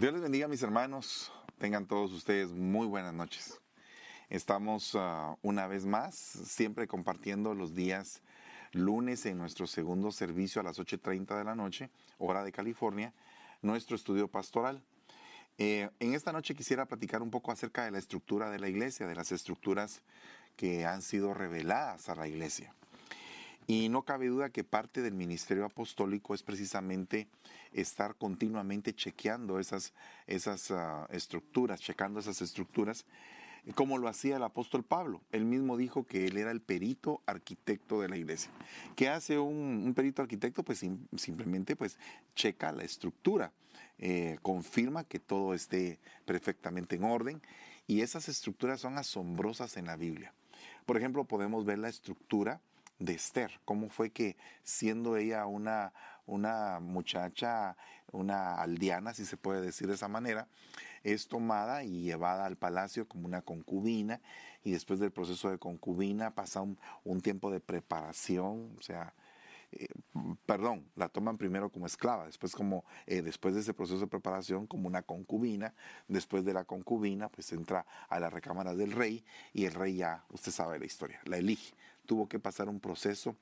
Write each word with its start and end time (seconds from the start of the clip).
Dios 0.00 0.14
les 0.14 0.22
bendiga 0.22 0.48
mis 0.48 0.62
hermanos, 0.62 1.30
tengan 1.58 1.84
todos 1.84 2.10
ustedes 2.14 2.52
muy 2.52 2.86
buenas 2.86 3.12
noches. 3.12 3.60
Estamos 4.30 4.94
uh, 4.94 5.36
una 5.42 5.66
vez 5.66 5.84
más, 5.84 6.14
siempre 6.14 6.88
compartiendo 6.88 7.52
los 7.52 7.74
días 7.74 8.22
lunes 8.72 9.26
en 9.26 9.36
nuestro 9.36 9.66
segundo 9.66 10.10
servicio 10.10 10.62
a 10.62 10.64
las 10.64 10.78
8.30 10.78 11.36
de 11.36 11.44
la 11.44 11.54
noche, 11.54 11.90
hora 12.16 12.42
de 12.42 12.50
California, 12.50 13.12
nuestro 13.60 13.94
estudio 13.94 14.26
pastoral. 14.26 14.82
Eh, 15.58 15.90
en 15.98 16.14
esta 16.14 16.32
noche 16.32 16.54
quisiera 16.54 16.86
platicar 16.86 17.20
un 17.20 17.30
poco 17.30 17.52
acerca 17.52 17.84
de 17.84 17.90
la 17.90 17.98
estructura 17.98 18.48
de 18.48 18.58
la 18.58 18.70
iglesia, 18.70 19.06
de 19.06 19.14
las 19.14 19.32
estructuras 19.32 20.00
que 20.56 20.86
han 20.86 21.02
sido 21.02 21.34
reveladas 21.34 22.08
a 22.08 22.14
la 22.14 22.26
iglesia. 22.26 22.74
Y 23.70 23.88
no 23.88 24.02
cabe 24.02 24.26
duda 24.26 24.50
que 24.50 24.64
parte 24.64 25.00
del 25.00 25.14
ministerio 25.14 25.64
apostólico 25.64 26.34
es 26.34 26.42
precisamente 26.42 27.28
estar 27.70 28.16
continuamente 28.16 28.92
chequeando 28.96 29.60
esas, 29.60 29.94
esas 30.26 30.72
uh, 30.72 31.06
estructuras, 31.10 31.80
checando 31.80 32.18
esas 32.18 32.42
estructuras, 32.42 33.06
como 33.76 33.96
lo 33.98 34.08
hacía 34.08 34.38
el 34.38 34.42
apóstol 34.42 34.82
Pablo. 34.82 35.20
Él 35.30 35.44
mismo 35.44 35.76
dijo 35.76 36.04
que 36.04 36.26
él 36.26 36.36
era 36.36 36.50
el 36.50 36.60
perito 36.60 37.22
arquitecto 37.26 38.00
de 38.00 38.08
la 38.08 38.16
iglesia. 38.16 38.50
¿Qué 38.96 39.08
hace 39.08 39.38
un, 39.38 39.92
perito 39.94 40.20
arquitecto? 40.20 40.64
Pues 40.64 40.80
sim, 40.80 41.06
simplemente 41.16 41.76
pues 41.76 41.96
checa 42.34 42.72
la 42.72 42.82
estructura, 42.82 43.52
eh, 43.98 44.38
confirma 44.42 45.04
que 45.04 45.20
todo 45.20 45.54
esté 45.54 46.00
perfectamente 46.24 46.96
en 46.96 47.04
orden 47.04 47.40
y 47.86 48.00
esas 48.00 48.28
estructuras 48.28 48.80
son 48.80 48.98
asombrosas 48.98 49.76
en 49.76 49.86
la 49.86 49.94
Biblia. 49.94 50.34
Por 50.86 50.96
ejemplo, 50.96 51.22
podemos 51.22 51.64
ver 51.64 51.78
la 51.78 51.88
estructura 51.88 52.60
de 53.00 53.14
Esther, 53.14 53.50
cómo 53.64 53.88
fue 53.88 54.10
que 54.10 54.36
siendo 54.62 55.16
ella 55.16 55.46
una, 55.46 55.92
una 56.26 56.78
muchacha, 56.80 57.76
una 58.12 58.54
aldeana, 58.54 59.14
si 59.14 59.24
se 59.24 59.36
puede 59.36 59.62
decir 59.62 59.88
de 59.88 59.94
esa 59.94 60.08
manera, 60.08 60.46
es 61.02 61.26
tomada 61.26 61.82
y 61.82 62.02
llevada 62.02 62.44
al 62.44 62.56
palacio 62.56 63.08
como 63.08 63.26
una 63.26 63.42
concubina 63.42 64.20
y 64.62 64.72
después 64.72 65.00
del 65.00 65.10
proceso 65.10 65.50
de 65.50 65.58
concubina 65.58 66.34
pasa 66.34 66.60
un, 66.60 67.20
tiempo 67.22 67.50
de 67.50 67.60
preparación, 67.60 68.74
o 68.78 68.82
sea, 68.82 69.14
eh, 69.72 69.88
perdón, 70.44 70.84
la 70.94 71.08
toman 71.08 71.38
primero 71.38 71.70
como 71.70 71.86
esclava, 71.86 72.26
después 72.26 72.54
como 72.54 72.84
eh, 73.06 73.22
después 73.22 73.54
de 73.54 73.60
ese 73.60 73.72
proceso 73.72 74.00
de 74.00 74.06
preparación 74.08 74.66
como 74.66 74.88
una 74.88 75.02
concubina, 75.02 75.74
después 76.06 76.44
de 76.44 76.52
la 76.52 76.64
concubina 76.64 77.30
pues 77.30 77.50
entra 77.52 77.86
a 78.10 78.20
la 78.20 78.28
recámara 78.28 78.74
del 78.74 78.92
rey 78.92 79.24
y 79.54 79.64
el 79.64 79.72
rey 79.72 79.96
ya, 79.96 80.24
usted 80.28 80.52
sabe 80.52 80.78
la 80.78 80.86
historia, 80.86 81.20
la 81.24 81.38
elige, 81.38 81.72
tuvo 82.10 82.28
que 82.28 82.40
pasar 82.40 82.68
un 82.68 82.80
proceso, 82.80 83.36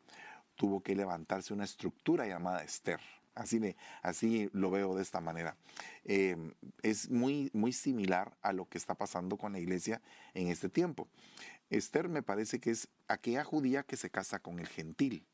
tuvo 0.55 0.83
que 0.83 0.95
levantarse 0.95 1.55
una 1.55 1.65
estructura 1.65 2.27
llamada 2.27 2.63
Esther. 2.63 3.01
Así, 3.35 3.59
me, 3.59 3.77
así 4.03 4.51
lo 4.53 4.71
veo 4.71 4.95
de 4.95 5.01
esta 5.01 5.23
manera. 5.23 5.57
Eh, 6.05 6.37
es 6.83 7.09
muy, 7.09 7.49
muy 7.55 7.73
similar 7.73 8.37
a 8.43 8.53
lo 8.53 8.69
que 8.69 8.77
está 8.77 8.95
pasando 8.95 9.39
con 9.39 9.55
la 9.55 9.59
iglesia 9.59 10.03
en 10.35 10.49
este 10.49 10.69
tiempo. 10.69 11.09
Esther 11.71 12.11
me 12.11 12.23
parece 12.23 12.61
que 12.61 12.71
es 12.71 12.89
aquella 13.07 13.43
judía 13.43 13.85
que 13.85 13.97
se 13.97 14.11
casa 14.11 14.39
con 14.39 14.59
el 14.59 14.69
gentil 14.69 15.25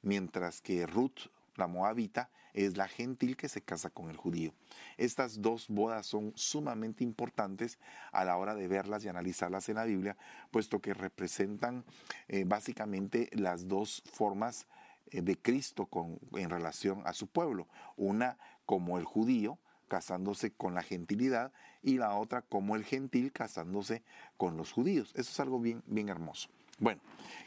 mientras 0.00 0.62
que 0.62 0.86
Ruth, 0.86 1.28
la 1.60 1.68
moabita, 1.68 2.30
es 2.52 2.76
la 2.76 2.88
gentil 2.88 3.36
que 3.36 3.48
se 3.48 3.60
casa 3.60 3.90
con 3.90 4.10
el 4.10 4.16
judío. 4.16 4.52
Estas 4.96 5.40
dos 5.40 5.68
bodas 5.68 6.06
son 6.06 6.32
sumamente 6.34 7.04
importantes 7.04 7.78
a 8.12 8.24
la 8.24 8.36
hora 8.36 8.54
de 8.54 8.68
verlas 8.68 9.04
y 9.04 9.08
analizarlas 9.08 9.68
en 9.68 9.76
la 9.76 9.84
Biblia, 9.84 10.16
puesto 10.50 10.80
que 10.80 10.94
representan 10.94 11.84
eh, 12.28 12.44
básicamente 12.44 13.30
las 13.32 13.68
dos 13.68 14.02
formas 14.12 14.66
eh, 15.10 15.22
de 15.22 15.36
Cristo 15.36 15.86
con, 15.86 16.18
en 16.34 16.50
relación 16.50 17.02
a 17.04 17.12
su 17.12 17.26
pueblo. 17.28 17.68
Una 17.96 18.36
como 18.66 18.98
el 18.98 19.04
judío, 19.04 19.58
casándose 19.88 20.52
con 20.52 20.74
la 20.74 20.82
gentilidad 20.82 21.52
y 21.82 21.98
la 21.98 22.14
otra 22.14 22.42
como 22.42 22.76
el 22.76 22.84
gentil 22.84 23.32
casándose 23.32 24.02
con 24.36 24.56
los 24.56 24.72
judíos. 24.72 25.10
Eso 25.16 25.30
es 25.30 25.40
algo 25.40 25.58
bien, 25.58 25.82
bien 25.86 26.08
hermoso. 26.08 26.48
Bueno, 26.78 27.00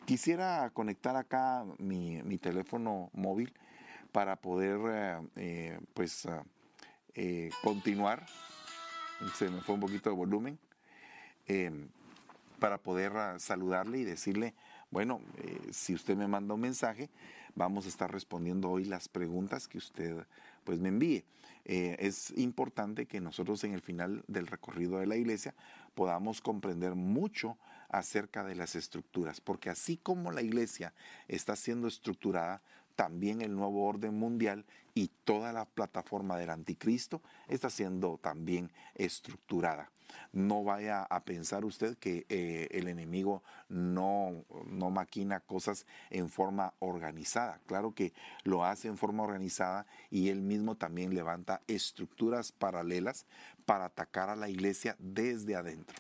quisiera 0.06 0.70
conectar 0.72 1.16
acá 1.16 1.66
mi, 1.80 2.22
mi 2.24 2.38
teléfono 2.38 3.10
móvil 3.14 3.54
para 4.14 4.36
poder 4.36 4.80
eh, 4.88 5.28
eh, 5.36 5.80
pues 5.94 6.24
uh, 6.26 6.44
eh, 7.16 7.50
continuar. 7.62 8.26
Se 9.36 9.50
me 9.50 9.60
fue 9.62 9.76
un 9.76 9.82
poquito 9.82 10.10
de 10.10 10.16
volumen. 10.16 10.60
Em, 11.48 11.90
para 12.60 12.78
poder 12.78 13.12
uh, 13.12 13.40
saludarle 13.40 13.98
y 13.98 14.04
decirle, 14.06 14.54
bueno, 14.90 15.20
si 15.72 15.96
usted 15.96 16.16
me 16.16 16.28
manda 16.28 16.54
un 16.54 16.62
mensaje, 16.62 17.10
vamos 17.56 17.86
a 17.86 17.90
estar 17.90 18.10
respondiendo 18.12 18.70
hoy 18.70 18.86
las 18.86 19.10
preguntas 19.10 19.68
que 19.68 19.80
usted 19.80 20.16
pues 20.64 20.80
me 20.80 20.90
envíe. 20.90 21.26
es 21.66 22.32
importante 22.38 23.08
que 23.08 23.20
nosotros 23.20 23.64
en 23.64 23.74
el 23.74 23.82
final 23.82 24.24
del 24.28 24.46
recorrido 24.46 25.00
de 25.00 25.08
la 25.08 25.16
iglesia 25.16 25.56
podamos 25.96 26.42
comprender 26.42 26.94
mucho 26.94 27.58
acerca 27.90 28.44
de 28.44 28.56
las 28.56 28.76
estructuras, 28.76 29.42
porque 29.42 29.70
así 29.70 29.98
como 29.98 30.32
la 30.32 30.42
iglesia 30.42 30.94
está 31.28 31.56
siendo 31.56 31.88
estructurada, 31.88 32.62
también 32.96 33.42
el 33.42 33.56
nuevo 33.56 33.86
orden 33.86 34.14
mundial 34.18 34.66
y 34.96 35.10
toda 35.24 35.54
la 35.54 35.66
plataforma 35.66 36.38
del 36.38 36.50
anticristo 36.50 37.22
está 37.48 37.70
siendo 37.70 38.18
también 38.18 38.72
estructurada. 38.96 39.92
No 40.32 40.64
vaya 40.64 41.04
a 41.04 41.24
pensar 41.24 41.66
usted 41.66 41.98
que 41.98 42.26
eh, 42.30 42.68
el 42.72 42.88
enemigo 42.88 43.42
no, 43.68 44.46
no 44.68 44.92
maquina 44.92 45.40
cosas 45.40 45.88
en 46.12 46.30
forma 46.30 46.74
organizada. 46.80 47.60
Claro 47.66 47.96
que 47.96 48.14
lo 48.44 48.64
hace 48.64 48.88
en 48.88 48.98
forma 48.98 49.24
organizada 49.24 49.88
y 50.12 50.30
él 50.30 50.42
mismo 50.42 50.76
también 50.76 51.16
levanta 51.16 51.62
estructuras 51.68 52.52
paralelas 52.52 53.26
para 53.66 53.86
atacar 53.86 54.30
a 54.30 54.36
la 54.36 54.50
iglesia 54.50 54.96
desde 55.00 55.56
adentro 55.56 55.96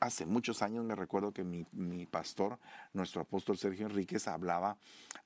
hace 0.00 0.26
muchos 0.26 0.62
años 0.62 0.84
me 0.84 0.94
recuerdo 0.94 1.32
que 1.32 1.44
mi, 1.44 2.06
pastor, 2.06 2.58
nuestro 2.92 3.22
apóstol 3.22 3.58
Sergio 3.58 3.86
Enríquez, 3.86 4.28
hablaba 4.28 4.76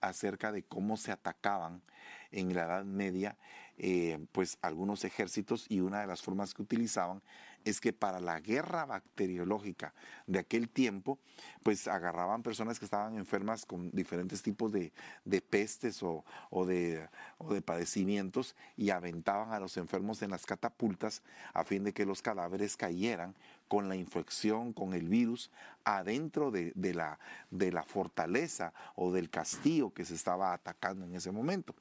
acerca 0.01 0.53
de 0.53 0.63
cómo 0.63 0.97
se 0.97 1.13
atacaban 1.13 1.83
en 2.33 2.55
la 2.55 2.65
Edad 2.65 2.85
Media 2.85 3.37
eh, 3.79 4.19
pues 4.33 4.59
algunos 4.61 5.05
ejércitos 5.05 5.67
y 5.69 5.81
una 5.81 6.01
de 6.01 6.07
las 6.07 6.23
formas 6.23 6.55
que 6.55 6.63
utilizaban 6.63 7.23
es 7.65 7.81
que 7.81 7.93
para 7.93 8.21
la 8.21 8.41
guerra 8.41 8.85
bacteriológica 8.85 9.95
de 10.27 10.41
aquel 10.41 10.69
tiempo, 10.69 11.19
pues 11.63 11.87
agarraban 11.89 12.43
personas 12.43 12.79
que 12.79 12.85
estaban 12.85 13.17
enfermas 13.17 13.65
con 13.65 13.91
diferentes 13.93 14.43
tipos 14.43 14.73
de, 14.73 14.93
de 15.25 15.41
pestes 15.41 16.03
o, 16.03 16.25
o, 16.51 16.67
de, 16.67 17.09
o 17.39 17.55
de 17.55 17.63
padecimientos 17.63 18.57
y 18.77 18.91
aventaban 18.91 19.53
a 19.53 19.61
los 19.61 19.77
enfermos 19.77 20.23
en 20.23 20.31
las 20.31 20.45
catapultas 20.45 21.23
a 21.55 21.65
fin 21.65 21.85
de 21.85 21.93
que 21.93 22.05
los 22.05 22.21
cadáveres 22.21 22.77
cayeran 22.77 23.35
con 23.69 23.89
la 23.89 23.97
infección, 23.97 24.73
con 24.75 24.93
el 24.93 25.09
virus, 25.09 25.51
adentro 25.85 26.51
de, 26.51 26.73
de, 26.75 26.93
la, 26.93 27.19
de 27.51 27.73
la 27.73 27.83
fortaleza 27.83 28.75
o 28.97 29.13
del 29.13 29.31
castillo 29.31 29.95
que 29.95 30.05
se 30.05 30.15
estaba 30.15 30.53
atacando 30.53 31.07
en 31.07 31.15
ese 31.15 31.31
momento. 31.31 31.75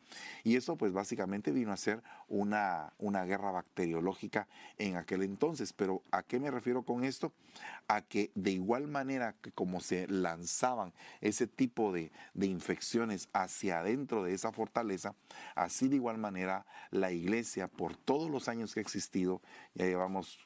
Y 0.44 0.56
eso 0.56 0.76
pues 0.76 0.94
básicamente 0.94 1.52
vino 1.52 1.72
a 1.72 1.78
ser 1.78 2.02
una, 2.28 2.94
una 2.98 3.26
guerra 3.26 3.52
bacteriológica 3.52 4.48
en 4.78 4.96
aquel 4.96 5.24
entonces. 5.24 5.74
Pero 5.74 6.04
¿a 6.12 6.24
qué 6.24 6.40
me 6.40 6.52
refiero 6.52 6.84
con 6.84 7.04
esto? 7.04 7.34
A 7.88 8.02
que 8.02 8.32
de 8.36 8.52
igual 8.52 8.88
manera 8.88 9.36
que 9.42 9.52
como 9.52 9.82
se 9.82 10.08
lanzaban 10.08 10.94
ese 11.20 11.48
tipo 11.48 11.92
de, 11.92 12.12
de 12.34 12.48
infecciones 12.48 13.30
hacia 13.34 13.80
adentro 13.80 14.24
de 14.24 14.34
esa 14.34 14.52
fortaleza, 14.52 15.16
así 15.56 15.88
de 15.88 15.96
igual 15.96 16.18
manera 16.18 16.66
la 16.90 17.12
iglesia 17.12 17.68
por 17.68 17.96
todos 17.96 18.30
los 18.30 18.48
años 18.48 18.74
que 18.74 18.80
ha 18.80 18.84
existido, 18.84 19.42
ya 19.76 19.86
llevamos 19.86 20.40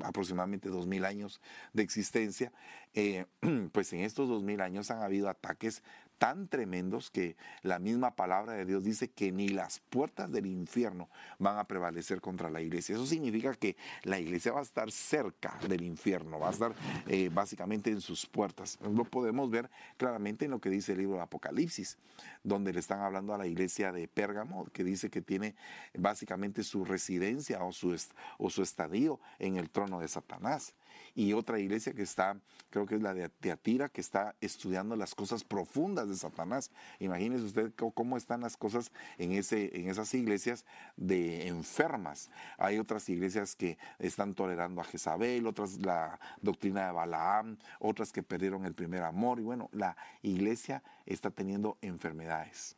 aproximadamente 0.00 0.68
dos 0.68 0.86
mil 0.86 1.04
años 1.04 1.40
de 1.72 1.82
existencia, 1.82 2.52
eh, 2.94 3.26
pues 3.72 3.92
en 3.92 4.00
estos 4.00 4.28
dos 4.28 4.42
mil 4.42 4.60
años 4.60 4.90
han 4.90 5.02
habido 5.02 5.28
ataques 5.28 5.82
tan 6.18 6.48
tremendos 6.48 7.10
que 7.10 7.36
la 7.62 7.78
misma 7.78 8.14
palabra 8.14 8.54
de 8.54 8.64
Dios 8.64 8.82
dice 8.84 9.08
que 9.10 9.32
ni 9.32 9.48
las 9.48 9.80
puertas 9.80 10.32
del 10.32 10.46
infierno 10.46 11.08
van 11.38 11.58
a 11.58 11.64
prevalecer 11.64 12.20
contra 12.20 12.50
la 12.50 12.60
iglesia. 12.60 12.94
Eso 12.94 13.06
significa 13.06 13.54
que 13.54 13.76
la 14.02 14.18
iglesia 14.18 14.52
va 14.52 14.60
a 14.60 14.62
estar 14.62 14.90
cerca 14.90 15.58
del 15.68 15.82
infierno, 15.82 16.38
va 16.38 16.48
a 16.48 16.52
estar 16.52 16.74
eh, 17.06 17.30
básicamente 17.32 17.90
en 17.90 18.00
sus 18.00 18.26
puertas. 18.26 18.78
Lo 18.80 19.04
podemos 19.04 19.50
ver 19.50 19.70
claramente 19.96 20.46
en 20.46 20.52
lo 20.52 20.60
que 20.60 20.70
dice 20.70 20.92
el 20.92 20.98
libro 20.98 21.16
de 21.16 21.22
Apocalipsis, 21.22 21.98
donde 22.42 22.72
le 22.72 22.80
están 22.80 23.00
hablando 23.00 23.34
a 23.34 23.38
la 23.38 23.46
iglesia 23.46 23.92
de 23.92 24.08
Pérgamo, 24.08 24.66
que 24.72 24.84
dice 24.84 25.10
que 25.10 25.22
tiene 25.22 25.54
básicamente 25.98 26.62
su 26.64 26.84
residencia 26.84 27.62
o 27.62 27.72
su, 27.72 27.94
o 28.38 28.50
su 28.50 28.62
estadio 28.62 29.20
en 29.38 29.56
el 29.56 29.70
trono 29.70 30.00
de 30.00 30.08
Satanás 30.08 30.74
y 31.16 31.32
otra 31.32 31.58
iglesia 31.58 31.94
que 31.94 32.02
está, 32.02 32.38
creo 32.68 32.84
que 32.84 32.96
es 32.96 33.02
la 33.02 33.14
de 33.14 33.30
Teatira, 33.30 33.88
que 33.88 34.02
está 34.02 34.36
estudiando 34.42 34.96
las 34.96 35.14
cosas 35.14 35.44
profundas 35.44 36.08
de 36.08 36.14
Satanás. 36.14 36.70
Imagínese 37.00 37.44
usted 37.44 37.72
cómo 37.74 38.18
están 38.18 38.42
las 38.42 38.58
cosas 38.58 38.92
en, 39.16 39.32
ese, 39.32 39.80
en 39.80 39.88
esas 39.88 40.12
iglesias 40.12 40.66
de 40.96 41.48
enfermas. 41.48 42.30
Hay 42.58 42.78
otras 42.78 43.08
iglesias 43.08 43.56
que 43.56 43.78
están 43.98 44.34
tolerando 44.34 44.82
a 44.82 44.84
Jezabel, 44.84 45.46
otras 45.46 45.78
la 45.78 46.20
doctrina 46.42 46.86
de 46.86 46.92
Balaam, 46.92 47.56
otras 47.80 48.12
que 48.12 48.22
perdieron 48.22 48.66
el 48.66 48.74
primer 48.74 49.02
amor. 49.02 49.40
Y 49.40 49.42
bueno, 49.42 49.70
la 49.72 49.96
iglesia 50.20 50.82
está 51.06 51.30
teniendo 51.30 51.78
enfermedades. 51.80 52.76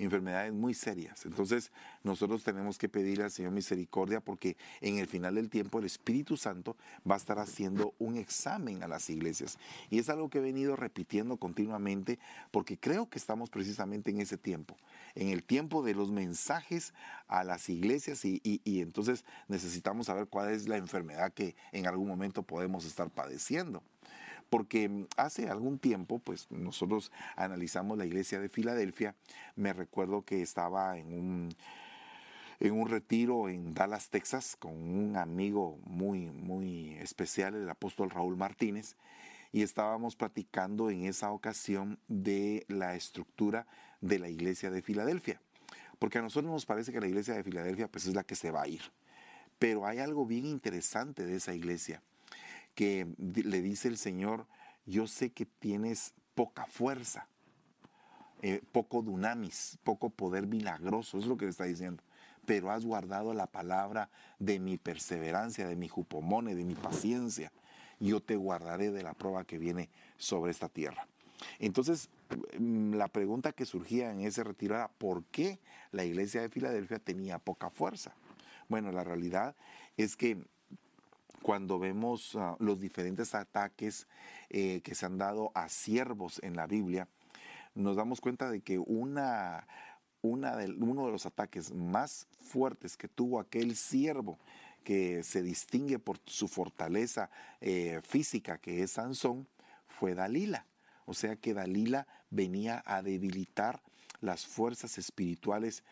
Enfermedades 0.00 0.52
muy 0.52 0.74
serias. 0.74 1.24
Entonces 1.26 1.70
nosotros 2.02 2.42
tenemos 2.42 2.78
que 2.78 2.88
pedir 2.88 3.22
al 3.22 3.30
Señor 3.30 3.52
misericordia 3.52 4.20
porque 4.20 4.56
en 4.80 4.98
el 4.98 5.06
final 5.06 5.34
del 5.34 5.50
tiempo 5.50 5.78
el 5.78 5.84
Espíritu 5.84 6.36
Santo 6.36 6.76
va 7.08 7.14
a 7.14 7.18
estar 7.18 7.38
haciendo 7.38 7.94
un 7.98 8.16
examen 8.16 8.82
a 8.82 8.88
las 8.88 9.10
iglesias. 9.10 9.58
Y 9.90 9.98
es 9.98 10.08
algo 10.08 10.28
que 10.28 10.38
he 10.38 10.42
venido 10.42 10.76
repitiendo 10.76 11.36
continuamente 11.36 12.18
porque 12.50 12.78
creo 12.78 13.08
que 13.08 13.18
estamos 13.18 13.50
precisamente 13.50 14.10
en 14.10 14.20
ese 14.20 14.36
tiempo, 14.36 14.76
en 15.14 15.28
el 15.28 15.42
tiempo 15.42 15.82
de 15.82 15.94
los 15.94 16.10
mensajes 16.10 16.94
a 17.28 17.44
las 17.44 17.68
iglesias 17.68 18.24
y, 18.24 18.40
y 18.42 18.80
entonces 18.80 19.24
necesitamos 19.48 20.06
saber 20.06 20.26
cuál 20.26 20.50
es 20.50 20.68
la 20.68 20.76
enfermedad 20.76 21.32
que 21.32 21.54
en 21.72 21.86
algún 21.86 22.08
momento 22.08 22.42
podemos 22.42 22.84
estar 22.84 23.10
padeciendo 23.10 23.82
porque 24.50 25.06
hace 25.16 25.48
algún 25.48 25.78
tiempo, 25.78 26.18
pues 26.18 26.50
nosotros 26.50 27.12
analizamos 27.36 27.96
la 27.96 28.04
iglesia 28.04 28.40
de 28.40 28.48
Filadelfia, 28.48 29.14
me 29.54 29.72
recuerdo 29.72 30.22
que 30.24 30.42
estaba 30.42 30.98
en 30.98 31.14
un, 31.14 31.56
en 32.58 32.72
un 32.72 32.88
retiro 32.88 33.48
en 33.48 33.72
Dallas, 33.72 34.10
Texas, 34.10 34.56
con 34.56 34.72
un 34.72 35.16
amigo 35.16 35.78
muy, 35.84 36.26
muy 36.30 36.94
especial, 36.94 37.54
el 37.54 37.70
apóstol 37.70 38.10
Raúl 38.10 38.36
Martínez, 38.36 38.96
y 39.52 39.62
estábamos 39.62 40.16
platicando 40.16 40.90
en 40.90 41.04
esa 41.04 41.30
ocasión 41.30 41.98
de 42.08 42.64
la 42.68 42.96
estructura 42.96 43.66
de 44.00 44.18
la 44.18 44.28
iglesia 44.28 44.70
de 44.70 44.82
Filadelfia, 44.82 45.40
porque 46.00 46.18
a 46.18 46.22
nosotros 46.22 46.52
nos 46.52 46.66
parece 46.66 46.92
que 46.92 47.00
la 47.00 47.08
iglesia 47.08 47.34
de 47.34 47.44
Filadelfia 47.44 47.88
pues 47.88 48.06
es 48.06 48.14
la 48.14 48.24
que 48.24 48.34
se 48.34 48.50
va 48.50 48.62
a 48.62 48.68
ir, 48.68 48.82
pero 49.60 49.86
hay 49.86 49.98
algo 49.98 50.26
bien 50.26 50.46
interesante 50.46 51.24
de 51.24 51.36
esa 51.36 51.54
iglesia 51.54 52.02
que 52.74 53.06
le 53.18 53.62
dice 53.62 53.88
el 53.88 53.98
Señor, 53.98 54.46
yo 54.86 55.06
sé 55.06 55.30
que 55.30 55.46
tienes 55.46 56.14
poca 56.34 56.66
fuerza, 56.66 57.28
eh, 58.42 58.62
poco 58.72 59.02
dunamis, 59.02 59.78
poco 59.84 60.10
poder 60.10 60.46
milagroso, 60.46 61.18
es 61.18 61.26
lo 61.26 61.36
que 61.36 61.44
le 61.44 61.50
está 61.50 61.64
diciendo. 61.64 62.02
Pero 62.46 62.70
has 62.70 62.84
guardado 62.84 63.34
la 63.34 63.46
palabra 63.46 64.10
de 64.38 64.58
mi 64.58 64.78
perseverancia, 64.78 65.68
de 65.68 65.76
mi 65.76 65.88
jupomone, 65.88 66.54
de 66.54 66.64
mi 66.64 66.74
paciencia. 66.74 67.52
Yo 68.00 68.20
te 68.20 68.36
guardaré 68.36 68.90
de 68.90 69.02
la 69.02 69.12
prueba 69.12 69.44
que 69.44 69.58
viene 69.58 69.90
sobre 70.16 70.50
esta 70.50 70.68
tierra. 70.68 71.06
Entonces, 71.58 72.08
mm, 72.58 72.94
la 72.94 73.08
pregunta 73.08 73.52
que 73.52 73.66
surgía 73.66 74.10
en 74.10 74.20
ese 74.20 74.42
retiro 74.42 74.74
era, 74.74 74.88
¿por 74.88 75.24
qué 75.24 75.58
la 75.92 76.04
iglesia 76.04 76.40
de 76.40 76.48
Filadelfia 76.48 76.98
tenía 76.98 77.38
poca 77.38 77.70
fuerza? 77.70 78.14
Bueno, 78.68 78.92
la 78.92 79.04
realidad 79.04 79.54
es 79.96 80.16
que 80.16 80.38
cuando 81.42 81.78
vemos 81.78 82.36
ah, 82.36 82.56
los 82.58 82.80
diferentes 82.80 83.34
ataques 83.34 84.06
eh, 84.50 84.80
que 84.82 84.94
se 84.94 85.06
han 85.06 85.18
dado 85.18 85.50
a 85.54 85.68
siervos 85.68 86.40
en 86.42 86.56
la 86.56 86.66
Biblia, 86.66 87.08
nos 87.74 87.96
damos 87.96 88.20
cuenta 88.20 88.50
de 88.50 88.60
que 88.60 88.78
una, 88.78 89.66
uno 90.22 90.56
de 90.56 91.12
los 91.12 91.26
ataques 91.26 91.72
más 91.72 92.26
fuertes 92.40 92.96
que 92.96 93.08
tuvo 93.08 93.40
aquel 93.40 93.76
siervo 93.76 94.38
que 94.84 95.22
se 95.22 95.42
distingue 95.42 95.98
por 95.98 96.18
su 96.24 96.48
fortaleza 96.48 97.30
eh, 97.60 98.00
física, 98.02 98.58
que 98.58 98.82
es 98.82 98.92
Sansón, 98.92 99.46
fue 99.86 100.14
Dalila. 100.14 100.66
O 101.04 101.14
sea 101.14 101.36
que 101.36 101.54
Dalila 101.54 102.06
venía 102.30 102.82
a 102.86 103.02
debilitar 103.02 103.82
las 104.20 104.46
fuerzas 104.46 104.98
espirituales 104.98 105.84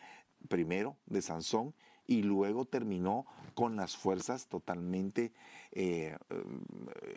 primero 0.48 0.96
de 1.06 1.22
Sansón 1.22 1.74
y 2.08 2.22
luego 2.22 2.64
terminó 2.64 3.26
con 3.54 3.76
las 3.76 3.96
fuerzas 3.96 4.48
totalmente, 4.48 5.30
eh, 5.72 6.16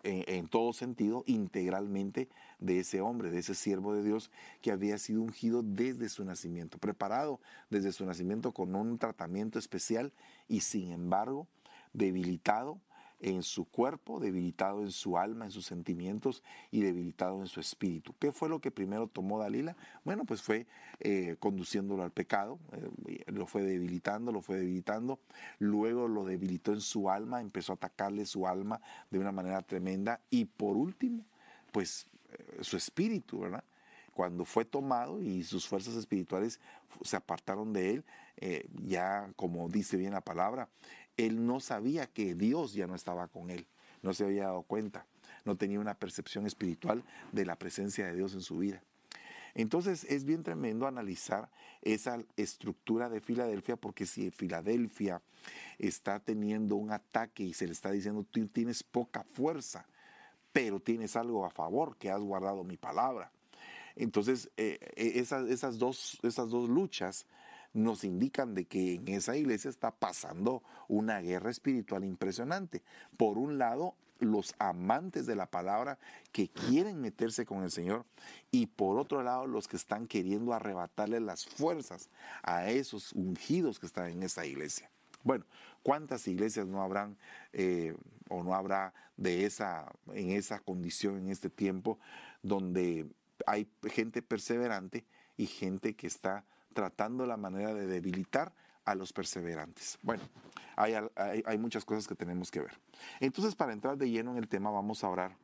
en, 0.03 0.47
todo 0.49 0.73
sentido, 0.73 1.23
integralmente 1.25 2.27
de 2.59 2.79
ese 2.79 2.99
hombre, 2.99 3.31
de 3.31 3.39
ese 3.39 3.55
siervo 3.55 3.93
de 3.93 4.03
Dios 4.03 4.29
que 4.61 4.71
había 4.71 4.97
sido 4.97 5.21
ungido 5.21 5.63
desde 5.63 6.09
su 6.09 6.25
nacimiento, 6.25 6.77
preparado 6.77 7.39
desde 7.69 7.93
su 7.93 8.05
nacimiento 8.05 8.51
con 8.51 8.75
un 8.75 8.99
tratamiento 8.99 9.57
especial 9.57 10.11
y 10.47 10.59
sin 10.59 10.91
embargo 10.91 11.47
debilitado 11.93 12.79
en 13.21 13.43
su 13.43 13.65
cuerpo, 13.65 14.19
debilitado 14.19 14.81
en 14.81 14.91
su 14.91 15.17
alma, 15.17 15.45
en 15.45 15.51
sus 15.51 15.65
sentimientos 15.65 16.43
y 16.71 16.81
debilitado 16.81 17.39
en 17.39 17.47
su 17.47 17.59
espíritu. 17.59 18.13
¿Qué 18.19 18.31
fue 18.31 18.49
lo 18.49 18.59
que 18.59 18.71
primero 18.71 19.07
tomó 19.07 19.39
Dalila? 19.39 19.75
Bueno, 20.03 20.25
pues 20.25 20.41
fue 20.41 20.65
eh, 20.99 21.35
conduciéndolo 21.39 22.03
al 22.03 22.11
pecado, 22.11 22.59
eh, 23.07 23.23
lo 23.27 23.45
fue 23.45 23.61
debilitando, 23.61 24.31
lo 24.31 24.41
fue 24.41 24.57
debilitando, 24.57 25.19
luego 25.59 26.07
lo 26.07 26.25
debilitó 26.25 26.73
en 26.73 26.81
su 26.81 27.09
alma, 27.09 27.41
empezó 27.41 27.73
a 27.73 27.75
atacarle 27.75 28.25
su 28.25 28.47
alma 28.47 28.81
de 29.11 29.19
una 29.19 29.31
manera 29.31 29.61
tremenda 29.61 30.19
y 30.29 30.45
por 30.45 30.75
último, 30.75 31.25
pues 31.71 32.07
eh, 32.31 32.57
su 32.61 32.75
espíritu, 32.75 33.39
¿verdad? 33.39 33.63
cuando 34.13 34.43
fue 34.43 34.65
tomado 34.65 35.21
y 35.21 35.43
sus 35.43 35.65
fuerzas 35.67 35.95
espirituales 35.95 36.59
se 37.01 37.15
apartaron 37.15 37.71
de 37.71 37.91
él, 37.91 38.05
ya 38.83 39.31
como 39.37 39.69
dice 39.69 39.95
bien 39.95 40.11
la 40.11 40.19
palabra, 40.19 40.67
él 41.17 41.45
no 41.45 41.59
sabía 41.59 42.07
que 42.07 42.35
Dios 42.35 42.73
ya 42.73 42.87
no 42.87 42.95
estaba 42.95 43.27
con 43.27 43.49
él, 43.49 43.67
no 44.01 44.13
se 44.13 44.25
había 44.25 44.45
dado 44.45 44.63
cuenta, 44.63 45.05
no 45.45 45.55
tenía 45.55 45.79
una 45.79 45.95
percepción 45.95 46.45
espiritual 46.45 47.03
de 47.31 47.45
la 47.45 47.55
presencia 47.57 48.07
de 48.07 48.15
Dios 48.15 48.33
en 48.33 48.41
su 48.41 48.57
vida. 48.57 48.81
Entonces 49.53 50.05
es 50.05 50.23
bien 50.23 50.43
tremendo 50.43 50.87
analizar 50.87 51.49
esa 51.81 52.23
estructura 52.37 53.09
de 53.09 53.19
Filadelfia 53.19 53.75
porque 53.75 54.05
si 54.05 54.31
Filadelfia 54.31 55.21
está 55.77 56.19
teniendo 56.19 56.75
un 56.75 56.91
ataque 56.91 57.43
y 57.43 57.53
se 57.53 57.65
le 57.65 57.73
está 57.73 57.91
diciendo 57.91 58.25
tú 58.29 58.47
tienes 58.47 58.83
poca 58.83 59.23
fuerza, 59.23 59.85
pero 60.53 60.79
tienes 60.79 61.15
algo 61.15 61.45
a 61.45 61.49
favor, 61.49 61.97
que 61.97 62.11
has 62.11 62.21
guardado 62.21 62.63
mi 62.63 62.77
palabra. 62.77 63.31
Entonces 63.95 64.49
eh, 64.57 64.79
eh, 64.95 65.13
esas, 65.15 65.77
dos, 65.77 66.17
esas 66.23 66.49
dos 66.49 66.69
luchas 66.69 67.25
nos 67.73 68.03
indican 68.03 68.53
de 68.53 68.65
que 68.65 68.95
en 68.95 69.07
esa 69.09 69.35
iglesia 69.35 69.69
está 69.69 69.91
pasando 69.91 70.63
una 70.87 71.19
guerra 71.21 71.49
espiritual 71.49 72.03
impresionante. 72.03 72.83
Por 73.17 73.37
un 73.37 73.57
lado, 73.57 73.95
los 74.19 74.53
amantes 74.59 75.25
de 75.25 75.35
la 75.35 75.47
palabra 75.47 75.97
que 76.31 76.49
quieren 76.49 77.01
meterse 77.01 77.45
con 77.45 77.63
el 77.63 77.71
Señor 77.71 78.05
y 78.51 78.67
por 78.67 78.99
otro 78.99 79.23
lado 79.23 79.47
los 79.47 79.67
que 79.67 79.77
están 79.77 80.07
queriendo 80.07 80.53
arrebatarle 80.53 81.19
las 81.19 81.45
fuerzas 81.45 82.09
a 82.43 82.69
esos 82.69 83.13
ungidos 83.13 83.79
que 83.79 83.87
están 83.87 84.11
en 84.11 84.23
esa 84.23 84.45
iglesia. 84.45 84.91
Bueno, 85.23 85.45
¿cuántas 85.83 86.27
iglesias 86.27 86.67
no 86.67 86.81
habrán 86.81 87.17
eh, 87.53 87.95
o 88.29 88.43
no 88.43 88.55
habrá 88.55 88.93
de 89.17 89.45
esa, 89.45 89.91
en 90.13 90.31
esa 90.31 90.59
condición 90.59 91.17
en 91.17 91.29
este 91.29 91.49
tiempo 91.49 91.99
donde 92.41 93.07
hay 93.45 93.67
gente 93.89 94.21
perseverante 94.21 95.05
y 95.37 95.47
gente 95.47 95.95
que 95.95 96.07
está 96.07 96.45
tratando 96.73 97.25
la 97.25 97.37
manera 97.37 97.73
de 97.73 97.87
debilitar 97.87 98.53
a 98.85 98.95
los 98.95 99.13
perseverantes. 99.13 99.97
Bueno, 100.01 100.23
hay, 100.75 100.95
hay, 101.45 101.57
muchas 101.57 101.85
cosas 101.85 102.07
que 102.07 102.15
tenemos 102.15 102.49
que 102.49 102.61
ver. 102.61 102.79
Entonces, 103.19 103.55
para 103.55 103.73
entrar 103.73 103.97
de 103.97 104.09
lleno 104.09 104.31
en 104.31 104.37
el 104.37 104.47
tema, 104.47 104.71
vamos 104.71 105.03
a 105.03 105.09
orar. 105.09 105.35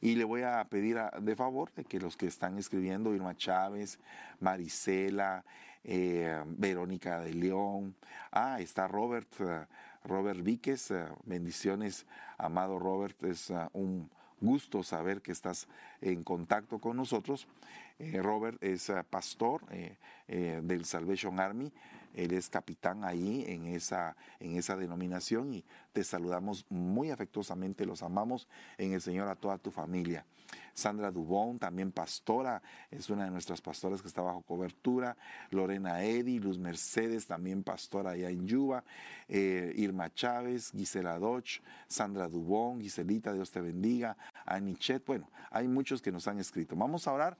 Y 0.00 0.14
le 0.14 0.24
voy 0.24 0.42
a 0.42 0.64
pedir 0.68 0.98
de 1.20 1.36
favor 1.36 1.70
que 1.70 2.00
los 2.00 2.16
que 2.16 2.26
están 2.26 2.58
escribiendo, 2.58 3.14
Irma 3.14 3.36
Chávez, 3.36 3.98
Marisela, 4.40 5.44
eh, 5.84 6.42
Verónica 6.46 7.20
de 7.20 7.32
León, 7.32 7.94
ah, 8.32 8.60
está 8.60 8.88
Robert, 8.88 9.28
uh, 9.40 10.08
Robert 10.08 10.42
Víquez, 10.42 10.90
uh, 10.90 11.16
bendiciones, 11.24 12.06
amado 12.38 12.78
Robert, 12.78 13.22
es 13.22 13.52
un 13.72 14.10
gusto 14.40 14.82
saber 14.82 15.22
que 15.22 15.32
estás 15.32 15.68
en 16.00 16.24
contacto 16.24 16.78
con 16.78 16.96
nosotros. 16.96 17.46
Eh, 17.98 18.20
Robert 18.22 18.62
es 18.62 18.90
eh, 18.90 19.02
pastor 19.08 19.62
eh, 19.70 20.60
del 20.62 20.84
Salvation 20.84 21.40
Army, 21.40 21.72
él 22.14 22.32
es 22.32 22.48
capitán 22.48 23.04
ahí 23.04 23.44
en 23.46 23.66
esa, 23.66 24.16
en 24.40 24.56
esa 24.56 24.76
denominación 24.76 25.52
y 25.52 25.64
te 25.92 26.04
saludamos 26.04 26.66
muy 26.68 27.10
afectuosamente, 27.10 27.86
los 27.86 28.02
amamos 28.02 28.48
en 28.78 28.92
el 28.92 29.00
Señor 29.00 29.28
a 29.28 29.36
toda 29.36 29.58
tu 29.58 29.70
familia. 29.70 30.24
Sandra 30.76 31.10
Dubón, 31.10 31.58
también 31.58 31.90
pastora, 31.90 32.62
es 32.90 33.08
una 33.08 33.24
de 33.24 33.30
nuestras 33.30 33.62
pastoras 33.62 34.02
que 34.02 34.08
está 34.08 34.20
bajo 34.20 34.42
cobertura. 34.42 35.16
Lorena 35.50 36.04
Eddy, 36.04 36.38
Luz 36.38 36.58
Mercedes, 36.58 37.26
también 37.26 37.62
pastora 37.62 38.10
allá 38.10 38.28
en 38.28 38.46
Yuba. 38.46 38.84
Irma 39.26 40.12
Chávez, 40.12 40.72
Gisela 40.72 41.18
Doch, 41.18 41.62
Sandra 41.88 42.28
Dubón, 42.28 42.82
Giselita, 42.82 43.32
Dios 43.32 43.50
te 43.50 43.62
bendiga. 43.62 44.18
Anichet, 44.44 45.04
bueno, 45.06 45.30
hay 45.50 45.66
muchos 45.66 46.02
que 46.02 46.12
nos 46.12 46.28
han 46.28 46.38
escrito. 46.38 46.76
Vamos 46.76 47.08
a 47.08 47.12
orar 47.14 47.38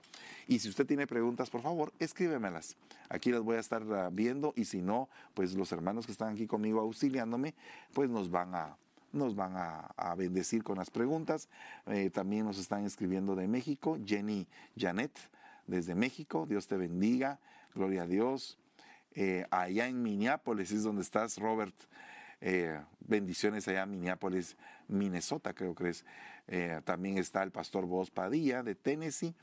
y 0.49 0.59
si 0.59 0.71
usted 0.71 0.87
tiene 0.87 1.07
preguntas, 1.07 1.51
por 1.51 1.61
favor, 1.61 1.93
escríbemelas. 1.99 2.77
Aquí 3.11 3.31
las 3.31 3.43
voy 3.43 3.57
a 3.57 3.61
estar 3.61 3.83
ah, 3.93 4.09
viendo 4.11 4.55
y 4.57 4.65
si 4.65 4.81
no, 4.81 5.11
pues 5.35 5.55
los 5.55 5.71
hermanos 5.73 6.07
que 6.07 6.13
están 6.13 6.33
aquí 6.33 6.47
conmigo 6.47 6.81
auxiliándome, 6.81 7.55
pues 7.93 8.09
nos 8.09 8.31
van 8.31 8.55
a 8.55 8.77
nos 9.17 9.35
van 9.35 9.55
a, 9.57 10.15
bendecir 10.17 10.63
con 10.63 10.79
las 10.79 10.91
preguntas. 10.91 11.49
Eh, 11.87 12.11
también 12.11 12.45
nos 12.45 12.59
están 12.59 12.85
escribiendo 12.85 13.35
de 13.35 13.49
México, 13.49 13.99
Jenny 14.05 14.47
Janet, 14.79 15.13
desde 15.67 15.95
México, 15.95 16.47
Dios 16.49 16.67
te 16.67 16.77
bendiga, 16.77 17.41
gloria 17.75 18.03
a 18.03 18.07
Dios. 18.07 18.59
Eh, 19.15 19.47
allá 19.51 19.89
en 19.89 20.03
Minneapolis 20.03 20.71
es 20.71 20.85
donde 20.85 21.03
estás, 21.03 21.39
Robert. 21.39 21.75
Eh, 22.41 22.79
bendiciones 23.01 23.67
allá 23.67 23.83
en 23.83 23.91
Minneapolis, 23.91 24.57
Minnesota, 24.89 25.55
creo 25.55 25.75
que 25.75 25.89
es. 25.89 26.05
También 26.85 27.19
está 27.19 27.43
el 27.43 27.51
pastor 27.51 27.87
Vos 27.87 28.13
Padilla 28.13 28.63
de 28.63 28.77
Tennessee. 28.77 29.35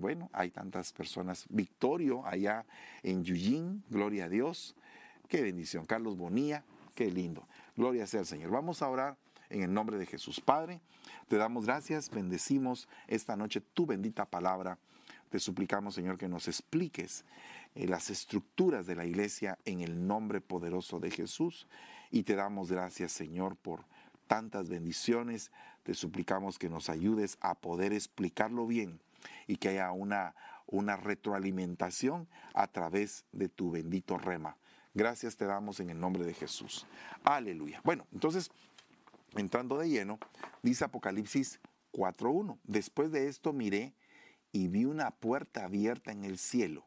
Bueno, 0.00 0.30
hay 0.32 0.50
tantas 0.50 0.90
personas. 0.94 1.44
Victorio 1.50 2.24
allá 2.24 2.64
en 3.02 3.18
Eugene, 3.18 3.82
gloria 3.90 4.24
a 4.24 4.28
Dios. 4.30 4.74
Qué 5.28 5.42
bendición. 5.42 5.84
Carlos 5.84 6.16
Bonilla, 6.16 6.64
qué 6.94 7.10
lindo. 7.10 7.46
Gloria 7.76 8.06
sea 8.06 8.20
al 8.20 8.26
Señor. 8.26 8.50
Vamos 8.50 8.80
a 8.80 8.88
orar 8.88 9.16
en 9.50 9.62
el 9.62 9.72
nombre 9.72 9.98
de 9.98 10.06
Jesús. 10.06 10.40
Padre, 10.40 10.80
te 11.28 11.36
damos 11.36 11.66
gracias, 11.66 12.10
bendecimos 12.10 12.88
esta 13.06 13.36
noche 13.36 13.60
tu 13.60 13.86
bendita 13.86 14.24
palabra. 14.24 14.78
Te 15.30 15.38
suplicamos, 15.38 15.94
Señor, 15.94 16.16
que 16.16 16.28
nos 16.28 16.48
expliques 16.48 17.24
las 17.74 18.10
estructuras 18.10 18.86
de 18.86 18.96
la 18.96 19.04
iglesia 19.04 19.58
en 19.64 19.80
el 19.80 20.06
nombre 20.06 20.40
poderoso 20.40 21.00
de 21.00 21.10
Jesús. 21.10 21.66
Y 22.10 22.22
te 22.22 22.34
damos 22.34 22.70
gracias, 22.70 23.12
Señor, 23.12 23.56
por 23.56 23.84
tantas 24.26 24.68
bendiciones. 24.68 25.50
Te 25.82 25.94
suplicamos 25.94 26.58
que 26.58 26.70
nos 26.70 26.88
ayudes 26.88 27.36
a 27.40 27.54
poder 27.54 27.92
explicarlo 27.92 28.66
bien 28.66 29.00
y 29.46 29.56
que 29.56 29.68
haya 29.68 29.92
una, 29.92 30.34
una 30.66 30.96
retroalimentación 30.96 32.28
a 32.54 32.68
través 32.68 33.24
de 33.32 33.48
tu 33.48 33.70
bendito 33.70 34.16
rema. 34.16 34.56
Gracias 34.96 35.36
te 35.36 35.44
damos 35.44 35.78
en 35.80 35.90
el 35.90 36.00
nombre 36.00 36.24
de 36.24 36.32
Jesús. 36.32 36.86
Aleluya. 37.22 37.82
Bueno, 37.84 38.06
entonces, 38.14 38.50
entrando 39.34 39.76
de 39.76 39.90
lleno, 39.90 40.18
dice 40.62 40.86
Apocalipsis 40.86 41.60
4.1. 41.92 42.56
Después 42.64 43.12
de 43.12 43.28
esto 43.28 43.52
miré 43.52 43.92
y 44.52 44.68
vi 44.68 44.86
una 44.86 45.10
puerta 45.10 45.66
abierta 45.66 46.12
en 46.12 46.24
el 46.24 46.38
cielo 46.38 46.86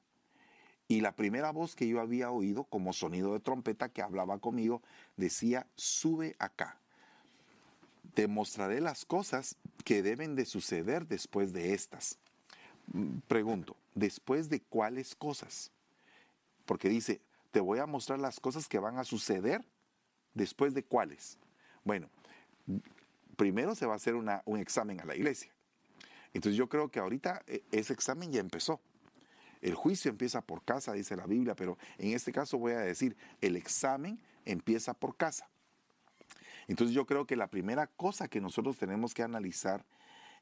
y 0.87 1.01
la 1.01 1.11
primera 1.11 1.51
voz 1.51 1.75
que 1.75 1.87
yo 1.87 2.01
había 2.01 2.31
oído 2.31 2.63
como 2.63 2.93
sonido 2.93 3.31
de 3.33 3.41
trompeta 3.41 3.89
que 3.89 4.01
hablaba 4.01 4.39
conmigo 4.39 4.81
decía, 5.15 5.67
sube 5.75 6.35
acá. 6.39 6.79
Te 8.15 8.27
mostraré 8.27 8.81
las 8.81 9.05
cosas 9.05 9.55
que 9.85 10.01
deben 10.01 10.35
de 10.35 10.47
suceder 10.47 11.05
después 11.05 11.53
de 11.53 11.75
estas. 11.75 12.17
Mm, 12.91 13.19
pregunto, 13.27 13.75
¿después 13.93 14.49
de 14.49 14.61
cuáles 14.61 15.13
cosas? 15.13 15.69
Porque 16.65 16.89
dice, 16.89 17.21
te 17.51 17.59
voy 17.59 17.79
a 17.79 17.85
mostrar 17.85 18.19
las 18.19 18.39
cosas 18.39 18.67
que 18.67 18.79
van 18.79 18.97
a 18.97 19.03
suceder 19.03 19.65
después 20.33 20.73
de 20.73 20.83
cuáles. 20.83 21.37
Bueno, 21.83 22.09
primero 23.35 23.75
se 23.75 23.85
va 23.85 23.93
a 23.93 23.97
hacer 23.97 24.15
un 24.15 24.59
examen 24.59 24.99
a 25.01 25.05
la 25.05 25.15
iglesia. 25.15 25.51
Entonces 26.33 26.57
yo 26.57 26.69
creo 26.69 26.89
que 26.89 26.99
ahorita 26.99 27.41
eh, 27.47 27.63
ese 27.71 27.93
examen 27.93 28.31
ya 28.31 28.39
empezó. 28.39 28.79
El 29.61 29.75
juicio 29.75 30.09
empieza 30.09 30.41
por 30.41 30.63
casa, 30.63 30.93
dice 30.93 31.15
la 31.15 31.25
Biblia, 31.25 31.55
pero 31.55 31.77
en 31.97 32.13
este 32.13 32.31
caso 32.31 32.57
voy 32.57 32.73
a 32.73 32.79
decir, 32.79 33.17
el 33.41 33.55
examen 33.55 34.19
empieza 34.45 34.93
por 34.93 35.17
casa. 35.17 35.49
Entonces 36.67 36.95
yo 36.95 37.05
creo 37.05 37.25
que 37.25 37.35
la 37.35 37.47
primera 37.47 37.87
cosa 37.87 38.27
que 38.27 38.39
nosotros 38.39 38.77
tenemos 38.77 39.13
que 39.13 39.23
analizar 39.23 39.85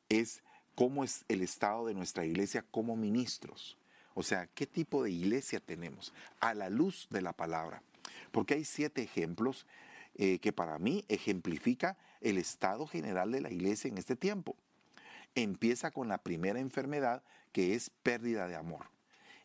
es 0.09 0.43
cómo 0.75 1.03
es 1.03 1.25
el 1.29 1.41
estado 1.41 1.87
de 1.87 1.93
nuestra 1.93 2.25
iglesia 2.25 2.63
como 2.69 2.95
ministros. 2.95 3.77
O 4.19 4.24
sea, 4.24 4.47
qué 4.55 4.65
tipo 4.65 5.03
de 5.03 5.12
iglesia 5.12 5.59
tenemos 5.59 6.12
a 6.39 6.55
la 6.55 6.71
luz 6.71 7.07
de 7.12 7.21
la 7.21 7.33
palabra. 7.33 7.83
Porque 8.31 8.55
hay 8.55 8.65
siete 8.65 9.03
ejemplos 9.03 9.67
eh, 10.15 10.39
que 10.39 10.51
para 10.51 10.79
mí 10.79 11.05
ejemplifica 11.07 12.00
el 12.21 12.39
estado 12.39 12.88
general 12.88 13.31
de 13.31 13.41
la 13.41 13.51
iglesia 13.51 13.89
en 13.89 14.00
este 14.00 14.15
tiempo. 14.15 14.55
Empieza 15.36 15.91
con 15.91 16.07
la 16.07 16.17
primera 16.17 16.59
enfermedad 16.59 17.21
que 17.51 17.75
es 17.75 17.91
pérdida 18.01 18.47
de 18.47 18.55
amor 18.55 18.88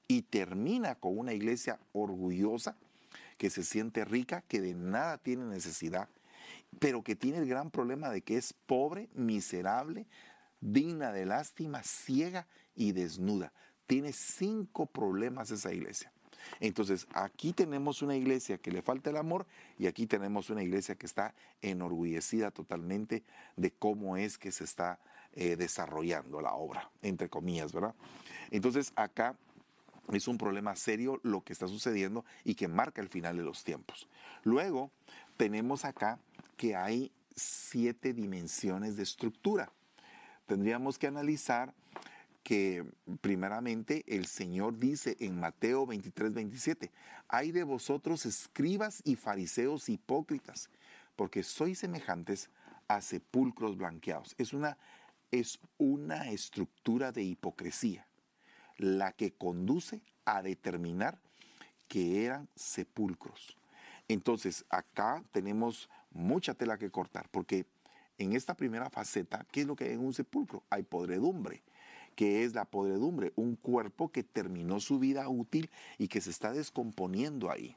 y 0.08 0.22
termina 0.22 0.94
con 0.94 1.18
una 1.18 1.34
iglesia 1.34 1.78
orgullosa 1.92 2.74
que 3.36 3.50
se 3.50 3.64
siente 3.64 4.06
rica, 4.06 4.42
que 4.48 4.62
de 4.62 4.72
nada 4.72 5.18
tiene 5.18 5.44
necesidad, 5.44 6.08
pero 6.78 7.02
que 7.02 7.14
tiene 7.14 7.36
el 7.36 7.46
gran 7.46 7.70
problema 7.70 8.08
de 8.08 8.22
que 8.22 8.38
es 8.38 8.54
pobre, 8.54 9.10
miserable, 9.12 10.06
digna 10.62 11.12
de 11.12 11.26
lástima, 11.26 11.82
ciega 11.82 12.46
y 12.74 12.92
desnuda. 12.92 13.52
Tiene 13.86 14.12
cinco 14.12 14.86
problemas 14.86 15.50
esa 15.50 15.72
iglesia. 15.72 16.12
Entonces, 16.60 17.06
aquí 17.12 17.52
tenemos 17.52 18.02
una 18.02 18.16
iglesia 18.16 18.58
que 18.58 18.72
le 18.72 18.82
falta 18.82 19.10
el 19.10 19.16
amor 19.16 19.46
y 19.78 19.86
aquí 19.86 20.06
tenemos 20.06 20.50
una 20.50 20.62
iglesia 20.62 20.94
que 20.96 21.06
está 21.06 21.34
enorgullecida 21.60 22.50
totalmente 22.50 23.22
de 23.56 23.70
cómo 23.70 24.16
es 24.16 24.38
que 24.38 24.52
se 24.52 24.64
está 24.64 24.98
eh, 25.34 25.56
desarrollando 25.56 26.40
la 26.40 26.54
obra, 26.54 26.90
entre 27.02 27.28
comillas, 27.28 27.72
¿verdad? 27.72 27.94
Entonces, 28.50 28.92
acá 28.96 29.36
es 30.12 30.28
un 30.28 30.36
problema 30.36 30.76
serio 30.76 31.20
lo 31.22 31.42
que 31.42 31.52
está 31.52 31.68
sucediendo 31.68 32.24
y 32.44 32.54
que 32.54 32.68
marca 32.68 33.00
el 33.00 33.08
final 33.08 33.36
de 33.36 33.44
los 33.44 33.64
tiempos. 33.64 34.08
Luego 34.42 34.90
tenemos 35.36 35.84
acá 35.84 36.18
que 36.56 36.76
hay 36.76 37.10
siete 37.34 38.12
dimensiones 38.12 38.96
de 38.96 39.04
estructura. 39.04 39.72
Tendríamos 40.46 40.98
que 40.98 41.06
analizar 41.06 41.72
que 42.42 42.84
primeramente 43.20 44.04
el 44.06 44.26
Señor 44.26 44.78
dice 44.78 45.16
en 45.20 45.38
Mateo 45.38 45.86
23, 45.86 46.34
27, 46.34 46.90
hay 47.28 47.52
de 47.52 47.62
vosotros 47.62 48.26
escribas 48.26 49.00
y 49.04 49.16
fariseos 49.16 49.88
hipócritas, 49.88 50.68
porque 51.16 51.42
sois 51.42 51.78
semejantes 51.78 52.50
a 52.88 53.00
sepulcros 53.00 53.76
blanqueados. 53.76 54.34
Es 54.38 54.52
una, 54.52 54.76
es 55.30 55.60
una 55.78 56.30
estructura 56.30 57.12
de 57.12 57.22
hipocresía 57.22 58.06
la 58.76 59.12
que 59.12 59.32
conduce 59.32 60.00
a 60.24 60.42
determinar 60.42 61.18
que 61.88 62.24
eran 62.24 62.48
sepulcros. 62.56 63.56
Entonces, 64.08 64.64
acá 64.68 65.22
tenemos 65.30 65.88
mucha 66.10 66.54
tela 66.54 66.76
que 66.78 66.90
cortar, 66.90 67.28
porque 67.30 67.66
en 68.18 68.32
esta 68.34 68.54
primera 68.54 68.90
faceta, 68.90 69.46
¿qué 69.50 69.62
es 69.62 69.66
lo 69.66 69.76
que 69.76 69.84
hay 69.84 69.92
en 69.92 70.04
un 70.04 70.12
sepulcro? 70.12 70.62
Hay 70.70 70.82
podredumbre. 70.82 71.62
¿Qué 72.14 72.44
es 72.44 72.54
la 72.54 72.64
podredumbre? 72.64 73.32
Un 73.36 73.56
cuerpo 73.56 74.10
que 74.10 74.22
terminó 74.22 74.80
su 74.80 74.98
vida 74.98 75.28
útil 75.28 75.70
y 75.98 76.08
que 76.08 76.20
se 76.20 76.30
está 76.30 76.52
descomponiendo 76.52 77.50
ahí. 77.50 77.76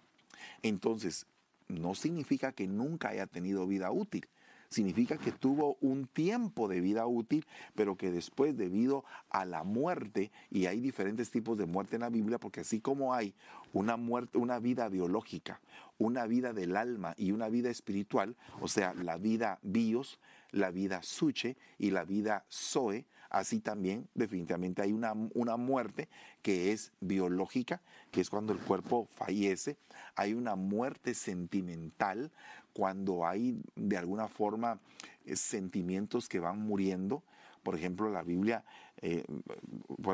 Entonces, 0.61 1.25
no 1.67 1.95
significa 1.95 2.51
que 2.51 2.67
nunca 2.67 3.09
haya 3.09 3.27
tenido 3.27 3.65
vida 3.65 3.91
útil 3.91 4.27
significa 4.69 5.17
que 5.17 5.31
tuvo 5.31 5.77
un 5.81 6.07
tiempo 6.07 6.67
de 6.67 6.81
vida 6.81 7.07
útil, 7.07 7.45
pero 7.75 7.95
que 7.95 8.11
después 8.11 8.57
debido 8.57 9.05
a 9.29 9.45
la 9.45 9.63
muerte, 9.63 10.31
y 10.49 10.65
hay 10.65 10.79
diferentes 10.79 11.31
tipos 11.31 11.57
de 11.57 11.65
muerte 11.65 11.95
en 11.95 12.01
la 12.01 12.09
Biblia, 12.09 12.39
porque 12.39 12.61
así 12.61 12.81
como 12.81 13.13
hay 13.13 13.33
una 13.73 13.97
muerte, 13.97 14.37
una 14.37 14.59
vida 14.59 14.89
biológica, 14.89 15.61
una 15.97 16.25
vida 16.25 16.53
del 16.53 16.75
alma 16.75 17.13
y 17.17 17.31
una 17.31 17.49
vida 17.49 17.69
espiritual, 17.69 18.35
o 18.59 18.67
sea, 18.67 18.93
la 18.93 19.17
vida 19.17 19.59
bios, 19.61 20.19
la 20.51 20.71
vida 20.71 21.01
suche 21.03 21.57
y 21.77 21.91
la 21.91 22.03
vida 22.03 22.45
zoe, 22.49 23.05
así 23.29 23.60
también 23.60 24.08
definitivamente 24.13 24.82
hay 24.82 24.94
una, 24.94 25.13
una 25.34 25.58
muerte 25.58 26.10
que 26.41 26.72
es 26.72 26.91
biológica, 27.00 27.82
que 28.12 28.22
es 28.22 28.29
cuando 28.29 28.53
el 28.53 28.60
cuerpo 28.60 29.08
fallece, 29.12 29.77
hay 30.15 30.34
una 30.34 30.55
muerte 30.55 31.13
sentimental 31.13 32.32
cuando 32.74 33.25
hay 33.25 33.62
de 33.75 33.98
alguna 33.98 34.27
forma 34.27 34.79
eh, 35.25 35.36
sentimientos 35.36 36.27
que 36.27 36.39
van 36.39 36.60
muriendo. 36.60 37.24
Por 37.63 37.75
ejemplo, 37.75 38.12
la 38.12 38.22
Biblia, 38.22 38.63
eh, 39.01 39.24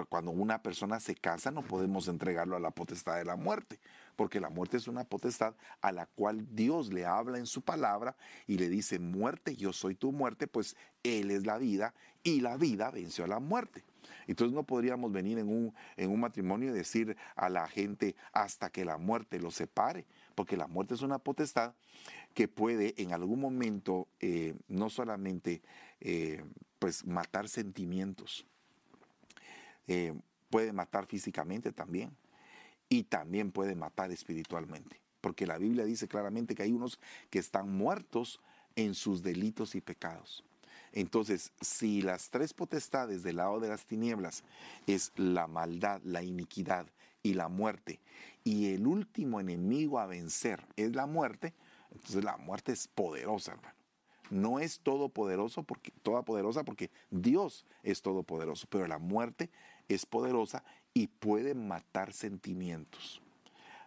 cuando 0.10 0.32
una 0.32 0.62
persona 0.62 1.00
se 1.00 1.15
casa, 1.15 1.51
no 1.51 1.63
podemos 1.63 2.08
entregarlo 2.08 2.56
a 2.56 2.60
la 2.60 2.72
potestad 2.72 3.18
de 3.18 3.25
la 3.25 3.36
muerte, 3.36 3.80
porque 4.15 4.39
la 4.39 4.50
muerte 4.50 4.77
es 4.77 4.88
una 4.88 5.03
potestad 5.03 5.56
a 5.82 5.91
la 5.91 6.06
cual 6.06 6.48
Dios 6.56 6.91
le 6.91 7.06
habla 7.06 7.38
en 7.38 7.46
su 7.46 7.62
palabra 7.62 8.15
y 8.48 8.58
le 8.58 8.70
dice, 8.70 9.00
muerte, 9.00 9.56
yo 9.56 9.74
soy 9.74 9.96
tu 9.96 10.12
muerte, 10.12 10.48
pues 10.48 10.75
Él 11.03 11.32
es 11.32 11.46
la 11.46 11.58
vida 11.58 11.94
y 12.24 12.41
la 12.41 12.58
vida 12.58 12.91
venció 12.91 13.25
a 13.25 13.27
la 13.27 13.39
muerte. 13.39 13.84
Entonces 14.27 14.53
no 14.53 14.63
podríamos 14.63 15.12
venir 15.12 15.39
en 15.39 15.50
un, 15.50 15.74
en 15.98 16.10
un 16.10 16.20
matrimonio 16.20 16.70
y 16.70 16.74
decir 16.74 17.18
a 17.36 17.50
la 17.50 17.68
gente 17.68 18.15
hasta 18.34 18.70
que 18.70 18.86
la 18.86 18.98
muerte 18.98 19.39
los 19.39 19.56
separe, 19.56 20.06
porque 20.36 20.58
la 20.58 20.68
muerte 20.68 20.94
es 20.94 21.01
una 21.01 21.20
potestad 21.20 21.74
que 22.34 22.48
puede 22.48 22.94
en 22.98 23.13
algún 23.13 23.39
momento 23.39 24.08
eh, 24.20 24.56
no 24.68 24.89
solamente 24.89 25.62
eh, 26.00 26.44
pues 26.80 27.06
matar 27.06 27.50
sentimientos, 27.50 28.46
eh, 29.88 30.13
puede 30.50 30.72
matar 30.72 31.06
físicamente 31.06 31.72
también 31.72 32.15
y 32.91 33.03
también 33.03 33.53
puede 33.53 33.74
matar 33.74 34.12
espiritualmente, 34.12 35.00
porque 35.21 35.48
la 35.48 35.57
Biblia 35.57 35.86
dice 35.86 36.10
claramente 36.10 36.55
que 36.55 36.63
hay 36.63 36.74
unos 36.74 37.00
que 37.29 37.39
están 37.39 37.71
muertos 37.71 38.41
en 38.75 38.95
sus 38.95 39.24
delitos 39.24 39.75
y 39.75 39.81
pecados. 39.81 40.43
Entonces, 40.91 41.53
si 41.62 42.01
las 42.01 42.29
tres 42.29 42.53
potestades 42.53 43.24
del 43.24 43.38
lado 43.38 43.62
de 43.62 43.69
las 43.69 43.86
tinieblas 43.86 44.43
es 44.88 45.13
la 45.15 45.48
maldad, 45.48 46.01
la 46.03 46.21
iniquidad 46.21 46.86
y 47.24 47.33
la 47.33 47.48
muerte, 47.48 48.01
y 48.43 48.74
el 48.74 48.86
último 48.86 49.39
enemigo 49.39 49.98
a 49.98 50.05
vencer 50.05 50.67
es 50.75 50.93
la 50.93 51.05
muerte, 51.05 51.53
entonces 51.93 52.25
la 52.25 52.36
muerte 52.36 52.74
es 52.74 52.89
poderosa, 52.89 53.53
hermano. 53.53 53.75
No 54.31 54.60
es 54.60 54.81
todopoderoso 54.81 55.63
porque, 55.63 55.91
toda 56.03 56.24
poderosa 56.24 56.65
porque 56.65 56.91
Dios 57.10 57.65
es 57.83 58.01
todopoderoso, 58.01 58.67
pero 58.69 58.86
la 58.86 58.98
muerte 58.98 59.50
es 59.88 60.05
poderosa 60.05 60.63
y 60.93 61.07
puede 61.07 61.53
matar 61.53 62.13
sentimientos. 62.13 63.21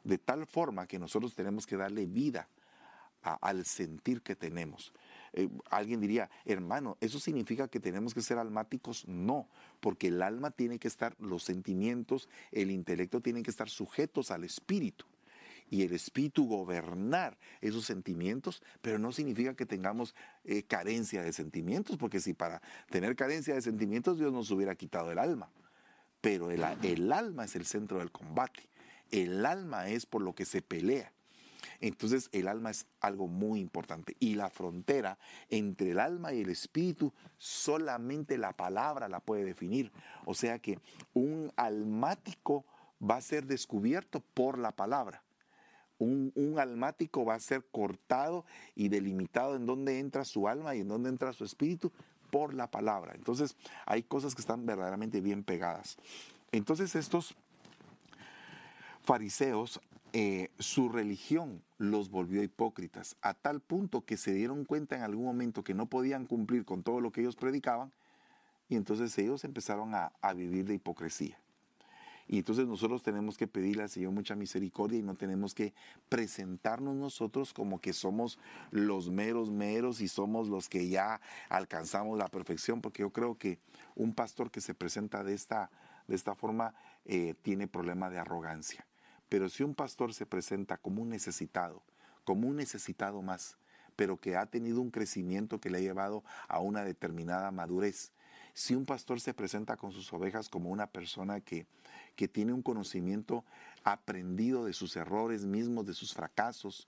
De 0.03 0.19
tal 0.19 0.47
forma 0.47 0.87
que 0.87 0.99
nosotros 0.99 1.35
tenemos 1.35 1.67
que 1.67 1.77
darle 1.77 2.07
vida 2.07 2.49
al 3.23 3.65
sentir 3.65 4.21
que 4.21 4.37
tenemos. 4.37 4.93
Eh, 5.33 5.49
alguien 5.71 6.01
diría, 6.01 6.31
hermano, 6.45 6.97
¿eso 7.01 7.19
significa 7.19 7.69
que 7.69 7.81
tenemos 7.81 8.13
que 8.13 8.21
ser 8.21 8.39
almáticos? 8.39 9.09
No, 9.09 9.49
porque 9.81 10.09
el 10.09 10.23
alma 10.23 10.51
tiene 10.51 10.79
que 10.79 10.89
estar, 10.89 11.17
los 11.19 11.43
sentimientos, 11.43 12.29
el 12.53 12.71
intelecto 12.71 13.21
tienen 13.21 13.43
que 13.43 13.51
estar 13.51 13.71
sujetos 13.71 14.31
al 14.31 14.45
espíritu 14.45 15.07
y 15.71 15.83
el 15.83 15.93
espíritu 15.93 16.47
gobernar 16.47 17.39
esos 17.61 17.85
sentimientos, 17.85 18.63
pero 18.83 18.99
no 18.99 19.13
significa 19.13 19.55
que 19.55 19.67
tengamos 19.67 20.15
eh, 20.45 20.63
carencia 20.63 21.23
de 21.23 21.33
sentimientos, 21.33 21.97
porque 21.97 22.21
si 22.21 22.35
para 22.35 22.61
tener 22.91 23.17
carencia 23.17 23.55
de 23.55 23.63
sentimientos 23.63 24.19
Dios 24.19 24.33
nos 24.33 24.51
hubiera 24.51 24.75
quitado 24.75 25.11
el 25.11 25.19
alma. 25.19 25.51
Pero 26.25 26.51
el, 26.51 26.65
el 26.83 27.13
alma 27.13 27.45
es 27.45 27.55
el 27.55 27.67
centro 27.67 27.99
del 27.99 28.11
combate, 28.11 28.67
el 29.11 29.45
alma 29.45 29.89
es 29.89 30.07
por 30.07 30.23
lo 30.23 30.35
que 30.35 30.47
se 30.47 30.63
pelea. 30.63 31.13
Entonces 31.81 32.31
el 32.33 32.49
alma 32.49 32.71
es 32.71 32.87
algo 33.01 33.27
muy 33.27 33.61
importante 33.61 34.17
y 34.21 34.35
la 34.35 34.49
frontera 34.49 35.19
entre 35.51 35.91
el 35.91 35.99
alma 35.99 36.33
y 36.33 36.41
el 36.41 36.49
espíritu 36.49 37.13
solamente 37.37 38.39
la 38.39 38.55
palabra 38.55 39.07
la 39.07 39.21
puede 39.21 39.45
definir. 39.45 39.93
O 40.25 40.33
sea 40.33 40.59
que 40.61 40.79
un 41.13 41.53
almático 41.57 42.65
va 42.99 43.17
a 43.17 43.21
ser 43.21 43.45
descubierto 43.45 44.21
por 44.33 44.59
la 44.59 44.73
palabra. 44.73 45.23
Un, 45.99 46.33
almático 46.59 47.27
va 47.27 47.35
a 47.35 47.41
ser 47.41 47.67
cortado 47.71 48.47
y 48.75 48.89
delimitado 48.89 49.57
en 49.57 49.67
dónde 49.67 49.99
entra 49.99 50.25
su 50.25 50.49
alma 50.49 50.75
y 50.75 50.81
en 50.81 50.89
dónde 50.89 51.11
entra 51.11 51.35
su 51.35 51.45
espíritu 51.45 51.93
por 52.35 52.53
la 52.53 52.69
palabra. 52.69 53.13
Entonces 53.15 53.55
hay 53.87 54.03
cosas 54.03 54.35
que 54.35 54.41
están 54.41 54.67
verdaderamente 54.67 55.21
bien 55.21 55.45
pegadas. 55.45 55.97
Entonces 56.51 56.97
estos 56.97 57.37
fariseos, 59.05 59.81
eh, 60.13 60.51
su 60.59 60.89
religión 60.89 61.63
los 61.79 62.11
volvió 62.11 62.43
hipócritas, 62.43 63.15
a 63.23 63.35
tal 63.35 63.61
punto 63.61 64.05
que 64.05 64.17
se 64.17 64.35
dieron 64.35 64.65
cuenta 64.65 64.97
en 64.97 65.03
algún 65.03 65.27
momento 65.27 65.63
que 65.63 65.75
no 65.75 65.87
podían 65.87 66.27
cumplir 66.27 66.65
con 66.65 66.83
todo 66.83 67.01
lo 67.01 67.13
que 67.13 67.21
ellos 67.21 67.37
predicaban, 67.37 67.93
y 68.69 68.75
entonces 68.75 69.17
ellos 69.17 69.45
empezaron 69.45 69.95
a, 69.95 70.11
a 70.21 70.33
vivir 70.33 70.65
de 70.65 70.75
hipocresía. 70.75 71.39
Y 72.27 72.39
entonces 72.39 72.67
nosotros 72.67 73.03
tenemos 73.03 73.37
que 73.37 73.47
pedirle 73.47 73.83
al 73.83 73.91
Señor 73.91 74.13
mucha 74.13 74.35
misericordia 74.35 74.99
y 74.99 75.03
no 75.03 75.15
tenemos 75.15 75.55
que 75.55 75.75
presentarnos 76.09 76.95
nosotros 76.95 77.53
como 77.53 77.81
que 77.81 77.93
somos 77.93 78.39
los 78.71 79.11
meros 79.11 79.51
meros 79.51 80.01
y 80.01 80.09
somos 80.09 80.49
los 80.49 80.69
que 80.69 80.89
ya 80.89 81.21
alcanzamos 81.49 82.17
la 82.19 82.29
perfección, 82.29 82.81
porque 82.81 83.03
yo 83.03 83.11
creo 83.11 83.37
que 83.37 83.59
un 83.95 84.15
pastor 84.15 84.51
que 84.51 84.61
se 84.61 84.75
presenta 84.75 85.23
de 85.23 85.35
esta, 85.35 85.71
de 86.09 86.17
esta 86.17 86.35
forma 86.35 86.75
eh, 87.05 87.35
tiene 87.43 87.69
problema 87.69 88.09
de 88.09 88.19
arrogancia. 88.19 88.87
Pero 89.29 89.49
si 89.49 89.63
un 89.63 89.75
pastor 89.75 90.15
se 90.15 90.27
presenta 90.27 90.77
como 90.77 91.03
un 91.03 91.11
necesitado, 91.11 91.83
como 92.25 92.49
un 92.49 92.57
necesitado 92.57 93.21
más, 93.21 93.59
pero 93.97 94.19
que 94.19 94.37
ha 94.37 94.47
tenido 94.47 94.81
un 94.81 94.91
crecimiento 94.91 95.61
que 95.61 95.71
le 95.71 95.79
ha 95.79 95.83
llevado 95.83 96.25
a 96.49 96.61
una 96.61 96.85
determinada 96.85 97.51
madurez, 97.51 98.13
si 98.55 98.75
un 98.75 98.87
pastor 98.87 99.21
se 99.21 99.35
presenta 99.35 99.77
con 99.77 99.93
sus 99.93 100.13
ovejas 100.13 100.49
como 100.49 100.71
una 100.71 100.87
persona 100.87 101.41
que, 101.41 101.67
que 102.15 102.29
tiene 102.29 102.53
un 102.53 102.63
conocimiento 102.63 103.45
aprendido 103.83 104.65
de 104.65 104.73
sus 104.73 104.97
errores 104.97 105.45
mismos, 105.45 105.85
de 105.87 105.93
sus 105.93 106.15
fracasos, 106.15 106.87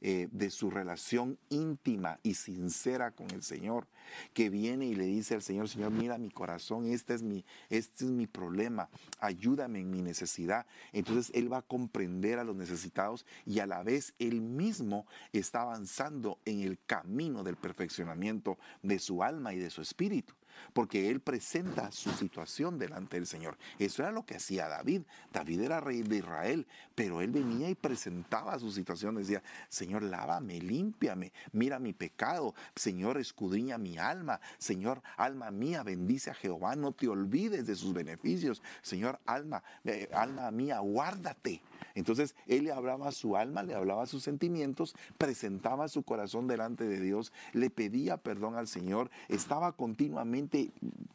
eh, 0.00 0.28
de 0.32 0.50
su 0.50 0.68
relación 0.70 1.38
íntima 1.48 2.18
y 2.24 2.34
sincera 2.34 3.12
con 3.12 3.30
el 3.30 3.44
Señor, 3.44 3.86
que 4.32 4.50
viene 4.50 4.86
y 4.86 4.94
le 4.96 5.04
dice 5.04 5.34
al 5.34 5.42
Señor, 5.42 5.68
Señor, 5.68 5.92
mira 5.92 6.18
mi 6.18 6.30
corazón, 6.30 6.86
este 6.86 7.14
es 7.14 7.22
mi, 7.22 7.44
este 7.70 8.06
es 8.06 8.10
mi 8.10 8.26
problema, 8.26 8.88
ayúdame 9.20 9.78
en 9.78 9.90
mi 9.90 10.02
necesidad. 10.02 10.66
Entonces 10.92 11.30
Él 11.36 11.52
va 11.52 11.58
a 11.58 11.62
comprender 11.62 12.40
a 12.40 12.44
los 12.44 12.56
necesitados 12.56 13.24
y 13.46 13.60
a 13.60 13.66
la 13.66 13.84
vez 13.84 14.14
Él 14.18 14.40
mismo 14.40 15.06
está 15.32 15.60
avanzando 15.60 16.40
en 16.46 16.62
el 16.62 16.80
camino 16.84 17.44
del 17.44 17.56
perfeccionamiento 17.56 18.58
de 18.82 18.98
su 18.98 19.22
alma 19.22 19.54
y 19.54 19.58
de 19.58 19.70
su 19.70 19.82
espíritu 19.82 20.34
porque 20.72 21.10
él 21.10 21.20
presenta 21.20 21.90
su 21.92 22.10
situación 22.10 22.78
delante 22.78 23.16
del 23.16 23.26
Señor. 23.26 23.56
Eso 23.78 24.02
era 24.02 24.12
lo 24.12 24.24
que 24.24 24.36
hacía 24.36 24.68
David. 24.68 25.02
David 25.32 25.60
era 25.62 25.80
rey 25.80 26.02
de 26.02 26.18
Israel, 26.18 26.66
pero 26.94 27.20
él 27.20 27.30
venía 27.30 27.68
y 27.70 27.74
presentaba 27.74 28.58
su 28.58 28.70
situación. 28.70 29.16
Decía, 29.16 29.42
Señor, 29.68 30.02
lávame, 30.02 30.60
límpiame, 30.60 31.32
mira 31.52 31.78
mi 31.78 31.92
pecado. 31.92 32.54
Señor, 32.74 33.18
escudriña 33.18 33.78
mi 33.78 33.98
alma. 33.98 34.40
Señor, 34.58 35.02
alma 35.16 35.50
mía, 35.50 35.82
bendice 35.82 36.30
a 36.30 36.34
Jehová, 36.34 36.76
no 36.76 36.92
te 36.92 37.08
olvides 37.08 37.66
de 37.66 37.74
sus 37.74 37.92
beneficios. 37.92 38.62
Señor, 38.82 39.20
alma, 39.26 39.62
eh, 39.84 40.08
alma 40.12 40.50
mía, 40.50 40.78
guárdate. 40.80 41.62
Entonces 41.94 42.34
él 42.46 42.64
le 42.64 42.72
hablaba 42.72 43.08
a 43.08 43.12
su 43.12 43.36
alma, 43.36 43.62
le 43.62 43.74
hablaba 43.74 44.02
a 44.04 44.06
sus 44.06 44.22
sentimientos, 44.22 44.94
presentaba 45.18 45.88
su 45.88 46.02
corazón 46.02 46.46
delante 46.46 46.84
de 46.84 47.00
Dios, 47.00 47.32
le 47.52 47.70
pedía 47.70 48.16
perdón 48.16 48.56
al 48.56 48.68
Señor, 48.68 49.10
estaba 49.28 49.72
continuamente 49.72 50.41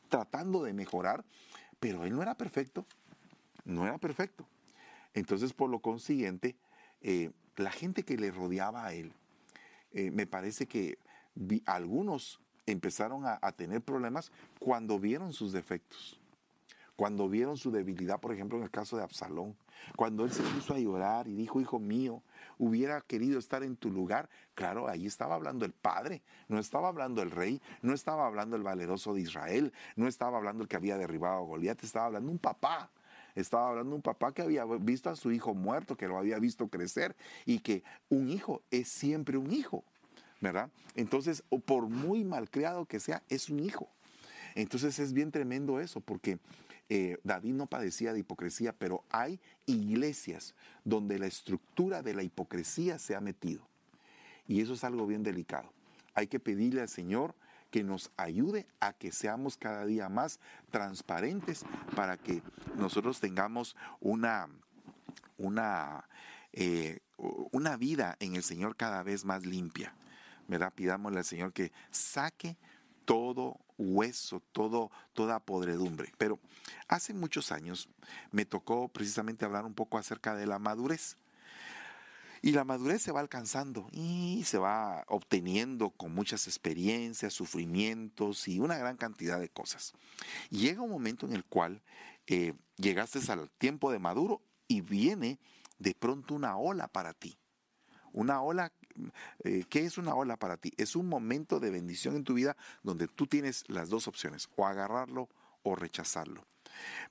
tratando 0.10 0.64
de 0.64 0.74
mejorar, 0.74 1.24
pero 1.80 2.04
él 2.06 2.16
no 2.16 2.22
era 2.22 2.36
perfecto, 2.36 2.86
no 3.66 3.86
era 3.86 3.98
perfecto. 3.98 4.46
Entonces 5.14 5.54
por 5.54 5.70
lo 5.70 5.80
consiguiente, 5.80 6.56
eh, 7.02 7.32
la 7.56 7.72
gente 7.72 8.04
que 8.04 8.18
le 8.18 8.32
rodeaba 8.32 8.86
a 8.86 8.94
él, 8.94 9.14
eh, 9.92 10.12
me 10.12 10.28
parece 10.28 10.68
que 10.68 10.98
algunos 11.66 12.40
empezaron 12.66 13.24
a 13.26 13.52
tener 13.54 13.82
problemas 13.82 14.32
cuando 14.60 15.00
vieron 15.00 15.32
sus 15.32 15.54
defectos 15.54 16.20
cuando 16.98 17.30
vieron 17.30 17.58
su 17.58 17.72
debilidad, 17.72 18.20
por 18.20 18.34
ejemplo, 18.34 18.58
en 18.58 18.64
el 18.64 18.72
caso 18.72 18.98
de 18.98 19.04
Absalón, 19.04 19.56
cuando 19.96 20.26
él 20.26 20.32
se 20.32 20.42
puso 20.42 20.74
a 20.74 20.80
llorar 20.80 21.28
y 21.28 21.36
dijo, 21.36 21.62
hijo 21.62 21.80
mío, 21.80 22.24
hubiera 22.58 23.02
querido 23.02 23.40
estar 23.40 23.64
en 23.64 23.76
tu 23.76 23.92
lugar, 23.92 24.30
claro, 24.56 24.88
ahí 24.88 25.06
estaba 25.06 25.36
hablando 25.36 25.66
el 25.66 25.74
padre, 25.74 26.22
no 26.48 26.60
estaba 26.60 26.88
hablando 26.88 27.22
el 27.22 27.32
rey, 27.32 27.62
no 27.82 27.94
estaba 27.94 28.26
hablando 28.28 28.56
el 28.56 28.64
valeroso 28.64 29.14
de 29.14 29.22
Israel, 29.22 29.74
no 29.96 30.08
estaba 30.08 30.38
hablando 30.38 30.64
el 30.64 30.70
que 30.70 30.76
había 30.76 30.98
derribado 30.98 31.38
a 31.38 31.46
Goliat, 31.46 31.84
estaba 31.84 32.08
hablando 32.08 32.32
un 32.32 32.40
papá. 32.40 32.92
Estaba 33.36 33.70
hablando 33.70 33.96
un 33.96 34.02
papá 34.02 34.34
que 34.34 34.42
había 34.42 34.66
visto 34.66 35.12
a 35.12 35.16
su 35.16 35.32
hijo 35.32 35.54
muerto, 35.54 35.96
que 35.96 36.08
lo 36.08 36.18
había 36.18 36.40
visto 36.40 36.70
crecer 36.70 37.16
y 37.46 37.60
que 37.60 37.84
un 38.10 38.30
hijo 38.30 38.64
es 38.72 38.88
siempre 38.88 39.38
un 39.38 39.54
hijo, 39.54 39.84
¿verdad? 40.42 40.72
Entonces, 40.96 41.44
por 41.66 41.88
muy 41.88 42.24
malcriado 42.24 42.88
que 42.88 43.00
sea, 43.00 43.22
es 43.30 43.50
un 43.50 43.60
hijo. 43.60 43.92
Entonces 44.56 44.98
es 44.98 45.14
bien 45.14 45.32
tremendo 45.32 45.80
eso, 45.80 46.02
porque 46.02 46.40
eh, 46.90 47.18
David 47.24 47.54
no 47.54 47.68
padecía 47.68 48.14
de 48.14 48.20
hipocresía, 48.20 48.74
pero 48.74 49.04
hay 49.10 49.40
iglesias 49.66 50.56
donde 50.84 51.20
la 51.20 51.28
estructura 51.28 52.02
de 52.02 52.14
la 52.14 52.24
hipocresía 52.24 52.98
se 53.00 53.16
ha 53.16 53.22
metido. 53.22 53.68
Y 54.48 54.62
eso 54.62 54.74
es 54.74 54.84
algo 54.84 55.06
bien 55.06 55.24
delicado. 55.24 55.72
Hay 56.14 56.28
que 56.28 56.40
pedirle 56.40 56.82
al 56.82 56.90
Señor 56.90 57.36
que 57.72 57.84
nos 57.84 58.12
ayude 58.16 58.66
a 58.80 58.94
que 58.94 59.12
seamos 59.12 59.58
cada 59.58 59.86
día 59.86 60.08
más 60.08 60.40
transparentes 60.72 61.66
para 61.96 62.18
que 62.18 62.42
nosotros 62.78 63.20
tengamos 63.20 63.76
una, 64.00 64.48
una, 65.38 66.08
eh, 66.54 67.00
una 67.52 67.76
vida 67.76 68.16
en 68.20 68.36
el 68.36 68.44
Señor 68.44 68.78
cada 68.78 69.04
vez 69.04 69.26
más 69.26 69.46
limpia. 69.46 69.94
¿verdad? 70.48 70.74
Pidámosle 70.74 71.20
al 71.20 71.26
Señor 71.26 71.54
que 71.54 71.72
saque 71.92 72.58
todo 73.06 73.60
hueso, 73.78 74.42
todo, 74.52 74.92
toda 75.14 75.40
podredumbre. 75.40 76.12
Pero 76.18 76.40
hace 76.88 77.14
muchos 77.14 77.52
años 77.52 77.90
me 78.32 78.46
tocó 78.46 78.88
precisamente 78.88 79.46
hablar 79.46 79.66
un 79.66 79.74
poco 79.74 79.98
acerca 79.98 80.36
de 80.36 80.48
la 80.48 80.60
madurez. 80.60 81.18
Y 82.42 82.52
la 82.52 82.64
madurez 82.64 83.02
se 83.02 83.12
va 83.12 83.20
alcanzando 83.20 83.90
y 83.92 84.44
se 84.46 84.60
va 84.60 85.04
obteniendo 85.08 85.90
con 85.90 86.14
muchas 86.14 86.48
experiencias, 86.48 87.34
sufrimientos 87.34 88.48
y 88.48 88.60
una 88.60 88.78
gran 88.78 88.96
cantidad 88.96 89.40
de 89.40 89.50
cosas. 89.50 89.94
llega 90.50 90.82
un 90.82 90.92
momento 90.92 91.26
en 91.26 91.34
el 91.34 91.44
cual 91.44 91.82
eh, 92.28 92.54
llegaste 92.78 93.20
al 93.32 93.50
tiempo 93.50 93.92
de 93.92 94.00
maduro 94.00 94.42
y 94.68 94.82
viene 94.82 95.40
de 95.80 95.96
pronto 95.96 96.36
una 96.36 96.58
ola 96.58 96.88
para 96.88 97.14
ti. 97.14 97.38
Una 98.14 98.42
ola 98.42 98.72
eh, 99.44 99.66
¿qué 99.70 99.86
es 99.86 99.98
una 99.98 100.16
ola 100.16 100.38
para 100.38 100.58
ti? 100.58 100.74
Es 100.78 100.96
un 100.96 101.08
momento 101.08 101.60
de 101.60 101.72
bendición 101.72 102.16
en 102.16 102.24
tu 102.24 102.34
vida 102.34 102.56
donde 102.84 103.08
tú 103.08 103.28
tienes 103.28 103.64
las 103.68 103.90
dos 103.90 104.08
opciones, 104.08 104.50
o 104.56 104.66
agarrarlo 104.66 105.30
o 105.64 105.76
rechazarlo. 105.76 106.46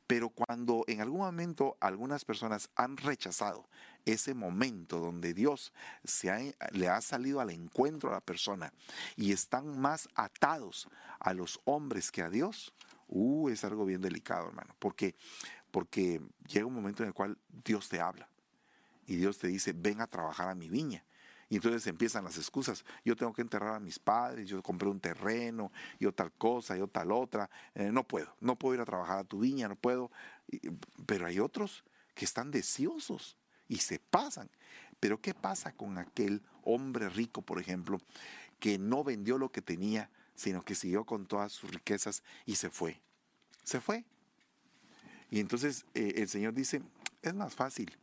Pero 0.07 0.31
cuando 0.31 0.85
en 0.87 1.01
algún 1.01 1.21
momento 1.21 1.77
algunas 1.81 2.25
personas 2.25 2.71
han 2.77 2.97
rechazado 2.97 3.69
ese 4.05 4.35
momento 4.35 4.99
donde 4.99 5.35
Dios 5.35 5.73
se 6.05 6.55
le 6.71 6.89
ha 6.89 7.01
salido 7.01 7.41
al 7.41 7.51
encuentro 7.51 8.11
a 8.11 8.15
la 8.15 8.21
persona 8.21 8.73
y 9.17 9.33
están 9.33 9.79
más 9.81 10.09
atados 10.15 10.89
a 11.19 11.35
los 11.35 11.61
hombres 11.65 12.13
que 12.13 12.23
a 12.23 12.31
Dios, 12.31 12.73
uh, 13.09 13.49
es 13.49 13.65
algo 13.65 13.85
bien 13.85 14.01
delicado, 14.01 14.47
hermano, 14.47 14.77
porque, 14.79 15.17
porque 15.71 16.21
llega 16.47 16.67
un 16.67 16.75
momento 16.75 17.03
en 17.03 17.09
el 17.09 17.15
cual 17.15 17.37
Dios 17.49 17.89
te 17.89 18.01
habla 18.01 18.29
y 19.07 19.17
Dios 19.17 19.39
te 19.39 19.49
dice, 19.49 19.73
ven 19.73 20.01
a 20.01 20.07
trabajar 20.07 20.49
a 20.49 20.55
mi 20.55 20.69
viña. 20.69 21.05
Y 21.49 21.57
entonces 21.57 21.87
empiezan 21.87 22.25
las 22.25 22.37
excusas. 22.37 22.85
Yo 23.05 23.15
tengo 23.15 23.33
que 23.33 23.43
enterrar 23.43 23.75
a 23.75 23.81
mis 23.81 23.99
padres, 23.99 24.49
yo 24.49 24.63
compré 24.63 24.89
un 24.89 25.01
terreno, 25.01 25.71
yo 26.01 26.13
tal 26.13 26.33
cosa, 26.33 26.77
yo 26.77 26.89
tal 26.89 27.13
otra. 27.13 27.49
Eh, 27.75 27.91
no 27.93 28.03
puedo, 28.05 28.35
no 28.41 28.57
puedo 28.57 28.75
ir 28.75 28.81
a 28.81 28.85
trabajar 28.85 29.19
a 29.19 29.25
tu 29.25 29.41
viña, 29.41 29.69
no 29.69 29.77
puedo. 29.77 30.11
Pero 31.07 31.27
hay 31.27 31.39
otros 31.39 31.85
que 32.15 32.25
están 32.25 32.51
deseosos 32.51 33.37
y 33.69 33.77
se 33.77 33.99
pasan. 33.99 34.51
Pero 34.99 35.21
¿qué 35.21 35.35
pasa 35.35 35.73
con 35.73 35.99
aquel 35.99 36.43
hombre 36.65 37.09
rico, 37.09 37.43
por 37.43 37.61
ejemplo, 37.61 38.01
que 38.59 38.79
no 38.79 39.05
vendió 39.05 39.39
lo 39.39 39.51
que 39.51 39.63
tenía, 39.63 40.11
sino 40.35 40.63
que 40.63 40.75
siguió 40.75 41.05
con 41.05 41.27
todas 41.27 41.53
sus 41.53 41.71
riquezas 41.71 42.23
y 42.45 42.57
se 42.57 42.71
fue. 42.71 43.01
Se 43.63 43.81
fue. 43.81 44.05
Y 45.31 45.41
entonces 45.41 45.87
eh, 45.95 46.15
el 46.17 46.29
Señor 46.29 46.55
dice, 46.55 46.83
es 47.23 47.35
más 47.35 47.55
fácil 47.55 47.97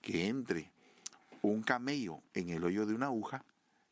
que 0.00 0.26
entre 0.26 0.70
un 1.42 1.62
camello 1.62 2.20
en 2.34 2.50
el 2.50 2.64
hoyo 2.64 2.86
de 2.86 2.94
una 2.94 3.06
aguja 3.06 3.44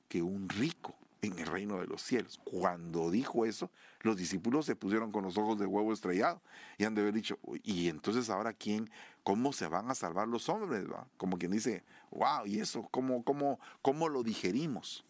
que 0.09 0.23
un 0.23 0.49
rico 0.49 0.97
en 1.23 1.39
el 1.39 1.47
reino 1.47 1.79
de 1.81 1.87
los 1.87 2.03
cielos. 2.03 2.41
Cuando 2.45 3.11
dijo 3.11 3.45
eso, 3.45 3.71
los 4.01 4.17
discípulos 4.17 4.67
se 4.67 4.77
pusieron 4.77 5.11
con 5.11 5.25
los 5.25 5.37
ojos 5.37 5.59
de 5.59 5.67
huevo 5.67 5.93
estrellado 5.93 6.41
y 6.77 6.85
han 6.85 6.95
de 6.95 7.03
haber 7.03 7.15
dicho, 7.15 7.39
y 7.63 7.89
entonces 7.89 8.31
ahora 8.31 8.53
quién, 8.53 8.91
cómo 9.23 9.53
se 9.53 9.67
van 9.67 9.91
a 9.91 9.95
salvar 9.95 10.29
los 10.29 10.49
hombres, 10.49 10.87
Como 11.17 11.39
quien 11.39 11.53
dice, 11.53 11.85
wow, 12.11 12.47
y 12.47 12.61
eso, 12.61 12.89
¿cómo, 12.91 13.25
cómo, 13.25 13.59
cómo 13.83 14.09
lo 14.09 14.23
digerimos? 14.23 15.05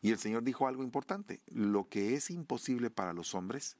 Y 0.00 0.10
el 0.10 0.18
Señor 0.18 0.42
dijo 0.42 0.66
algo 0.66 0.82
importante, 0.82 1.40
lo 1.46 1.88
que 1.88 2.14
es 2.14 2.30
imposible 2.30 2.90
para 2.90 3.12
los 3.12 3.34
hombres 3.34 3.76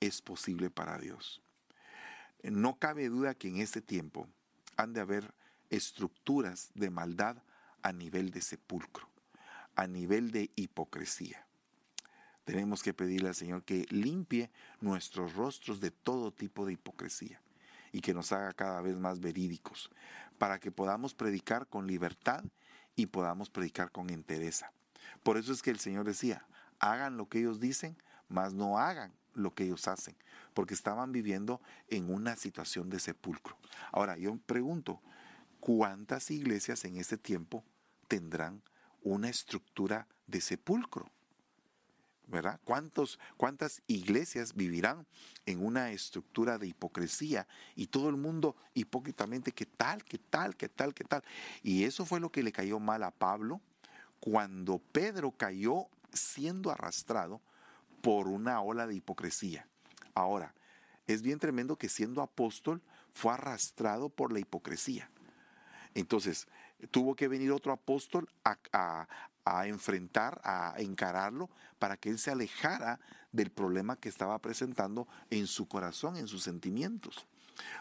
es 0.00 0.22
posible 0.22 0.70
para 0.70 0.98
Dios. 0.98 1.42
No 2.42 2.78
cabe 2.78 3.08
duda 3.08 3.34
que 3.34 3.48
en 3.48 3.58
este 3.58 3.82
tiempo 3.82 4.28
han 4.76 4.92
de 4.92 5.00
haber 5.00 5.34
estructuras 5.70 6.70
de 6.74 6.90
maldad 6.90 7.36
a 7.82 7.92
nivel 7.92 8.30
de 8.30 8.40
sepulcro, 8.40 9.08
a 9.74 9.86
nivel 9.86 10.30
de 10.30 10.50
hipocresía. 10.56 11.46
Tenemos 12.44 12.82
que 12.82 12.94
pedirle 12.94 13.28
al 13.28 13.34
Señor 13.34 13.64
que 13.64 13.86
limpie 13.90 14.50
nuestros 14.80 15.34
rostros 15.34 15.80
de 15.80 15.90
todo 15.90 16.32
tipo 16.32 16.64
de 16.64 16.74
hipocresía 16.74 17.40
y 17.92 18.00
que 18.00 18.14
nos 18.14 18.30
haga 18.32 18.52
cada 18.52 18.80
vez 18.82 18.96
más 18.96 19.20
verídicos, 19.20 19.90
para 20.38 20.60
que 20.60 20.70
podamos 20.70 21.14
predicar 21.14 21.66
con 21.66 21.86
libertad 21.86 22.44
y 22.94 23.06
podamos 23.06 23.50
predicar 23.50 23.90
con 23.90 24.10
entereza. 24.10 24.72
Por 25.22 25.38
eso 25.38 25.52
es 25.52 25.62
que 25.62 25.70
el 25.70 25.80
Señor 25.80 26.04
decía, 26.06 26.46
hagan 26.78 27.16
lo 27.16 27.28
que 27.28 27.38
ellos 27.38 27.58
dicen, 27.58 27.96
mas 28.28 28.54
no 28.54 28.78
hagan 28.78 29.12
lo 29.34 29.54
que 29.54 29.64
ellos 29.64 29.86
hacen, 29.88 30.16
porque 30.54 30.74
estaban 30.74 31.12
viviendo 31.12 31.60
en 31.88 32.10
una 32.10 32.36
situación 32.36 32.90
de 32.90 33.00
sepulcro. 33.00 33.56
Ahora, 33.92 34.16
yo 34.16 34.36
pregunto, 34.46 35.00
¿cuántas 35.60 36.30
iglesias 36.30 36.84
en 36.84 36.96
este 36.96 37.16
tiempo 37.16 37.64
tendrán 38.08 38.62
una 39.02 39.28
estructura 39.28 40.06
de 40.26 40.40
sepulcro? 40.40 41.10
¿Verdad? 42.28 42.58
¿Cuántos, 42.64 43.20
¿Cuántas 43.36 43.82
iglesias 43.86 44.54
vivirán 44.54 45.06
en 45.46 45.64
una 45.64 45.92
estructura 45.92 46.58
de 46.58 46.66
hipocresía 46.66 47.46
y 47.76 47.86
todo 47.86 48.08
el 48.08 48.16
mundo 48.16 48.56
hipócritamente, 48.74 49.52
qué 49.52 49.64
tal, 49.64 50.02
qué 50.02 50.18
tal, 50.18 50.56
qué 50.56 50.68
tal, 50.68 50.92
qué 50.92 51.04
tal? 51.04 51.22
Y 51.62 51.84
eso 51.84 52.04
fue 52.04 52.18
lo 52.18 52.30
que 52.30 52.42
le 52.42 52.50
cayó 52.50 52.80
mal 52.80 53.04
a 53.04 53.12
Pablo 53.12 53.60
cuando 54.18 54.78
Pedro 54.78 55.30
cayó 55.30 55.86
siendo 56.12 56.72
arrastrado 56.72 57.40
por 58.02 58.26
una 58.26 58.60
ola 58.60 58.88
de 58.88 58.96
hipocresía. 58.96 59.68
Ahora, 60.14 60.52
es 61.06 61.22
bien 61.22 61.38
tremendo 61.38 61.76
que 61.76 61.88
siendo 61.88 62.22
apóstol 62.22 62.82
fue 63.12 63.32
arrastrado 63.32 64.08
por 64.08 64.32
la 64.32 64.40
hipocresía. 64.40 65.10
Entonces, 65.96 66.46
tuvo 66.90 67.16
que 67.16 67.26
venir 67.26 67.50
otro 67.50 67.72
apóstol 67.72 68.28
a, 68.44 69.06
enfrentar, 69.66 70.42
a 70.44 70.74
encararlo, 70.76 71.48
para 71.78 71.96
que 71.96 72.10
él 72.10 72.18
se 72.18 72.30
alejara 72.30 73.00
del 73.32 73.50
problema 73.50 73.96
que 73.96 74.10
estaba 74.10 74.38
presentando 74.38 75.08
en 75.30 75.46
su 75.46 75.66
corazón, 75.66 76.16
en 76.16 76.28
sus 76.28 76.42
sentimientos. 76.42 77.26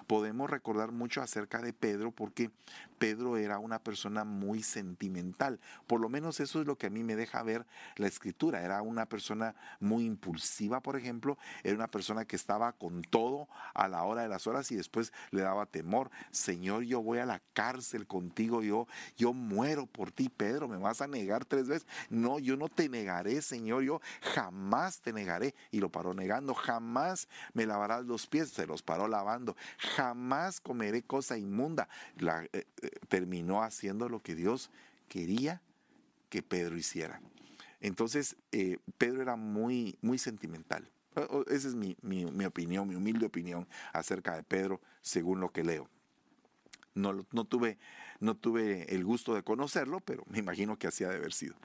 Podemos 0.07 0.49
recordar 0.49 0.91
mucho 0.91 1.21
acerca 1.21 1.61
de 1.61 1.73
Pedro 1.73 2.11
porque 2.11 2.51
Pedro 2.97 3.38
era 3.38 3.59
una 3.59 3.79
persona 3.79 4.23
muy 4.23 4.63
sentimental. 4.63 5.59
Por 5.88 5.99
lo 5.99 6.09
menos 6.09 6.39
eso 6.39 6.61
es 6.61 6.67
lo 6.67 6.77
que 6.77 6.88
a 6.88 6.89
mí 6.89 7.03
me 7.03 7.15
deja 7.15 7.43
ver 7.43 7.65
la 7.97 8.07
escritura. 8.07 8.63
Era 8.63 8.81
una 8.81 9.05
persona 9.07 9.55
muy 9.79 10.05
impulsiva, 10.05 10.81
por 10.81 10.95
ejemplo. 10.95 11.38
Era 11.63 11.75
una 11.75 11.88
persona 11.88 12.25
que 12.25 12.35
estaba 12.35 12.71
con 12.73 13.01
todo 13.01 13.47
a 13.73 13.88
la 13.88 14.03
hora 14.03 14.23
de 14.23 14.29
las 14.29 14.47
horas 14.47 14.71
y 14.71 14.75
después 14.75 15.11
le 15.31 15.41
daba 15.41 15.65
temor. 15.65 16.09
Señor, 16.31 16.83
yo 16.83 17.01
voy 17.01 17.19
a 17.19 17.25
la 17.25 17.41
cárcel 17.53 18.07
contigo. 18.07 18.63
Yo, 18.63 18.88
yo 19.17 19.33
muero 19.33 19.85
por 19.85 20.11
ti, 20.11 20.29
Pedro. 20.29 20.67
¿Me 20.67 20.77
vas 20.77 21.01
a 21.01 21.07
negar 21.07 21.45
tres 21.45 21.67
veces? 21.67 21.88
No, 22.09 22.39
yo 22.39 22.57
no 22.57 22.69
te 22.69 22.89
negaré, 22.89 23.41
Señor. 23.41 23.83
Yo 23.83 24.01
jamás 24.21 25.01
te 25.01 25.11
negaré. 25.13 25.53
Y 25.71 25.79
lo 25.79 25.89
paró 25.89 26.13
negando. 26.13 26.53
Jamás 26.53 27.27
me 27.53 27.65
lavarás 27.65 28.05
los 28.05 28.27
pies. 28.27 28.49
Se 28.49 28.65
los 28.65 28.81
paró 28.81 29.07
lavando. 29.07 29.55
Jamás 29.78 30.60
comeré 30.62 31.04
cosa 31.04 31.38
inmunda. 31.38 31.88
La, 32.17 32.47
eh, 32.54 32.65
terminó 33.08 33.63
haciendo 33.63 34.10
lo 34.10 34.21
que 34.21 34.36
Dios 34.36 34.71
quería 35.08 35.62
que 36.30 36.41
Pedro 36.41 36.78
hiciera. 36.78 37.21
Entonces, 37.82 38.36
eh, 38.51 38.80
Pedro 38.97 39.21
era 39.21 39.36
muy, 39.36 39.97
muy 40.01 40.17
sentimental. 40.17 40.89
Esa 41.47 41.67
es 41.69 41.75
mi, 41.75 41.95
opinión, 42.45 42.88
mi 42.88 42.95
humilde 42.95 43.25
opinión 43.25 43.67
acerca 43.93 44.36
de 44.36 44.43
Pedro, 44.43 44.82
según 45.01 45.39
lo 45.39 45.51
que 45.51 45.63
leo. 45.63 45.89
No, 46.93 47.25
no, 47.32 47.45
tuve, 47.45 47.78
no 48.19 48.36
tuve 48.36 48.93
el 48.93 49.06
gusto 49.06 49.34
de 49.36 49.43
conocerlo, 49.43 49.99
pero 49.99 50.23
me 50.28 50.39
imagino 50.39 50.78
que 50.78 50.88
así 50.88 51.04
ha 51.04 51.10
de 51.10 51.17
haber 51.17 51.34
sido. 51.34 51.56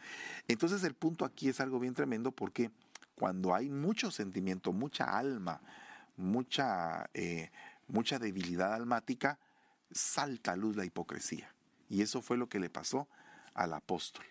Entonces 0.47 0.85
el 0.85 0.95
punto 0.95 1.25
aquí 1.25 1.49
es 1.49 1.61
algo 1.61 1.81
bien 1.81 1.95
tremendo 1.95 2.33
porque 2.33 2.71
cuando 3.15 3.55
hay 3.55 3.71
mucho 3.71 4.11
sentimiento, 4.11 4.73
mucha 4.73 5.05
alma, 5.05 5.61
mucha, 6.17 7.09
eh, 7.15 7.51
mucha 7.91 8.19
debilidad 8.19 8.75
almática, 8.75 9.39
salta 9.91 10.53
a 10.53 10.57
luz 10.57 10.77
la 10.77 10.85
hipocresía. 10.85 11.53
Y 11.89 12.03
eso 12.03 12.23
fue 12.23 12.37
lo 12.37 12.49
que 12.49 12.61
le 12.61 12.71
pasó 12.71 13.09
al 13.55 13.73
apóstol, 13.73 14.25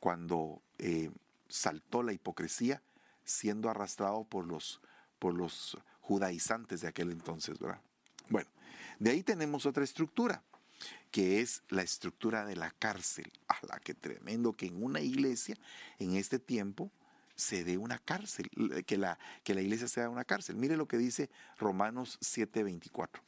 cuando 0.00 0.62
eh, 0.78 1.10
saltó 1.48 2.02
la 2.02 2.12
hipocresía 2.12 2.82
siendo 3.24 3.68
arrastrado 3.68 4.24
por 4.24 4.46
los, 4.46 4.80
por 5.18 5.34
los 5.34 5.76
judaizantes 6.00 6.80
de 6.80 6.88
aquel 6.88 7.10
entonces, 7.10 7.58
¿verdad? 7.58 7.80
Bueno, 8.28 8.48
de 8.98 9.10
ahí 9.10 9.22
tenemos 9.22 9.66
otra 9.66 9.84
estructura, 9.84 10.42
que 11.10 11.40
es 11.40 11.62
la 11.68 11.82
estructura 11.82 12.44
de 12.44 12.56
la 12.56 12.70
cárcel. 12.70 13.30
¡A 13.48 13.58
la 13.66 13.78
que 13.80 13.94
tremendo 13.94 14.52
que 14.52 14.66
en 14.66 14.82
una 14.82 15.00
iglesia, 15.00 15.56
en 15.98 16.16
este 16.16 16.38
tiempo, 16.38 16.90
se 17.36 17.64
dé 17.64 17.78
una 17.78 17.98
cárcel, 17.98 18.50
que 18.86 18.96
la, 18.96 19.18
que 19.44 19.54
la 19.54 19.60
iglesia 19.60 19.88
sea 19.88 20.08
una 20.08 20.24
cárcel. 20.24 20.56
Mire 20.56 20.76
lo 20.76 20.88
que 20.88 20.98
dice 20.98 21.30
Romanos 21.58 22.18
7:24. 22.20 23.20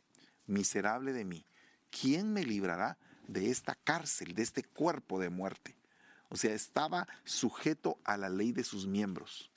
Miserable 0.47 1.13
de 1.13 1.25
mí, 1.25 1.45
¿quién 1.91 2.33
me 2.33 2.43
librará 2.43 2.99
de 3.29 3.51
esta 3.51 3.75
cárcel, 3.75 4.35
de 4.35 4.43
este 4.43 4.65
cuerpo 4.65 5.21
de 5.21 5.29
muerte? 5.29 5.77
O 6.31 6.37
sea, 6.37 6.55
estaba 6.55 7.07
sujeto 7.25 7.99
a 8.05 8.17
la 8.17 8.29
ley 8.29 8.53
de 8.53 8.65
sus 8.65 8.87
miembros. 8.87 9.51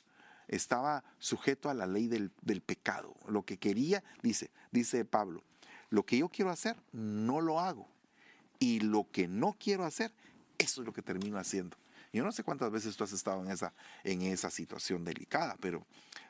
Estaba 0.48 1.04
sujeto 1.18 1.70
a 1.70 1.74
la 1.74 1.88
ley 1.88 2.08
del, 2.08 2.32
pecado. 2.62 3.16
Lo 3.28 3.44
que 3.44 3.58
quería, 3.58 4.04
dice, 4.22 4.52
dice 4.72 5.06
Pablo, 5.06 5.44
lo 5.90 6.06
que 6.06 6.18
yo 6.18 6.30
quiero 6.30 6.52
hacer, 6.52 6.76
no 6.92 7.40
lo 7.40 7.60
hago. 7.60 7.88
Y 8.60 8.82
lo 8.82 9.10
que 9.12 9.28
no 9.28 9.56
quiero 9.58 9.86
hacer, 9.86 10.12
eso 10.58 10.82
es 10.82 10.86
lo 10.86 10.94
que 10.94 11.02
termino 11.02 11.38
haciendo. 11.38 11.78
Yo 12.14 12.24
no 12.24 12.32
sé 12.32 12.44
cuántas 12.44 12.72
veces 12.72 12.96
tú 12.96 13.04
has 13.04 13.14
estado 13.14 13.44
en 13.44 13.52
esa, 13.52 13.74
en 14.04 14.22
esa 14.24 14.50
situación 14.50 15.04
delicada, 15.04 15.56
pero, 15.60 15.86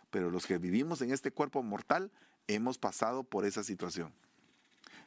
pero 0.09 0.29
los 0.29 0.45
que 0.45 0.57
vivimos 0.57 1.01
en 1.01 1.11
este 1.11 1.31
cuerpo 1.31 1.63
mortal 1.63 2.11
hemos 2.47 2.77
pasado 2.77 3.23
por 3.23 3.45
esa 3.45 3.63
situación. 3.63 4.13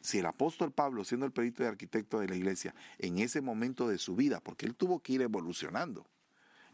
Si 0.00 0.18
el 0.18 0.26
apóstol 0.26 0.72
Pablo, 0.72 1.04
siendo 1.04 1.24
el 1.24 1.32
perito 1.32 1.62
y 1.62 1.66
arquitecto 1.66 2.20
de 2.20 2.28
la 2.28 2.36
iglesia, 2.36 2.74
en 2.98 3.18
ese 3.18 3.40
momento 3.40 3.88
de 3.88 3.98
su 3.98 4.16
vida, 4.16 4.40
porque 4.40 4.66
él 4.66 4.74
tuvo 4.74 5.00
que 5.00 5.14
ir 5.14 5.22
evolucionando, 5.22 6.06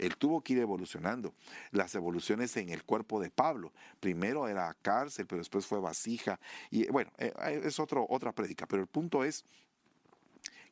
él 0.00 0.16
tuvo 0.16 0.40
que 0.40 0.54
ir 0.54 0.58
evolucionando. 0.60 1.34
Las 1.70 1.94
evoluciones 1.94 2.56
en 2.56 2.70
el 2.70 2.82
cuerpo 2.84 3.20
de 3.20 3.30
Pablo. 3.30 3.72
Primero 4.00 4.48
era 4.48 4.74
cárcel, 4.80 5.26
pero 5.26 5.40
después 5.40 5.66
fue 5.66 5.78
vasija. 5.78 6.40
Y 6.70 6.88
bueno, 6.88 7.12
eh, 7.18 7.34
eh, 7.42 7.60
es 7.64 7.78
otro, 7.78 8.06
otra 8.08 8.32
prédica. 8.32 8.66
Pero 8.66 8.82
el 8.82 8.88
punto 8.88 9.24
es 9.24 9.44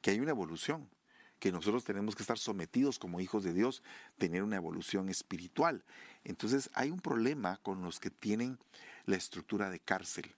que 0.01 0.13
hay 0.13 0.21
una 0.21 0.31
evolución, 0.31 0.89
que 1.39 1.53
nosotros 1.53 1.85
tenemos 1.85 2.15
que 2.15 2.23
estar 2.23 2.39
sometidos 2.39 2.99
como 2.99 3.21
hijos 3.21 3.45
de 3.45 3.53
Dios, 3.53 3.83
tener 4.19 4.43
una 4.43 4.57
evolución 4.57 5.09
espiritual. 5.09 5.85
Entonces 6.25 6.71
hay 6.75 6.91
un 6.91 7.01
problema 7.01 7.59
con 7.63 7.83
los 7.83 8.01
que 8.01 8.11
tienen 8.11 8.59
la 9.07 9.17
estructura 9.17 9.71
de 9.71 9.81
cárcel. 9.81 10.35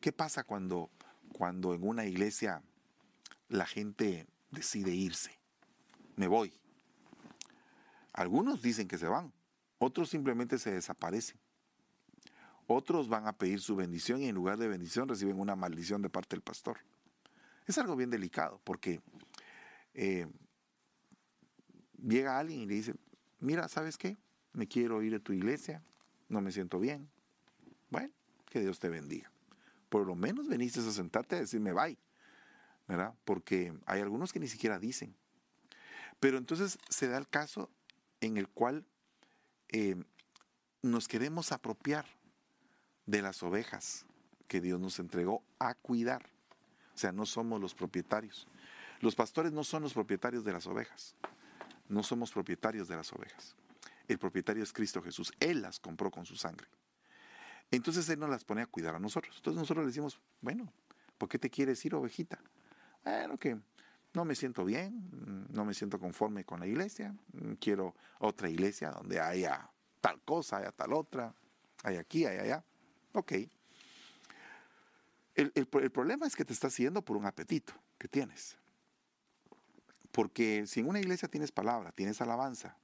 ¿Qué 0.00 0.12
pasa 0.12 0.44
cuando 0.44 0.90
cuando 1.34 1.74
en 1.74 1.86
una 1.86 2.04
iglesia 2.04 2.62
la 3.48 3.66
gente 3.66 4.26
decide 4.50 4.94
irse. 4.94 5.38
Me 6.16 6.28
voy. 6.28 6.52
Algunos 8.12 8.62
dicen 8.62 8.86
que 8.86 8.98
se 8.98 9.08
van, 9.08 9.32
otros 9.78 10.10
simplemente 10.10 10.58
se 10.58 10.70
desaparecen. 10.70 11.38
Otros 12.66 13.08
van 13.08 13.26
a 13.26 13.36
pedir 13.36 13.60
su 13.60 13.76
bendición 13.76 14.22
y 14.22 14.28
en 14.28 14.34
lugar 14.34 14.56
de 14.56 14.68
bendición 14.68 15.08
reciben 15.08 15.38
una 15.38 15.56
maldición 15.56 16.00
de 16.00 16.08
parte 16.08 16.36
del 16.36 16.42
pastor. 16.42 16.78
Es 17.66 17.76
algo 17.78 17.96
bien 17.96 18.10
delicado 18.10 18.60
porque 18.64 19.02
eh, 19.94 20.26
llega 22.02 22.38
alguien 22.38 22.60
y 22.60 22.66
le 22.66 22.74
dice, 22.74 22.94
mira, 23.40 23.68
¿sabes 23.68 23.96
qué? 23.96 24.16
Me 24.52 24.68
quiero 24.68 25.02
ir 25.02 25.12
de 25.12 25.20
tu 25.20 25.32
iglesia, 25.32 25.82
no 26.28 26.40
me 26.40 26.52
siento 26.52 26.78
bien. 26.78 27.08
Bueno, 27.90 28.12
que 28.50 28.60
Dios 28.60 28.78
te 28.78 28.88
bendiga 28.88 29.34
por 29.94 30.08
lo 30.08 30.16
menos 30.16 30.48
veniste 30.48 30.80
a 30.80 30.90
sentarte 30.90 31.36
a 31.36 31.38
decirme 31.38 31.72
bye, 31.72 31.96
¿verdad? 32.88 33.14
Porque 33.24 33.72
hay 33.86 34.00
algunos 34.00 34.32
que 34.32 34.40
ni 34.40 34.48
siquiera 34.48 34.80
dicen. 34.80 35.14
Pero 36.18 36.36
entonces 36.36 36.80
se 36.88 37.06
da 37.06 37.16
el 37.16 37.28
caso 37.28 37.70
en 38.20 38.36
el 38.36 38.48
cual 38.48 38.84
eh, 39.68 39.94
nos 40.82 41.06
queremos 41.06 41.52
apropiar 41.52 42.06
de 43.06 43.22
las 43.22 43.44
ovejas 43.44 44.04
que 44.48 44.60
Dios 44.60 44.80
nos 44.80 44.98
entregó 44.98 45.44
a 45.60 45.74
cuidar. 45.74 46.28
O 46.92 46.98
sea, 46.98 47.12
no 47.12 47.24
somos 47.24 47.60
los 47.60 47.72
propietarios. 47.72 48.48
Los 49.04 49.14
pastores 49.14 49.52
no 49.52 49.64
son 49.64 49.82
los 49.82 49.92
propietarios 49.92 50.44
de 50.44 50.52
las 50.54 50.66
ovejas. 50.66 51.14
No 51.90 52.02
somos 52.02 52.32
propietarios 52.32 52.88
de 52.88 52.96
las 52.96 53.12
ovejas. 53.12 53.54
El 54.08 54.18
propietario 54.18 54.62
es 54.62 54.72
Cristo 54.72 55.02
Jesús. 55.02 55.30
Él 55.40 55.60
las 55.60 55.78
compró 55.78 56.10
con 56.10 56.24
su 56.24 56.36
sangre. 56.36 56.66
Entonces 57.70 58.08
Él 58.08 58.18
nos 58.18 58.30
las 58.30 58.46
pone 58.46 58.62
a 58.62 58.66
cuidar 58.66 58.94
a 58.94 58.98
nosotros. 58.98 59.36
Entonces 59.36 59.60
nosotros 59.60 59.84
le 59.84 59.88
decimos, 59.88 60.18
bueno, 60.40 60.72
¿por 61.18 61.28
qué 61.28 61.38
te 61.38 61.50
quieres 61.50 61.84
ir, 61.84 61.94
ovejita? 61.94 62.40
Bueno, 63.04 63.36
que 63.36 63.58
no 64.14 64.24
me 64.24 64.34
siento 64.34 64.64
bien, 64.64 65.46
no 65.50 65.66
me 65.66 65.74
siento 65.74 66.00
conforme 66.00 66.46
con 66.46 66.60
la 66.60 66.66
iglesia, 66.66 67.14
quiero 67.60 67.94
otra 68.20 68.48
iglesia 68.48 68.90
donde 68.90 69.20
haya 69.20 69.68
tal 70.00 70.18
cosa, 70.22 70.56
haya 70.56 70.72
tal 70.72 70.94
otra, 70.94 71.34
hay 71.82 71.96
aquí, 71.96 72.24
hay 72.24 72.38
allá. 72.38 72.64
Ok. 73.12 73.32
El, 75.34 75.66
problema 75.66 76.26
es 76.26 76.34
que 76.34 76.46
te 76.46 76.54
estás 76.54 76.72
siguiendo 76.72 77.02
por 77.02 77.18
un 77.18 77.26
apetito 77.26 77.74
que 77.98 78.08
tienes. 78.08 78.56
Porque 80.14 80.64
si 80.68 80.78
en 80.78 80.88
una 80.88 81.00
iglesia 81.00 81.26
tienes 81.26 81.50
palabra, 81.50 81.90
tienes 81.90 82.20
alabanza, 82.20 82.76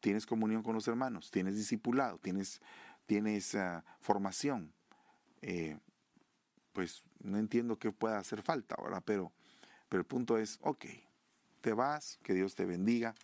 tienes 0.00 0.26
comunión 0.26 0.64
con 0.64 0.74
los 0.74 0.88
hermanos, 0.88 1.30
tienes 1.30 1.54
discipulado, 1.54 2.18
tienes, 2.18 2.60
tienes 3.06 3.54
ah, 3.54 3.84
formación, 4.00 4.72
eh, 5.40 5.78
pues 6.72 7.04
no 7.20 7.38
entiendo 7.38 7.78
qué 7.78 7.92
pueda 7.92 8.18
hacer 8.18 8.42
falta, 8.42 8.74
¿verdad? 8.82 9.04
Pero, 9.06 9.30
pero 9.88 10.00
el 10.00 10.04
punto 10.04 10.36
es, 10.36 10.58
ok, 10.62 10.84
te 11.60 11.72
vas, 11.72 12.18
que 12.24 12.34
Dios 12.34 12.56
te 12.56 12.64
bendiga, 12.64 13.14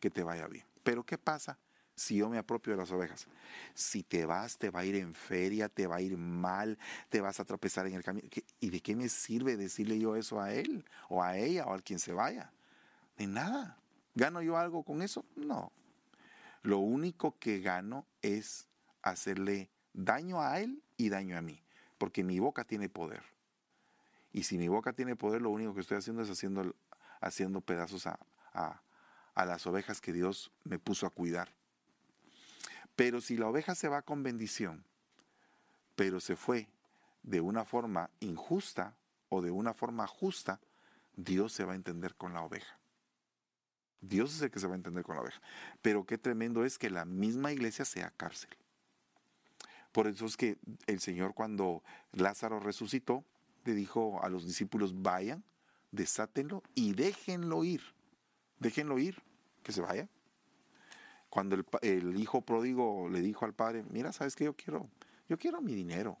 que 0.00 0.10
te 0.10 0.22
vaya 0.22 0.46
bien. 0.46 0.66
Pero 0.82 1.02
¿qué 1.02 1.16
pasa 1.16 1.58
si 1.94 2.16
yo 2.16 2.28
me 2.28 2.36
apropio 2.36 2.74
de 2.74 2.76
las 2.76 2.92
ovejas? 2.92 3.26
Si 3.72 4.02
te 4.02 4.26
vas, 4.26 4.58
te 4.58 4.68
va 4.68 4.80
a 4.80 4.84
ir 4.84 4.96
en 4.96 5.14
feria, 5.14 5.70
te 5.70 5.86
va 5.86 5.96
a 5.96 6.02
ir 6.02 6.18
mal, 6.18 6.78
te 7.08 7.22
vas 7.22 7.40
a 7.40 7.46
tropezar 7.46 7.86
en 7.86 7.94
el 7.94 8.04
camino. 8.04 8.28
¿Y 8.60 8.68
de 8.68 8.82
qué 8.82 8.94
me 8.94 9.08
sirve 9.08 9.56
decirle 9.56 9.98
yo 9.98 10.14
eso 10.14 10.42
a 10.42 10.52
él 10.52 10.84
o 11.08 11.22
a 11.22 11.38
ella 11.38 11.64
o 11.64 11.72
a 11.72 11.80
quien 11.80 11.98
se 11.98 12.12
vaya? 12.12 12.52
De 13.18 13.26
nada. 13.26 13.76
¿Gano 14.14 14.40
yo 14.42 14.56
algo 14.56 14.84
con 14.84 15.02
eso? 15.02 15.24
No. 15.36 15.72
Lo 16.62 16.78
único 16.78 17.38
que 17.38 17.60
gano 17.60 18.06
es 18.22 18.68
hacerle 19.02 19.70
daño 19.92 20.40
a 20.40 20.60
él 20.60 20.82
y 20.96 21.08
daño 21.08 21.36
a 21.36 21.42
mí, 21.42 21.62
porque 21.98 22.24
mi 22.24 22.38
boca 22.38 22.64
tiene 22.64 22.88
poder. 22.88 23.22
Y 24.32 24.44
si 24.44 24.56
mi 24.56 24.68
boca 24.68 24.92
tiene 24.92 25.16
poder, 25.16 25.42
lo 25.42 25.50
único 25.50 25.74
que 25.74 25.80
estoy 25.80 25.98
haciendo 25.98 26.22
es 26.22 26.30
haciendo, 26.30 26.74
haciendo 27.20 27.60
pedazos 27.60 28.06
a, 28.06 28.18
a 28.52 29.44
las 29.44 29.66
ovejas 29.66 30.00
que 30.00 30.12
Dios 30.12 30.52
me 30.64 30.78
puso 30.78 31.06
a 31.06 31.10
cuidar. 31.10 31.52
Pero 32.96 33.20
si 33.20 33.36
la 33.36 33.48
oveja 33.48 33.74
se 33.74 33.88
va 33.88 34.02
con 34.02 34.22
bendición, 34.22 34.84
pero 35.94 36.20
se 36.20 36.36
fue 36.36 36.68
de 37.22 37.40
una 37.40 37.64
forma 37.64 38.10
injusta 38.20 38.96
o 39.28 39.42
de 39.42 39.50
una 39.50 39.74
forma 39.74 40.06
justa, 40.06 40.60
Dios 41.16 41.52
se 41.52 41.64
va 41.64 41.72
a 41.72 41.76
entender 41.76 42.14
con 42.14 42.34
la 42.34 42.42
oveja. 42.42 42.77
Dios 44.00 44.34
es 44.34 44.42
el 44.42 44.50
que 44.50 44.60
se 44.60 44.66
va 44.66 44.74
a 44.74 44.76
entender 44.76 45.04
con 45.04 45.16
la 45.16 45.22
oveja. 45.22 45.40
Pero 45.82 46.04
qué 46.04 46.18
tremendo 46.18 46.64
es 46.64 46.78
que 46.78 46.90
la 46.90 47.04
misma 47.04 47.52
iglesia 47.52 47.84
sea 47.84 48.10
cárcel. 48.16 48.50
Por 49.92 50.06
eso 50.06 50.26
es 50.26 50.36
que 50.36 50.58
el 50.86 51.00
Señor 51.00 51.34
cuando 51.34 51.82
Lázaro 52.12 52.60
resucitó, 52.60 53.24
le 53.64 53.74
dijo 53.74 54.22
a 54.22 54.28
los 54.28 54.46
discípulos, 54.46 55.02
vayan, 55.02 55.44
desátenlo 55.90 56.62
y 56.74 56.94
déjenlo 56.94 57.64
ir. 57.64 57.82
Déjenlo 58.60 58.98
ir, 58.98 59.22
que 59.62 59.72
se 59.72 59.80
vaya. 59.80 60.08
Cuando 61.30 61.56
el, 61.82 62.18
hijo 62.18 62.40
pródigo 62.42 63.08
le 63.08 63.20
dijo 63.20 63.44
al 63.44 63.54
padre, 63.54 63.84
mira, 63.90 64.12
¿sabes 64.12 64.34
qué 64.34 64.44
yo 64.44 64.54
quiero? 64.54 64.88
Yo 65.28 65.38
quiero 65.38 65.60
mi 65.60 65.74
dinero. 65.74 66.18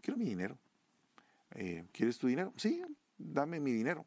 Quiero 0.00 0.16
mi 0.16 0.24
dinero. 0.24 0.56
Eh, 1.54 1.84
¿Quieres 1.92 2.18
tu 2.18 2.26
dinero? 2.26 2.52
Sí, 2.56 2.82
dame 3.18 3.60
mi 3.60 3.72
dinero. 3.72 4.06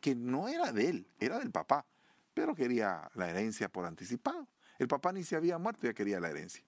Que 0.00 0.14
no 0.14 0.48
era 0.48 0.72
de 0.72 0.88
él, 0.88 1.06
era 1.20 1.38
del 1.38 1.50
papá, 1.50 1.86
pero 2.34 2.54
quería 2.54 3.10
la 3.14 3.28
herencia 3.30 3.68
por 3.68 3.84
anticipado. 3.84 4.48
El 4.78 4.88
papá 4.88 5.12
ni 5.12 5.22
se 5.22 5.36
había 5.36 5.58
muerto, 5.58 5.86
ya 5.86 5.94
quería 5.94 6.20
la 6.20 6.30
herencia. 6.30 6.62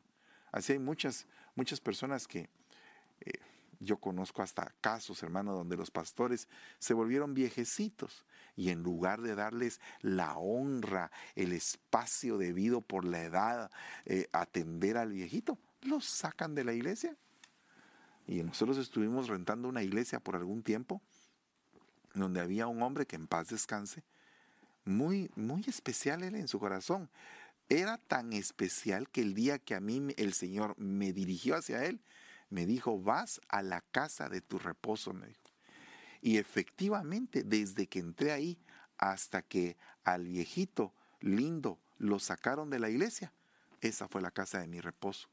Así 0.53 0.73
hay 0.73 0.79
muchas, 0.79 1.27
muchas 1.55 1.81
personas 1.81 2.27
que 2.27 2.49
eh, 3.21 3.33
yo 3.81 3.99
conozco 3.99 4.43
hasta 4.43 4.73
casos, 4.81 5.23
hermano, 5.23 5.53
donde 5.55 5.77
los 5.77 5.91
pastores 5.91 6.49
se 6.79 6.95
volvieron 6.95 7.35
viejecitos 7.35 8.25
y 8.57 8.71
en 8.71 8.83
lugar 8.83 9.21
de 9.21 9.35
darles 9.35 9.81
la 10.01 10.37
honra, 10.37 11.13
el 11.37 11.53
espacio 11.53 12.39
debido 12.39 12.81
por 12.81 13.05
la 13.05 13.23
edad, 13.23 13.71
eh, 14.05 14.29
atender 14.33 14.97
al 14.97 15.13
viejito, 15.13 15.59
los 15.83 16.05
sacan 16.05 16.55
de 16.55 16.65
la 16.65 16.73
iglesia. 16.73 17.17
Y 18.27 18.43
nosotros 18.43 18.79
estuvimos 18.79 19.29
rentando 19.29 19.69
una 19.69 19.83
iglesia 19.83 20.19
por 20.19 20.35
algún 20.35 20.63
tiempo, 20.63 21.01
donde 22.21 22.41
había 22.41 22.67
un 22.67 22.83
hombre 22.83 23.07
que 23.07 23.17
en 23.17 23.27
paz 23.27 23.49
descanse, 23.49 24.03
muy, 24.85 25.31
muy 25.37 25.65
especial 25.67 26.23
él 26.23 26.35
en 26.35 26.49
su 26.49 26.59
corazón. 26.59 27.11
Era 27.69 27.99
tan 27.99 28.33
especial 28.33 29.09
que 29.11 29.21
el 29.21 29.35
día 29.35 29.59
que 29.59 29.75
a 29.75 29.81
mí 29.81 30.15
el 30.17 30.33
Señor 30.33 30.75
me 30.79 31.13
dirigió 31.13 31.57
hacia 31.57 31.85
él, 31.85 32.01
me 32.51 32.65
dijo, 32.65 33.01
vas 33.01 33.41
a 33.49 33.63
la 33.63 33.83
casa 33.83 34.29
de 34.29 34.41
tu 34.41 34.59
reposo. 34.59 35.13
Y 36.23 36.39
efectivamente, 36.39 37.43
desde 37.43 37.87
que 37.87 37.99
entré 37.99 38.33
ahí 38.33 38.59
hasta 38.97 39.43
que 39.43 39.77
al 40.05 40.27
viejito 40.27 40.95
lindo 41.21 41.79
lo 41.99 42.19
sacaron 42.19 42.71
de 42.71 42.79
la 42.79 42.89
iglesia, 42.89 43.33
esa 43.81 44.09
fue 44.09 44.23
la 44.23 44.31
casa 44.31 44.61
de 44.61 44.67
mi 44.67 44.81
reposo. 44.81 45.29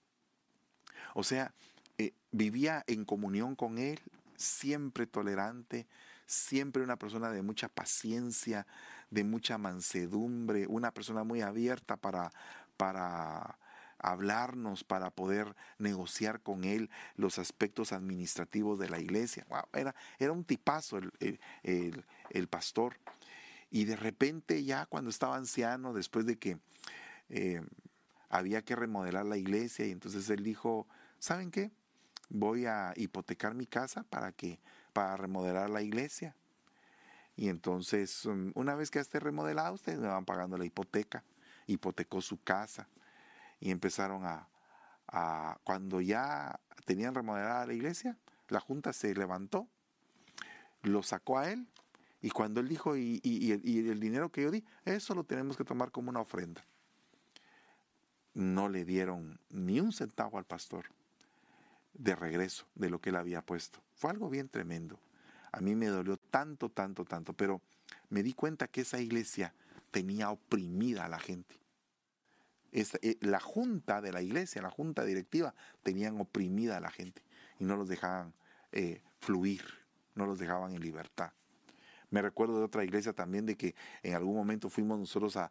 O 1.13 1.23
sea, 1.23 1.53
eh, 1.97 2.13
vivía 2.31 2.83
en 2.87 3.05
comunión 3.05 3.55
con 3.55 3.77
él, 3.77 3.99
siempre 4.35 5.07
tolerante, 5.07 5.87
siempre 6.25 6.83
una 6.83 6.97
persona 6.97 7.31
de 7.31 7.41
mucha 7.41 7.69
paciencia, 7.69 8.65
de 9.09 9.23
mucha 9.23 9.57
mansedumbre, 9.57 10.67
una 10.67 10.91
persona 10.91 11.23
muy 11.23 11.41
abierta 11.41 11.97
para, 11.97 12.31
para 12.77 13.57
hablarnos, 13.99 14.83
para 14.83 15.09
poder 15.09 15.55
negociar 15.77 16.41
con 16.41 16.63
él 16.63 16.89
los 17.15 17.39
aspectos 17.39 17.91
administrativos 17.91 18.79
de 18.79 18.89
la 18.89 18.99
iglesia. 18.99 19.45
era, 19.73 19.95
era 20.19 20.31
un 20.31 20.43
tipazo 20.43 20.99
el, 21.19 22.47
pastor. 22.47 22.97
Y 23.71 23.85
de 23.85 23.95
repente 23.95 24.63
ya 24.63 24.85
cuando 24.85 25.09
estaba 25.09 25.35
anciano, 25.35 25.93
después 25.93 26.25
de 26.25 26.37
que 26.37 26.57
eh, 27.29 27.61
había 28.29 28.61
que 28.61 28.75
remodelar 28.75 29.25
la 29.25 29.37
iglesia, 29.37 29.85
y 29.85 29.91
entonces 29.91 30.29
él 30.29 30.43
dijo, 30.43 30.87
¿saben 31.19 31.51
qué? 31.51 31.71
Voy 32.29 32.65
a 32.65 32.93
hipotecar 32.95 33.53
mi 33.53 33.65
casa 33.65 34.03
para 34.03 34.31
que 34.31 34.59
para 34.95 35.17
remodelar 35.17 35.69
la 35.69 35.81
iglesia. 35.81 36.37
Y 37.35 37.49
entonces, 37.49 38.25
um, 38.25 38.53
una 38.55 38.75
vez 38.75 38.89
que 38.89 38.99
esté 38.99 39.19
remodelado, 39.19 39.73
ustedes 39.73 39.99
me 39.99 40.07
van 40.07 40.23
pagando 40.23 40.57
la 40.57 40.63
hipoteca. 40.63 41.21
Hipotecó 41.67 42.21
su 42.21 42.41
casa 42.41 42.87
y 43.59 43.71
empezaron 43.71 44.23
a, 44.23 44.47
cuando 45.65 45.99
ya 45.99 46.59
tenían 46.85 47.13
remodelada 47.13 47.65
la 47.65 47.73
iglesia, 47.73 48.17
la 48.47 48.61
junta 48.61 48.93
se 48.93 49.13
levantó, 49.13 49.67
lo 50.81 51.03
sacó 51.03 51.39
a 51.39 51.51
él 51.51 51.67
y 52.21 52.29
cuando 52.29 52.61
él 52.61 52.69
dijo, 52.69 52.95
y, 52.95 53.21
el, 53.23 53.99
dinero 53.99 54.29
que 54.29 54.43
yo 54.43 54.51
di, 54.51 54.63
eso 54.85 55.13
lo 55.13 55.23
tenemos 55.23 55.57
que 55.57 55.63
tomar 55.63 55.91
como 55.91 56.09
una 56.09 56.21
ofrenda. 56.21 56.63
No 58.33 58.69
le 58.69 58.85
dieron 58.85 59.39
ni 59.49 59.79
un 59.79 59.91
centavo 59.91 60.37
al 60.37 60.45
pastor 60.45 60.85
de 61.97 62.15
regreso 62.15 62.67
de 62.75 62.89
lo 62.89 62.99
que 62.99 63.09
él 63.09 63.15
había 63.15 63.41
puesto. 63.41 63.79
Fue 63.95 64.11
algo 64.11 64.29
bien 64.29 64.49
tremendo. 64.49 64.99
A 65.51 65.61
mí 65.61 65.75
me 65.75 65.87
dolió 65.87 66.17
tanto, 66.17 66.69
tanto, 66.69 67.05
tanto, 67.05 67.33
pero 67.33 67.61
me 68.09 68.23
di 68.23 68.33
cuenta 68.33 68.67
que 68.67 68.81
esa 68.81 68.99
iglesia 68.99 69.53
tenía 69.91 70.29
oprimida 70.29 71.05
a 71.05 71.09
la 71.09 71.19
gente. 71.19 71.55
Eh, 72.71 73.17
la 73.21 73.39
junta 73.39 74.01
de 74.01 74.11
la 74.11 74.21
iglesia, 74.21 74.61
la 74.61 74.69
junta 74.69 75.05
directiva, 75.05 75.55
tenían 75.83 76.19
oprimida 76.19 76.77
a 76.77 76.81
la 76.81 76.91
gente 76.91 77.23
y 77.57 77.63
no 77.63 77.77
los 77.77 77.87
dejaban 77.87 78.33
eh, 78.73 79.01
fluir, 79.19 79.63
no 80.13 80.25
los 80.25 80.37
dejaban 80.37 80.73
en 80.73 80.81
libertad. 80.81 81.31
Me 82.15 82.21
recuerdo 82.21 82.59
de 82.59 82.63
otra 82.63 82.85
iglesia 82.85 83.11
también 83.11 83.45
de 83.45 83.57
que 83.57 83.75
en 84.01 84.15
algún 84.15 84.37
momento 84.37 84.69
fuimos 84.69 84.97
nosotros 84.97 85.35
a, 85.35 85.49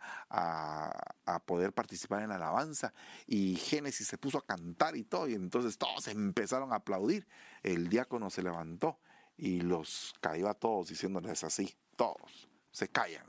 poder 1.45 1.75
participar 1.75 2.23
en 2.23 2.31
la 2.31 2.37
alabanza 2.37 2.95
y 3.27 3.57
Génesis 3.57 4.09
se 4.09 4.17
puso 4.17 4.39
a 4.39 4.47
cantar 4.47 4.97
y 4.97 5.05
todo, 5.05 5.29
y 5.29 5.35
entonces 5.35 5.77
todos 5.77 6.09
empezaron 6.09 6.73
a 6.73 6.77
aplaudir. 6.77 7.29
El 7.63 7.91
diácono 7.91 8.31
se 8.31 8.43
levantó 8.43 8.99
y 9.37 9.61
los 9.61 10.15
cayó 10.23 10.49
a 10.49 10.55
todos 10.55 10.89
diciéndoles 10.89 11.45
así, 11.45 11.77
todos, 11.97 12.49
se 12.71 12.89
callan, 12.89 13.27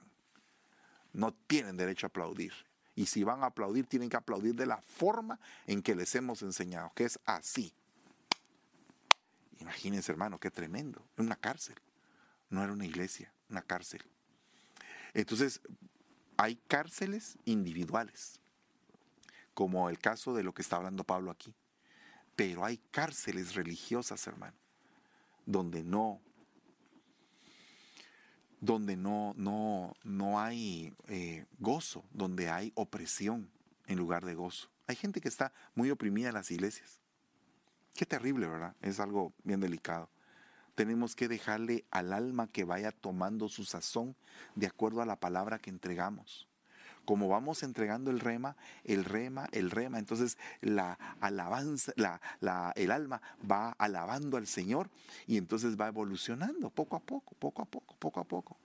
no 1.11 1.33
tienen 1.33 1.75
derecho 1.75 2.05
a 2.05 2.07
aplaudir. 2.07 2.53
Y 2.95 3.07
si 3.07 3.25
van 3.25 3.43
a 3.43 3.47
aplaudir, 3.47 3.85
tienen 3.85 4.07
que 4.09 4.15
aplaudir 4.15 4.55
de 4.55 4.65
la 4.65 4.77
forma 4.77 5.41
en 5.67 5.81
que 5.81 5.93
les 5.93 6.15
hemos 6.15 6.41
enseñado, 6.41 6.93
que 6.95 7.03
es 7.03 7.19
así. 7.25 7.73
Imagínense, 9.59 10.09
hermano, 10.09 10.39
qué 10.39 10.51
tremendo. 10.51 11.05
Una 11.17 11.35
cárcel. 11.35 11.75
No 12.49 12.63
era 12.63 12.73
una 12.73 12.86
iglesia, 12.86 13.34
una 13.49 13.62
cárcel. 13.62 14.03
Entonces, 15.13 15.62
hay 16.38 16.58
cárceles 16.67 17.38
individuales, 17.45 18.39
como 19.53 19.89
el 19.89 19.99
caso 19.99 20.34
de 20.34 20.43
lo 20.43 20.53
que 20.53 20.62
está 20.62 20.75
hablando 20.75 21.03
Pablo 21.03 21.31
aquí. 21.31 21.53
Pero 22.36 22.65
hay 22.65 22.77
cárceles 22.91 23.55
religiosas, 23.55 24.27
hermano, 24.27 24.58
donde 25.45 25.84
no, 25.84 26.21
donde 28.60 28.97
no, 28.97 29.34
no, 29.38 29.93
no 30.03 30.39
hay 30.39 30.93
eh, 31.08 31.45
gozo, 31.60 32.03
donde 32.12 32.49
hay 32.49 32.73
opresión 32.75 33.49
en 33.88 33.97
lugar 33.97 34.25
de 34.25 34.36
gozo. 34.36 34.69
Hay 34.88 34.95
gente 34.95 35.21
que 35.21 35.29
está 35.29 35.53
muy 35.73 35.91
oprimida 35.91 36.27
en 36.27 36.34
las 36.34 36.51
iglesias. 36.51 36.99
Qué 37.93 38.05
terrible, 38.05 38.47
¿verdad? 38.47 38.75
Es 38.81 38.99
algo 38.99 39.34
bien 39.43 39.62
delicado. 39.62 40.10
Tenemos 40.75 41.15
que 41.15 41.27
dejarle 41.27 41.85
al 41.89 42.13
alma 42.13 42.47
que 42.47 42.65
vaya 42.65 42.91
tomando 42.91 43.49
su 43.49 43.65
sazón 43.65 44.15
de 44.55 44.67
acuerdo 44.67 45.01
a 45.01 45.05
la 45.05 45.19
palabra 45.19 45.59
que 45.59 45.69
entregamos. 45.69 46.47
Como 47.05 47.29
vamos 47.29 47.63
entregando 47.63 48.09
el 48.11 48.19
rema, 48.19 48.57
el 48.83 49.05
rema, 49.05 49.47
el 49.51 49.71
rema, 49.71 49.99
entonces 49.99 50.38
la 50.61 50.93
alabanza, 51.21 51.93
la, 51.95 52.73
el 52.75 52.91
alma 52.91 53.21
va 53.49 53.71
alabando 53.77 54.38
al 54.38 54.47
Señor 54.47 54.89
y 55.27 55.38
entonces 55.38 55.79
va 55.79 55.88
evolucionando 55.88 56.71
poco 56.71 56.95
a 56.95 56.99
poco, 56.99 57.35
poco 57.35 57.61
a 57.61 57.65
poco, 57.65 57.95
poco 57.97 58.19
a 58.19 58.23
poco. 58.23 58.57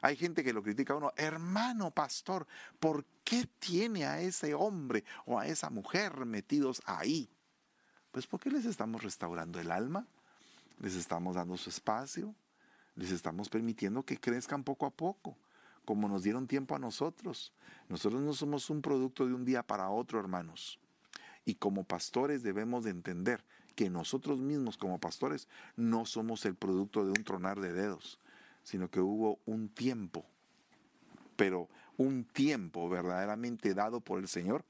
Hay 0.00 0.16
gente 0.16 0.42
que 0.42 0.52
lo 0.52 0.62
critica 0.62 0.94
a 0.94 0.96
uno, 0.96 1.12
hermano 1.16 1.90
pastor, 1.90 2.46
¿por 2.80 3.04
qué 3.24 3.46
tiene 3.58 4.04
a 4.04 4.20
ese 4.20 4.54
hombre 4.54 5.04
o 5.26 5.38
a 5.38 5.46
esa 5.46 5.70
mujer 5.70 6.24
metidos 6.24 6.82
ahí? 6.86 7.28
Pues 8.10 8.26
porque 8.26 8.50
les 8.50 8.64
estamos 8.64 9.02
restaurando 9.02 9.60
el 9.60 9.70
alma, 9.70 10.06
les 10.82 10.96
estamos 10.96 11.36
dando 11.36 11.56
su 11.56 11.70
espacio, 11.70 12.34
les 12.96 13.12
estamos 13.12 13.48
permitiendo 13.48 14.04
que 14.04 14.18
crezcan 14.18 14.64
poco 14.64 14.84
a 14.84 14.90
poco, 14.90 15.38
como 15.84 16.08
nos 16.08 16.24
dieron 16.24 16.46
tiempo 16.46 16.74
a 16.74 16.80
nosotros. 16.80 17.52
Nosotros 17.88 18.20
no 18.20 18.34
somos 18.34 18.68
un 18.68 18.82
producto 18.82 19.26
de 19.26 19.32
un 19.32 19.44
día 19.44 19.62
para 19.62 19.88
otro, 19.90 20.18
hermanos. 20.18 20.78
Y 21.44 21.54
como 21.54 21.84
pastores 21.84 22.42
debemos 22.42 22.84
de 22.84 22.90
entender 22.90 23.44
que 23.76 23.90
nosotros 23.90 24.40
mismos 24.40 24.76
como 24.76 24.98
pastores 24.98 25.48
no 25.76 26.04
somos 26.04 26.44
el 26.44 26.56
producto 26.56 27.04
de 27.04 27.10
un 27.10 27.24
tronar 27.24 27.60
de 27.60 27.72
dedos, 27.72 28.18
sino 28.64 28.90
que 28.90 29.00
hubo 29.00 29.38
un 29.46 29.68
tiempo, 29.68 30.26
pero 31.36 31.68
un 31.96 32.24
tiempo 32.24 32.88
verdaderamente 32.88 33.72
dado 33.72 34.00
por 34.00 34.18
el 34.18 34.28
Señor 34.28 34.64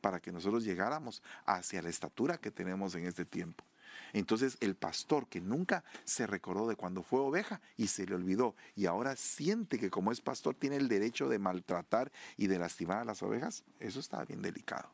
para 0.00 0.20
que 0.20 0.32
nosotros 0.32 0.64
llegáramos 0.64 1.22
hacia 1.44 1.82
la 1.82 1.90
estatura 1.90 2.38
que 2.38 2.50
tenemos 2.50 2.94
en 2.94 3.06
este 3.06 3.26
tiempo. 3.26 3.67
Entonces 4.12 4.56
el 4.60 4.74
pastor 4.74 5.28
que 5.28 5.40
nunca 5.40 5.84
se 6.04 6.26
recordó 6.26 6.68
de 6.68 6.76
cuando 6.76 7.02
fue 7.02 7.20
oveja 7.20 7.60
y 7.76 7.88
se 7.88 8.06
le 8.06 8.14
olvidó 8.14 8.54
y 8.74 8.86
ahora 8.86 9.16
siente 9.16 9.78
que 9.78 9.90
como 9.90 10.12
es 10.12 10.20
pastor 10.20 10.54
tiene 10.54 10.76
el 10.76 10.88
derecho 10.88 11.28
de 11.28 11.38
maltratar 11.38 12.10
y 12.36 12.46
de 12.46 12.58
lastimar 12.58 12.98
a 12.98 13.04
las 13.04 13.22
ovejas, 13.22 13.64
eso 13.80 14.00
está 14.00 14.24
bien 14.24 14.42
delicado. 14.42 14.90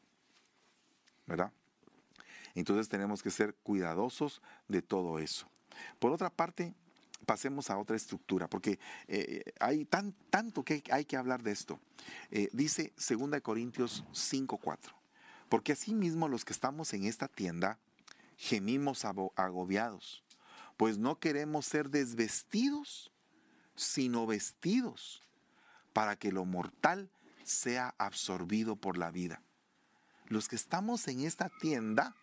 ¿Verdad? 1.27 1.53
Entonces 2.55 2.89
tenemos 2.89 3.23
que 3.23 3.31
ser 3.31 3.55
cuidadosos 3.63 4.43
de 4.69 4.83
todo 4.83 5.19
eso. 5.19 5.49
Por 5.99 6.13
otra 6.13 6.31
parte, 6.31 6.75
pasemos 7.25 7.71
a 7.71 7.79
otra 7.79 7.97
estructura, 7.97 8.49
porque 8.49 8.79
eh, 9.09 9.43
hay 9.59 9.85
tan, 9.85 10.13
tanto 10.31 10.63
que 10.65 10.83
hay 10.91 11.05
que 11.05 11.17
hablar 11.17 11.43
de 11.43 11.53
esto. 11.53 11.81
Eh, 12.31 12.49
dice 12.53 12.93
2 12.97 13.41
Corintios 13.41 14.05
5:4, 14.13 14.93
porque 15.49 15.73
asimismo 15.73 16.29
los 16.29 16.45
que 16.45 16.53
estamos 16.53 16.93
en 16.95 17.05
esta 17.05 17.29
tienda 17.29 17.79
gemimos 18.45 19.05
agobiados, 19.05 20.25
pues 20.77 20.99
no 20.99 21.19
queremos 21.19 21.67
ser 21.67 21.91
desvestidos, 21.91 23.11
sino 23.77 24.27
vestidos, 24.27 25.23
para 25.93 26.17
que 26.17 26.33
lo 26.33 26.45
mortal 26.45 27.11
sea 27.45 27.95
absorbido 27.99 28.77
por 28.77 28.99
la 28.99 29.11
vida. 29.11 29.43
Los 30.27 30.49
que 30.49 30.57
estamos 30.57 31.07
en 31.09 31.21
esta 31.21 31.51
tienda 31.61 32.15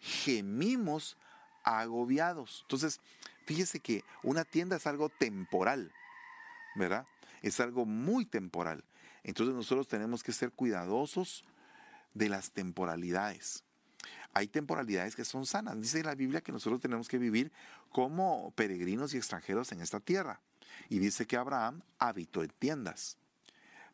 gemimos 0.00 1.16
agobiados. 1.64 2.60
Entonces, 2.62 3.00
Fíjese 3.46 3.78
que 3.78 4.04
una 4.24 4.44
tienda 4.44 4.76
es 4.76 4.88
algo 4.88 5.08
temporal, 5.08 5.92
¿verdad? 6.74 7.06
Es 7.42 7.60
algo 7.60 7.86
muy 7.86 8.26
temporal. 8.26 8.84
Entonces 9.22 9.54
nosotros 9.54 9.86
tenemos 9.86 10.24
que 10.24 10.32
ser 10.32 10.50
cuidadosos 10.50 11.44
de 12.12 12.28
las 12.28 12.50
temporalidades. 12.50 13.62
Hay 14.32 14.48
temporalidades 14.48 15.16
que 15.16 15.24
son 15.24 15.46
sanas. 15.46 15.80
Dice 15.80 16.02
la 16.02 16.14
Biblia 16.14 16.40
que 16.40 16.52
nosotros 16.52 16.80
tenemos 16.80 17.08
que 17.08 17.18
vivir 17.18 17.52
como 17.90 18.52
peregrinos 18.52 19.14
y 19.14 19.16
extranjeros 19.16 19.72
en 19.72 19.80
esta 19.80 20.00
tierra. 20.00 20.40
Y 20.88 20.98
dice 20.98 21.26
que 21.26 21.36
Abraham 21.36 21.82
habitó 21.98 22.42
en 22.42 22.50
tiendas. 22.58 23.16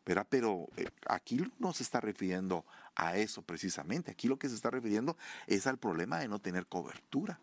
Pero 0.03 0.67
eh, 0.75 0.89
aquí 1.07 1.41
no 1.59 1.73
se 1.73 1.83
está 1.83 2.01
refiriendo 2.01 2.65
a 2.95 3.17
eso 3.17 3.41
precisamente. 3.41 4.11
Aquí 4.11 4.27
lo 4.27 4.37
que 4.37 4.49
se 4.49 4.55
está 4.55 4.69
refiriendo 4.69 5.17
es 5.47 5.65
al 5.65 5.77
problema 5.77 6.19
de 6.19 6.27
no 6.27 6.39
tener 6.39 6.67
cobertura. 6.67 7.39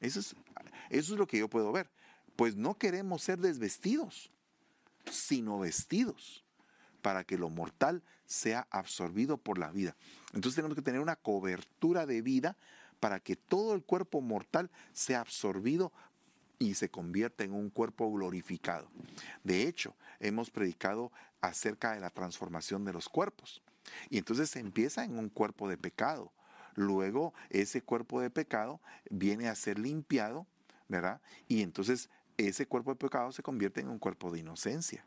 Eso 0.00 0.20
es, 0.20 0.34
eso 0.90 1.12
es 1.12 1.18
lo 1.18 1.26
que 1.26 1.38
yo 1.38 1.48
puedo 1.48 1.70
ver. 1.70 1.90
Pues 2.36 2.56
no 2.56 2.78
queremos 2.78 3.22
ser 3.22 3.38
desvestidos, 3.38 4.30
sino 5.10 5.58
vestidos 5.58 6.44
para 7.08 7.24
que 7.24 7.38
lo 7.38 7.48
mortal 7.48 8.02
sea 8.26 8.66
absorbido 8.70 9.38
por 9.38 9.56
la 9.56 9.70
vida. 9.70 9.96
Entonces 10.34 10.56
tenemos 10.56 10.76
que 10.76 10.82
tener 10.82 11.00
una 11.00 11.16
cobertura 11.16 12.04
de 12.04 12.20
vida 12.20 12.54
para 13.00 13.18
que 13.18 13.34
todo 13.34 13.72
el 13.72 13.82
cuerpo 13.82 14.20
mortal 14.20 14.70
sea 14.92 15.22
absorbido 15.22 15.90
y 16.58 16.74
se 16.74 16.90
convierta 16.90 17.44
en 17.44 17.54
un 17.54 17.70
cuerpo 17.70 18.12
glorificado. 18.12 18.90
De 19.42 19.66
hecho, 19.66 19.96
hemos 20.20 20.50
predicado 20.50 21.10
acerca 21.40 21.94
de 21.94 22.00
la 22.00 22.10
transformación 22.10 22.84
de 22.84 22.92
los 22.92 23.08
cuerpos. 23.08 23.62
Y 24.10 24.18
entonces 24.18 24.50
se 24.50 24.58
empieza 24.58 25.02
en 25.02 25.18
un 25.18 25.30
cuerpo 25.30 25.66
de 25.66 25.78
pecado, 25.78 26.30
Luego 26.74 27.32
ese 27.48 27.80
cuerpo 27.80 28.20
de 28.20 28.28
pecado 28.28 28.82
viene 29.08 29.48
a 29.48 29.54
ser 29.54 29.78
limpiado, 29.78 30.46
¿verdad? 30.88 31.22
Y 31.48 31.62
entonces 31.62 32.10
ese 32.36 32.66
cuerpo 32.66 32.90
de 32.90 32.96
pecado 32.96 33.32
se 33.32 33.42
convierte 33.42 33.80
en 33.80 33.88
un 33.88 33.98
cuerpo 33.98 34.30
de 34.30 34.40
inocencia. 34.40 35.06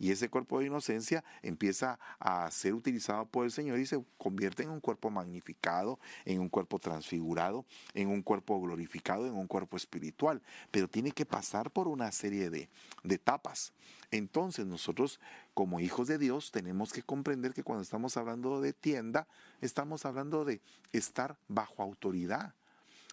Y 0.00 0.10
ese 0.10 0.30
cuerpo 0.30 0.58
de 0.58 0.66
inocencia 0.66 1.22
empieza 1.42 1.98
a 2.18 2.50
ser 2.50 2.72
utilizado 2.72 3.26
por 3.26 3.44
el 3.44 3.52
Señor 3.52 3.78
y 3.78 3.84
se 3.84 4.02
convierte 4.16 4.62
en 4.62 4.70
un 4.70 4.80
cuerpo 4.80 5.10
magnificado, 5.10 6.00
en 6.24 6.40
un 6.40 6.48
cuerpo 6.48 6.78
transfigurado, 6.78 7.66
en 7.92 8.08
un 8.08 8.22
cuerpo 8.22 8.58
glorificado, 8.60 9.26
en 9.26 9.34
un 9.34 9.46
cuerpo 9.46 9.76
espiritual. 9.76 10.40
Pero 10.70 10.88
tiene 10.88 11.12
que 11.12 11.26
pasar 11.26 11.70
por 11.70 11.86
una 11.86 12.10
serie 12.12 12.48
de, 12.48 12.70
de 13.04 13.14
etapas. 13.14 13.74
Entonces 14.10 14.66
nosotros 14.66 15.20
como 15.52 15.80
hijos 15.80 16.08
de 16.08 16.16
Dios 16.16 16.50
tenemos 16.50 16.94
que 16.94 17.02
comprender 17.02 17.52
que 17.52 17.62
cuando 17.62 17.82
estamos 17.82 18.16
hablando 18.16 18.62
de 18.62 18.72
tienda, 18.72 19.28
estamos 19.60 20.06
hablando 20.06 20.46
de 20.46 20.62
estar 20.92 21.36
bajo 21.46 21.82
autoridad, 21.82 22.54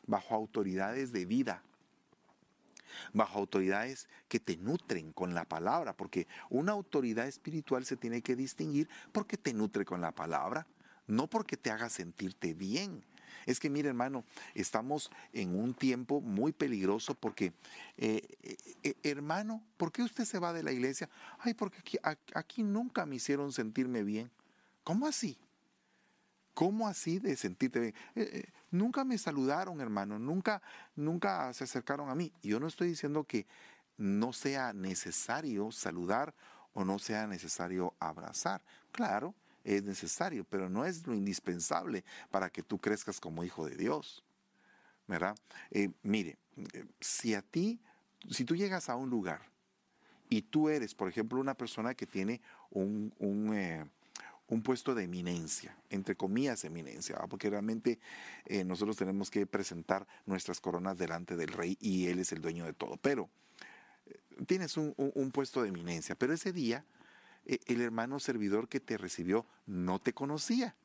bajo 0.05 0.35
autoridades 0.35 1.11
de 1.11 1.25
vida, 1.25 1.63
bajo 3.13 3.39
autoridades 3.39 4.07
que 4.27 4.39
te 4.39 4.57
nutren 4.57 5.11
con 5.11 5.33
la 5.33 5.45
palabra, 5.45 5.95
porque 5.95 6.27
una 6.49 6.71
autoridad 6.71 7.27
espiritual 7.27 7.85
se 7.85 7.97
tiene 7.97 8.21
que 8.21 8.35
distinguir 8.35 8.89
porque 9.11 9.37
te 9.37 9.53
nutre 9.53 9.85
con 9.85 10.01
la 10.01 10.11
palabra, 10.11 10.67
no 11.07 11.27
porque 11.27 11.57
te 11.57 11.71
haga 11.71 11.89
sentirte 11.89 12.53
bien. 12.53 13.03
Es 13.45 13.61
que, 13.61 13.69
mire 13.69 13.87
hermano, 13.87 14.25
estamos 14.55 15.09
en 15.31 15.57
un 15.57 15.73
tiempo 15.73 16.19
muy 16.19 16.51
peligroso 16.51 17.15
porque, 17.15 17.53
eh, 17.97 18.21
eh, 18.43 18.57
eh, 18.83 18.95
hermano, 19.03 19.63
¿por 19.77 19.91
qué 19.91 20.03
usted 20.03 20.25
se 20.25 20.37
va 20.37 20.51
de 20.51 20.63
la 20.63 20.73
iglesia? 20.73 21.09
Ay, 21.39 21.53
porque 21.53 21.79
aquí, 21.79 21.97
aquí 22.33 22.63
nunca 22.63 23.05
me 23.05 23.15
hicieron 23.15 23.53
sentirme 23.53 24.03
bien. 24.03 24.29
¿Cómo 24.83 25.07
así? 25.07 25.37
¿Cómo 26.57 26.87
así 26.87 27.19
de 27.19 27.35
sentirte 27.35 27.79
bien? 27.79 27.93
Eh, 28.15 28.29
eh, 28.33 28.51
nunca 28.71 29.05
me 29.05 29.19
saludaron, 29.19 29.79
hermano, 29.79 30.17
nunca, 30.17 30.59
nunca 30.95 31.53
se 31.53 31.65
acercaron 31.65 32.09
a 32.09 32.15
mí. 32.15 32.33
Yo 32.41 32.59
no 32.59 32.65
estoy 32.65 32.87
diciendo 32.87 33.25
que 33.25 33.45
no 33.95 34.33
sea 34.33 34.73
necesario 34.73 35.71
saludar 35.71 36.33
o 36.73 36.83
no 36.83 36.97
sea 36.97 37.27
necesario 37.27 37.93
abrazar. 37.99 38.63
Claro, 38.91 39.35
es 39.63 39.83
necesario, 39.83 40.45
pero 40.45 40.67
no 40.67 40.83
es 40.83 41.05
lo 41.05 41.13
indispensable 41.13 42.03
para 42.31 42.49
que 42.49 42.63
tú 42.63 42.79
crezcas 42.79 43.19
como 43.19 43.43
hijo 43.43 43.63
de 43.67 43.75
Dios. 43.75 44.23
¿Verdad? 45.05 45.37
Eh, 45.69 45.91
mire, 46.01 46.39
si 46.99 47.35
a 47.35 47.43
ti, 47.43 47.79
si 48.31 48.45
tú 48.45 48.55
llegas 48.55 48.89
a 48.89 48.95
un 48.95 49.11
lugar 49.11 49.43
y 50.27 50.41
tú 50.41 50.69
eres, 50.69 50.95
por 50.95 51.07
ejemplo, 51.07 51.39
una 51.39 51.53
persona 51.53 51.93
que 51.93 52.07
tiene 52.07 52.41
un, 52.71 53.13
un 53.19 53.91
un 54.49 54.61
puesto 54.61 54.95
de 54.95 55.03
eminencia, 55.03 55.77
entre 55.89 56.15
comillas 56.15 56.63
eminencia, 56.63 57.17
porque 57.29 57.49
realmente 57.49 57.99
eh, 58.45 58.63
nosotros 58.63 58.95
tenemos 58.95 59.29
que 59.29 59.45
presentar 59.45 60.07
nuestras 60.25 60.61
coronas 60.61 60.97
delante 60.97 61.35
del 61.35 61.49
rey 61.49 61.77
y 61.81 62.07
él 62.07 62.19
es 62.19 62.31
el 62.31 62.41
dueño 62.41 62.65
de 62.65 62.73
todo. 62.73 62.97
Pero 62.97 63.29
eh, 64.05 64.19
tienes 64.45 64.77
un, 64.77 65.31
puesto 65.33 65.61
de 65.61 65.69
eminencia, 65.69 66.15
pero 66.15 66.33
ese 66.33 66.53
día 66.53 66.85
eh, 67.45 67.59
el 67.67 67.81
hermano 67.81 68.19
servidor 68.19 68.69
que 68.69 68.79
te 68.79 68.97
recibió 68.97 69.45
no 69.65 69.99
te 69.99 70.13
conocía 70.13 70.75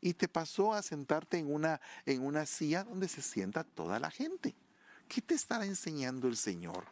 y 0.00 0.14
te 0.14 0.28
pasó 0.28 0.72
a 0.72 0.82
sentarte 0.82 1.38
en 1.38 1.52
una, 1.52 1.80
en 2.06 2.22
una 2.22 2.46
silla 2.46 2.84
donde 2.84 3.08
se 3.08 3.22
sienta 3.22 3.64
toda 3.64 3.98
la 3.98 4.12
gente. 4.12 4.54
¿Qué 5.08 5.22
te 5.22 5.34
estará 5.34 5.64
enseñando 5.64 6.28
el 6.28 6.36
Señor? 6.36 6.84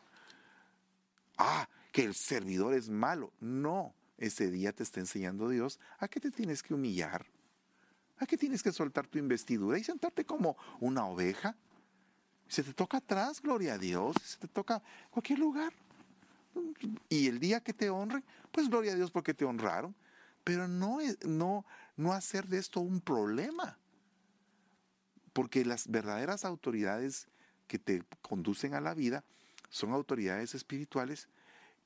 Ah, 1.39 1.69
que 1.93 2.03
el 2.03 2.15
servidor 2.15 2.75
es 2.75 2.89
malo. 2.89 3.33
No, 3.39 3.95
ese 4.19 4.51
día 4.51 4.73
te 4.73 4.83
está 4.83 5.01
enseñando 5.01 5.49
Dios 5.49 5.79
a 5.99 6.09
que 6.09 6.21
te 6.21 6.31
tienes 6.31 6.63
que 6.63 6.75
humillar, 6.75 7.27
a 8.19 8.27
que 8.27 8.39
tienes 8.39 8.63
que 8.63 8.73
soltar 8.73 9.07
tu 9.07 9.19
investidura 9.19 9.79
y 9.79 9.85
sentarte 9.85 10.25
como 10.25 10.57
una 10.81 11.07
oveja. 11.07 11.57
Se 12.49 12.63
te 12.63 12.73
toca 12.73 12.99
atrás, 12.99 13.43
gloria 13.43 13.75
a 13.75 13.79
Dios, 13.79 14.17
se 14.25 14.39
te 14.39 14.49
toca 14.49 14.83
cualquier 15.11 15.39
lugar. 15.39 15.73
Y 17.09 17.27
el 17.27 17.39
día 17.39 17.61
que 17.61 17.75
te 17.75 17.91
honren, 17.91 18.25
pues 18.51 18.69
gloria 18.69 18.93
a 18.93 18.97
Dios 18.97 19.11
porque 19.11 19.35
te 19.35 19.45
honraron. 19.45 19.95
Pero 20.45 20.69
no, 20.69 20.99
no, 21.27 21.67
no 21.97 22.13
hacer 22.13 22.47
de 22.47 22.59
esto 22.59 22.81
un 22.81 23.01
problema. 23.01 23.79
Porque 25.33 25.65
las 25.65 25.89
verdaderas 25.89 26.45
autoridades 26.45 27.29
que 27.67 27.79
te 27.79 28.05
conducen 28.23 28.75
a 28.75 28.81
la 28.81 28.95
vida 28.95 29.25
son 29.69 29.93
autoridades 29.93 30.55
espirituales 30.55 31.29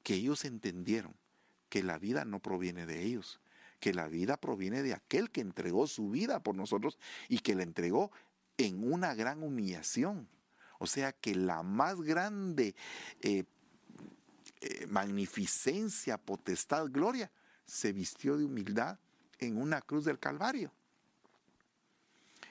que 0.05 0.15
ellos 0.15 0.45
entendieron 0.45 1.15
que 1.71 1.83
la 1.83 1.99
vida 1.99 2.27
no 2.27 2.41
proviene 2.41 2.85
de 2.85 3.03
ellos, 3.03 3.41
que 3.79 3.95
la 3.95 4.09
vida 4.09 4.37
proviene 4.37 4.83
de 4.83 4.93
aquel 4.93 5.31
que 5.31 5.41
entregó 5.41 5.87
su 5.87 6.11
vida 6.11 6.43
por 6.43 6.55
nosotros 6.55 6.99
y 7.29 7.39
que 7.39 7.55
la 7.55 7.63
entregó 7.63 8.11
en 8.59 8.93
una 8.93 9.15
gran 9.15 9.43
humillación. 9.43 10.29
O 10.79 10.87
sea 10.87 11.13
que 11.13 11.35
la 11.35 11.63
más 11.63 12.03
grande 12.03 12.75
eh, 13.23 13.45
eh, 14.61 14.87
magnificencia, 14.89 16.19
potestad, 16.19 16.89
gloria, 16.91 17.31
se 17.65 17.93
vistió 17.93 18.37
de 18.37 18.45
humildad 18.45 18.99
en 19.39 19.57
una 19.57 19.81
cruz 19.81 20.05
del 20.05 20.19
Calvario. 20.19 20.73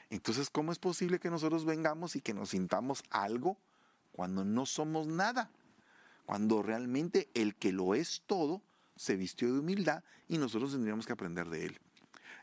Entonces, 0.10 0.50
¿cómo 0.50 0.72
es 0.72 0.80
posible 0.80 1.20
que 1.20 1.30
nosotros 1.30 1.66
vengamos 1.66 2.16
y 2.16 2.22
que 2.22 2.34
nos 2.34 2.50
sintamos 2.50 3.04
algo 3.12 3.58
cuando 4.12 4.44
no 4.44 4.66
somos 4.66 5.06
nada? 5.06 5.52
Cuando 6.26 6.64
realmente 6.64 7.30
el 7.34 7.56
que 7.56 7.72
lo 7.72 7.94
es 7.94 8.24
todo 8.26 8.62
se 9.00 9.16
vistió 9.16 9.54
de 9.54 9.60
humildad 9.62 10.04
y 10.28 10.38
nosotros 10.38 10.74
tendríamos 10.74 11.06
que 11.06 11.14
aprender 11.14 11.50
de 11.50 11.68
él. 11.68 11.80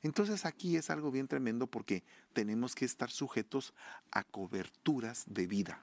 Entonces 0.02 0.46
aquí 0.46 0.78
es 0.78 0.88
algo 0.88 1.10
bien 1.10 1.28
tremendo 1.28 1.66
porque 1.66 2.02
tenemos 2.32 2.74
que 2.74 2.86
estar 2.86 3.10
sujetos 3.10 3.74
a 4.10 4.24
coberturas 4.24 5.24
de 5.26 5.46
vida, 5.46 5.82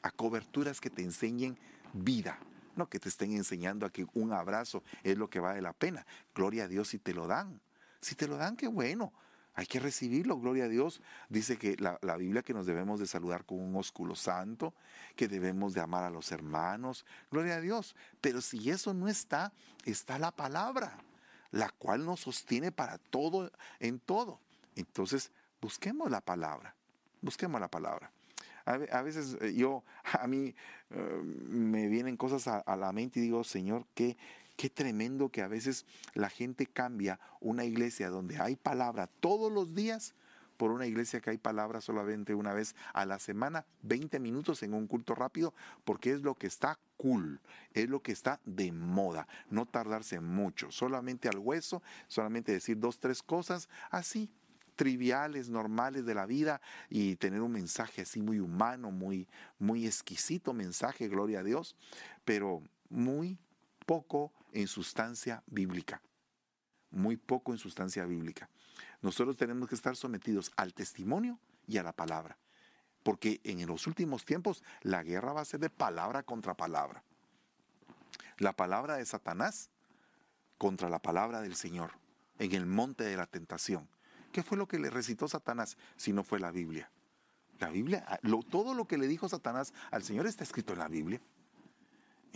a 0.00 0.10
coberturas 0.10 0.80
que 0.80 0.88
te 0.88 1.02
enseñen 1.02 1.58
vida, 1.92 2.38
no 2.74 2.88
que 2.88 2.98
te 2.98 3.10
estén 3.10 3.32
enseñando 3.32 3.84
a 3.84 3.90
que 3.90 4.06
un 4.14 4.32
abrazo 4.32 4.82
es 5.02 5.18
lo 5.18 5.28
que 5.28 5.40
vale 5.40 5.60
la 5.60 5.74
pena. 5.74 6.06
Gloria 6.34 6.64
a 6.64 6.68
Dios 6.68 6.88
si 6.88 6.98
te 6.98 7.12
lo 7.12 7.26
dan. 7.26 7.60
Si 8.00 8.14
te 8.14 8.28
lo 8.28 8.38
dan, 8.38 8.56
qué 8.56 8.68
bueno. 8.68 9.12
Hay 9.56 9.64
que 9.66 9.80
recibirlo, 9.80 10.38
gloria 10.38 10.64
a 10.64 10.68
Dios. 10.68 11.00
Dice 11.30 11.56
que 11.56 11.76
la, 11.78 12.16
Biblia 12.18 12.42
que 12.42 12.52
nos 12.52 12.66
debemos 12.66 13.00
de 13.00 13.06
saludar 13.06 13.46
con 13.46 13.58
un 13.58 13.74
ósculo 13.74 14.14
santo, 14.14 14.74
que 15.16 15.28
debemos 15.28 15.72
de 15.72 15.80
amar 15.80 16.04
a 16.04 16.10
los 16.10 16.30
hermanos, 16.30 17.06
gloria 17.30 17.54
a 17.54 17.60
Dios. 17.62 17.96
Pero 18.20 18.42
si 18.42 18.68
eso 18.68 18.92
no 18.92 19.08
está, 19.08 19.54
está 19.86 20.18
la 20.18 20.30
palabra, 20.30 20.98
la 21.52 21.70
cual 21.70 22.04
nos 22.04 22.20
sostiene 22.20 22.70
para 22.70 22.98
todo, 22.98 23.50
en 23.80 23.98
todo. 23.98 24.40
Entonces, 24.74 25.32
busquemos 25.62 26.10
la 26.10 26.20
palabra, 26.20 26.74
busquemos 27.22 27.58
la 27.58 27.68
palabra. 27.68 28.10
A, 28.66 29.02
veces 29.02 29.38
eh, 29.40 29.54
yo, 29.54 29.84
a 30.20 30.26
mí 30.26 30.54
eh, 30.90 31.20
me 31.48 31.88
vienen 31.88 32.18
cosas 32.18 32.46
a, 32.46 32.76
la 32.76 32.92
mente 32.92 33.20
y 33.20 33.22
digo, 33.22 33.42
Señor, 33.42 33.86
qué, 33.94 34.18
qué 34.56 34.70
tremendo 34.70 35.28
que 35.28 35.42
a 35.42 35.48
veces 35.48 35.86
la 36.14 36.30
gente 36.30 36.66
cambia 36.66 37.20
una 37.40 37.64
iglesia 37.64 38.10
donde 38.10 38.38
hay 38.40 38.56
palabra 38.56 39.08
todos 39.20 39.52
los 39.52 39.74
días 39.74 40.14
por 40.56 40.70
una 40.70 40.86
iglesia 40.86 41.20
que 41.20 41.30
hay 41.30 41.38
palabra 41.38 41.80
solamente 41.80 42.34
una 42.34 42.54
vez 42.54 42.74
a 42.94 43.04
la 43.04 43.18
semana, 43.18 43.66
20 43.82 44.18
minutos 44.20 44.62
en 44.62 44.74
un 44.74 44.86
culto 44.86 45.14
rápido, 45.14 45.54
porque 45.84 46.12
es 46.12 46.22
lo 46.22 46.34
que 46.34 46.46
está 46.46 46.78
cool, 46.96 47.40
es 47.74 47.88
lo 47.88 48.00
que 48.00 48.12
está 48.12 48.40
de 48.44 48.72
moda, 48.72 49.28
no 49.50 49.66
tardarse 49.66 50.20
mucho, 50.20 50.70
solamente 50.70 51.28
al 51.28 51.38
hueso, 51.38 51.82
solamente 52.08 52.52
decir 52.52 52.78
dos, 52.78 52.98
tres 53.00 53.22
cosas, 53.22 53.68
así, 53.90 54.30
triviales, 54.76 55.48
normales 55.48 56.04
de 56.04 56.14
la 56.14 56.26
vida 56.26 56.60
y 56.90 57.16
tener 57.16 57.40
un 57.40 57.52
mensaje 57.52 58.02
así 58.02 58.22
muy 58.22 58.40
humano, 58.40 58.90
muy, 58.90 59.26
muy 59.58 59.86
exquisito 59.86 60.52
mensaje, 60.52 61.08
gloria 61.08 61.40
a 61.40 61.42
Dios, 61.42 61.76
pero 62.24 62.62
muy 62.88 63.38
poco 63.86 64.32
en 64.52 64.68
sustancia 64.68 65.42
bíblica. 65.46 66.02
Muy 66.90 67.16
poco 67.16 67.52
en 67.52 67.58
sustancia 67.58 68.04
bíblica. 68.04 68.50
Nosotros 69.00 69.36
tenemos 69.36 69.68
que 69.68 69.74
estar 69.74 69.96
sometidos 69.96 70.52
al 70.56 70.74
testimonio 70.74 71.38
y 71.66 71.78
a 71.78 71.82
la 71.82 71.92
palabra. 71.92 72.36
Porque 73.02 73.40
en 73.44 73.64
los 73.66 73.86
últimos 73.86 74.24
tiempos 74.24 74.62
la 74.82 75.02
guerra 75.02 75.32
va 75.32 75.40
a 75.40 75.44
ser 75.44 75.60
de 75.60 75.70
palabra 75.70 76.22
contra 76.22 76.54
palabra. 76.54 77.02
La 78.38 78.54
palabra 78.54 78.96
de 78.96 79.06
Satanás 79.06 79.70
contra 80.58 80.90
la 80.90 80.98
palabra 80.98 81.40
del 81.40 81.54
Señor 81.54 81.92
en 82.38 82.52
el 82.52 82.66
monte 82.66 83.04
de 83.04 83.16
la 83.16 83.26
tentación. 83.26 83.88
¿Qué 84.32 84.42
fue 84.42 84.58
lo 84.58 84.68
que 84.68 84.78
le 84.78 84.90
recitó 84.90 85.28
Satanás 85.28 85.78
si 85.96 86.12
no 86.12 86.24
fue 86.24 86.40
la 86.40 86.50
Biblia? 86.50 86.90
La 87.58 87.70
Biblia, 87.70 88.04
todo 88.50 88.74
lo 88.74 88.86
que 88.86 88.98
le 88.98 89.06
dijo 89.06 89.28
Satanás 89.28 89.72
al 89.90 90.02
Señor 90.02 90.26
está 90.26 90.44
escrito 90.44 90.74
en 90.74 90.80
la 90.80 90.88
Biblia. 90.88 91.20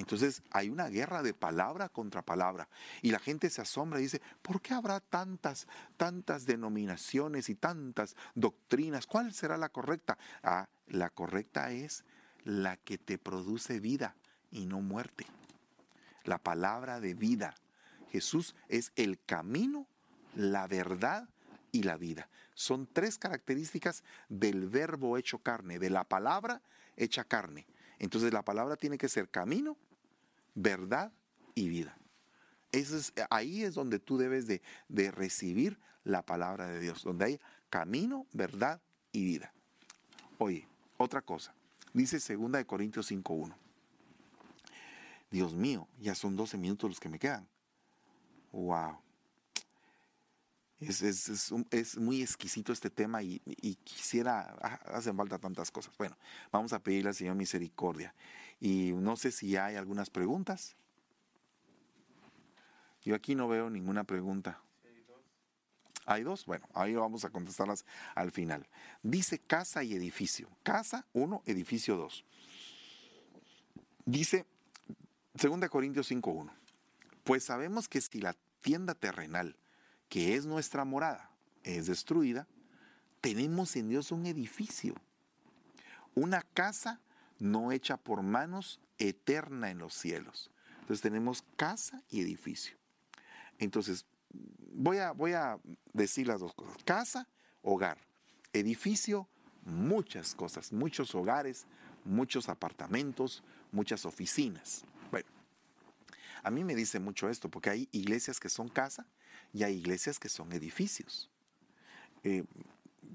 Entonces 0.01 0.43
hay 0.51 0.71
una 0.71 0.89
guerra 0.89 1.23
de 1.23 1.35
palabra 1.35 1.91
contra 1.91 2.23
palabra 2.23 2.69
y 3.03 3.11
la 3.11 3.19
gente 3.19 3.51
se 3.51 3.61
asombra 3.61 4.01
y 4.01 4.05
dice, 4.05 4.23
¿por 4.41 4.63
qué 4.63 4.73
habrá 4.73 4.99
tantas, 5.01 5.69
tantas 5.99 6.47
denominaciones 6.47 7.51
y 7.51 7.55
tantas 7.55 8.17
doctrinas? 8.35 9.07
¿Cuál 9.07 9.35
será 9.35 9.59
la 9.59 9.69
correcta? 9.69 10.17
Ah, 10.43 10.69
la 10.87 11.11
correcta 11.11 11.71
es 11.71 12.05
la 12.45 12.79
que 12.79 12.97
te 12.97 13.19
produce 13.19 13.79
vida 13.79 14.17
y 14.51 14.65
no 14.65 14.81
muerte. 14.81 15.27
La 16.25 16.39
palabra 16.39 16.99
de 17.01 17.13
vida. 17.13 17.55
Jesús 18.11 18.57
es 18.69 18.93
el 18.97 19.23
camino, 19.23 19.87
la 20.35 20.67
verdad 20.67 21.29
y 21.73 21.83
la 21.83 21.99
vida. 21.99 22.31
Son 22.55 22.89
tres 22.91 23.19
características 23.19 24.03
del 24.31 24.67
verbo 24.67 25.19
hecho 25.19 25.41
carne, 25.41 25.79
de 25.79 25.91
la 25.91 26.05
palabra 26.05 26.63
hecha 26.97 27.25
carne. 27.25 27.67
Entonces 27.99 28.33
la 28.33 28.43
palabra 28.43 28.77
tiene 28.77 28.97
que 28.97 29.11
ser 29.11 29.29
camino, 29.29 29.77
verdad 30.55 31.13
y 31.55 31.69
vida. 31.69 31.97
es, 32.73 33.13
ahí 33.31 33.63
es 33.63 33.75
donde 33.75 33.99
tú 33.99 34.19
debes 34.19 34.47
de, 34.47 34.63
de 34.89 35.11
recibir 35.11 35.79
la 36.05 36.25
palabra 36.25 36.67
de 36.67 36.81
Dios, 36.81 37.03
donde 37.03 37.25
hay 37.25 37.41
camino, 37.69 38.27
verdad 38.33 38.81
y 39.13 39.25
vida. 39.25 39.53
Oye, 40.39 40.67
otra 40.97 41.23
cosa. 41.23 41.55
Dice 41.93 42.19
2 42.37 42.65
Corintios 42.65 43.11
5.1. 43.11 43.55
Dios 45.31 45.55
mío, 45.55 45.89
ya 46.01 46.15
son 46.15 46.37
12 46.37 46.59
minutos 46.59 46.91
los 46.91 47.01
que 47.01 47.09
me 47.09 47.19
quedan. 47.19 47.47
Wow. 48.53 48.99
Es, 50.81 51.03
es, 51.03 51.99
muy 51.99 52.23
exquisito 52.23 52.73
este 52.73 52.89
tema 52.89 53.23
y, 53.23 53.39
quisiera, 53.85 54.57
ah, 54.63 54.81
hacen 54.87 55.15
falta 55.15 55.39
tantas 55.39 55.71
cosas. 55.71 55.95
Bueno, 55.99 56.17
vamos 56.51 56.73
a 56.73 56.83
pedirle 56.83 57.11
al 57.11 57.15
Señor 57.15 57.37
misericordia. 57.37 58.15
Y 58.61 58.93
no 58.93 59.17
sé 59.17 59.33
si 59.33 59.57
hay 59.57 59.77
algunas 59.77 60.11
preguntas. 60.11 60.77
Yo 63.03 63.15
aquí 63.15 63.35
no 63.35 63.49
veo 63.49 63.71
ninguna 63.71 64.05
pregunta. 64.05 64.61
¿Hay 66.07 66.23
dos? 66.23 66.45
Bueno, 66.45 66.69
ahí 66.75 66.95
vamos 66.95 67.25
a 67.25 67.31
contestarlas 67.31 67.87
al 68.15 68.33
final. 68.33 68.67
Dice 69.03 69.39
casa 69.39 69.83
y 69.83 69.95
edificio. 69.95 70.49
Casa 70.63 71.07
uno, 71.13 71.43
edificio 71.47 71.97
dos. 71.97 72.25
Dice 74.05 74.45
2 75.35 75.69
Corintios 75.71 76.11
5.1. 76.11 76.51
Pues 77.25 77.45
sabemos 77.45 77.89
que 77.89 78.01
si 78.01 78.21
la 78.21 78.35
tienda 78.61 78.95
terrenal 78.95 79.57
que 80.09 80.35
es 80.35 80.45
nuestra 80.45 80.85
morada, 80.85 81.31
es 81.63 81.87
destruida, 81.87 82.49
tenemos 83.21 83.77
en 83.77 83.89
Dios 83.89 84.11
un 84.11 84.27
edificio, 84.27 84.95
una 86.15 86.43
casa 86.43 87.01
no 87.41 87.73
hecha 87.73 87.97
por 87.97 88.23
manos, 88.23 88.81
eterna 88.99 89.71
en 89.71 89.79
los 89.79 89.95
cielos. 89.95 90.51
Entonces 90.81 91.01
tenemos 91.01 91.43
casa 91.57 92.03
y 92.11 92.21
edificio. 92.21 92.77
Entonces, 93.59 94.07
voy 94.73 94.99
a, 94.99 95.59
decir 95.93 96.29
las 96.29 96.41
dos 96.41 96.55
cosas. 96.55 96.77
Casa, 96.85 97.29
hogar. 97.63 97.99
Edificio, 98.53 99.29
muchas 99.65 100.35
cosas, 100.35 100.73
muchos 100.73 101.15
hogares, 101.15 101.67
muchos 102.05 102.49
apartamentos, 102.49 103.43
muchas 103.73 104.05
oficinas. 104.07 104.85
Bueno, 105.11 105.29
a 106.43 106.51
mí 106.51 106.65
me 106.65 106.75
dice 106.75 106.99
mucho 106.99 107.29
esto, 107.29 107.49
porque 107.49 107.71
hay 107.71 107.89
iglesias 107.93 108.41
que 108.41 108.49
son 108.49 108.69
casa 108.69 109.07
y 109.53 109.63
hay 109.63 109.77
iglesias 109.77 110.19
que 110.19 110.29
son 110.29 110.53
edificios. 110.53 111.31
Eh, 112.25 112.45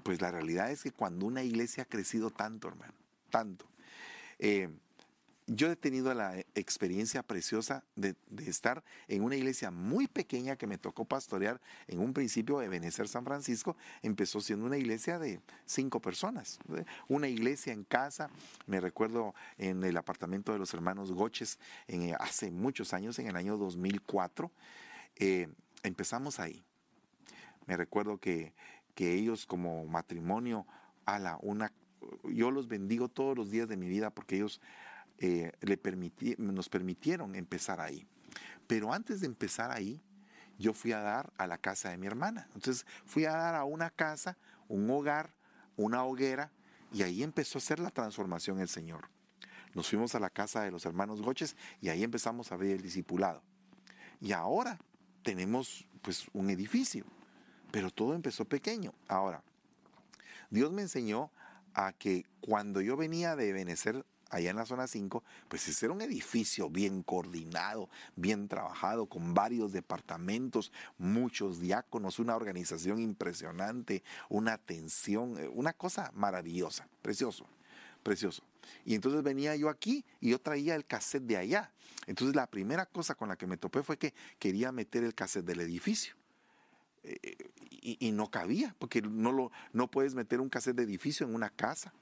pues 0.02 0.20
la 0.20 0.30
realidad 0.30 0.70
es 0.70 0.82
que 0.82 0.92
cuando 0.92 1.26
una 1.26 1.42
iglesia 1.42 1.82
ha 1.84 1.86
crecido 1.86 2.30
tanto, 2.30 2.68
hermano, 2.68 2.94
tanto, 3.30 3.66
eh, 4.38 4.68
yo 5.48 5.70
he 5.70 5.76
tenido 5.76 6.12
la 6.12 6.36
experiencia 6.56 7.22
preciosa 7.22 7.84
de, 7.94 8.16
estar 8.44 8.82
en 9.06 9.22
una 9.22 9.36
iglesia 9.36 9.70
muy 9.70 10.08
pequeña 10.08 10.56
que 10.56 10.66
me 10.66 10.76
tocó 10.76 11.04
pastorear 11.04 11.60
en 11.86 12.00
un 12.00 12.12
principio 12.12 12.58
de 12.58 12.68
Benecer 12.68 13.06
San 13.06 13.24
Francisco. 13.24 13.76
Empezó 14.02 14.40
siendo 14.40 14.66
una 14.66 14.76
iglesia 14.76 15.20
de 15.20 15.40
cinco 15.64 16.00
personas. 16.00 16.58
Una 17.06 17.28
iglesia 17.28 17.72
en 17.72 17.84
casa. 17.84 18.28
Me 18.66 18.80
recuerdo 18.80 19.34
en 19.56 19.84
el 19.84 19.96
apartamento 19.96 20.52
de 20.52 20.58
los 20.58 20.74
hermanos 20.74 21.12
Goches 21.12 21.60
en, 21.86 22.16
hace 22.18 22.50
muchos 22.50 22.92
años, 22.92 23.16
en 23.20 23.28
el 23.28 23.36
año 23.36 23.56
2004. 23.56 24.50
Eh, 25.14 25.48
empezamos 25.84 26.40
ahí. 26.40 26.64
Me 27.66 27.76
recuerdo 27.76 28.18
que, 28.18 28.52
que 28.96 29.12
ellos 29.14 29.46
como 29.46 29.86
matrimonio, 29.86 30.66
a 31.04 31.20
la 31.20 31.38
una, 31.40 31.72
yo 32.24 32.50
los 32.50 32.68
bendigo 32.68 33.08
todos 33.08 33.36
los 33.36 33.50
días 33.50 33.68
de 33.68 33.76
mi 33.76 33.88
vida 33.88 34.10
porque 34.10 34.36
ellos 34.36 34.60
eh, 35.18 35.52
le 35.60 35.78
nos 36.38 36.68
permitieron 36.68 37.34
empezar 37.34 37.80
ahí. 37.80 38.06
Pero 38.66 38.92
antes 38.92 39.20
de 39.20 39.26
empezar 39.26 39.70
ahí, 39.70 40.00
yo 40.58 40.72
fui 40.72 40.92
a 40.92 41.00
dar 41.00 41.32
a 41.38 41.46
la 41.46 41.58
casa 41.58 41.90
de 41.90 41.98
mi 41.98 42.06
hermana. 42.06 42.48
Entonces 42.54 42.86
fui 43.04 43.24
a 43.24 43.32
dar 43.32 43.54
a 43.54 43.64
una 43.64 43.90
casa, 43.90 44.36
un 44.68 44.88
hogar, 44.90 45.32
una 45.76 46.04
hoguera, 46.04 46.50
y 46.92 47.02
ahí 47.02 47.22
empezó 47.22 47.58
a 47.58 47.60
hacer 47.60 47.78
la 47.78 47.90
transformación 47.90 48.60
el 48.60 48.68
Señor. 48.68 49.08
Nos 49.74 49.88
fuimos 49.88 50.14
a 50.14 50.20
la 50.20 50.30
casa 50.30 50.62
de 50.62 50.70
los 50.70 50.86
hermanos 50.86 51.20
Goches 51.20 51.56
y 51.80 51.90
ahí 51.90 52.02
empezamos 52.02 52.50
a 52.52 52.56
ver 52.56 52.70
el 52.70 52.82
discipulado. 52.82 53.42
Y 54.20 54.32
ahora 54.32 54.78
tenemos 55.22 55.86
pues 56.00 56.26
un 56.32 56.48
edificio, 56.50 57.04
pero 57.70 57.90
todo 57.90 58.14
empezó 58.14 58.44
pequeño. 58.44 58.94
Ahora, 59.08 59.42
Dios 60.50 60.72
me 60.72 60.82
enseñó 60.82 61.30
a 61.76 61.92
que 61.92 62.24
cuando 62.40 62.80
yo 62.80 62.96
venía 62.96 63.36
de 63.36 63.52
Benecer 63.52 64.04
allá 64.30 64.50
en 64.50 64.56
la 64.56 64.64
zona 64.64 64.86
5, 64.86 65.22
pues 65.46 65.68
ese 65.68 65.84
era 65.86 65.94
un 65.94 66.00
edificio 66.00 66.70
bien 66.70 67.02
coordinado, 67.02 67.90
bien 68.16 68.48
trabajado, 68.48 69.06
con 69.06 69.34
varios 69.34 69.72
departamentos, 69.72 70.72
muchos 70.96 71.60
diáconos, 71.60 72.18
una 72.18 72.34
organización 72.34 72.98
impresionante, 72.98 74.02
una 74.30 74.54
atención, 74.54 75.38
eh, 75.38 75.48
una 75.48 75.74
cosa 75.74 76.10
maravillosa, 76.14 76.88
precioso, 77.02 77.46
precioso. 78.02 78.42
Y 78.86 78.94
entonces 78.94 79.22
venía 79.22 79.54
yo 79.54 79.68
aquí 79.68 80.04
y 80.20 80.30
yo 80.30 80.40
traía 80.40 80.74
el 80.74 80.86
cassette 80.86 81.24
de 81.24 81.36
allá. 81.36 81.72
Entonces 82.06 82.34
la 82.34 82.46
primera 82.46 82.86
cosa 82.86 83.14
con 83.14 83.28
la 83.28 83.36
que 83.36 83.46
me 83.46 83.58
topé 83.58 83.82
fue 83.82 83.98
que 83.98 84.14
quería 84.38 84.72
meter 84.72 85.04
el 85.04 85.14
cassette 85.14 85.44
del 85.44 85.60
edificio. 85.60 86.16
Y, 87.68 88.10
no 88.10 88.30
cabía, 88.30 88.74
porque 88.78 89.00
no, 89.00 89.30
lo, 89.30 89.52
no 89.72 89.88
puedes 89.88 90.14
meter 90.14 90.40
un 90.40 90.48
cassette 90.48 90.76
de 90.76 90.82
edificio 90.82 91.26
en 91.26 91.34
una 91.34 91.50
casa. 91.50 91.92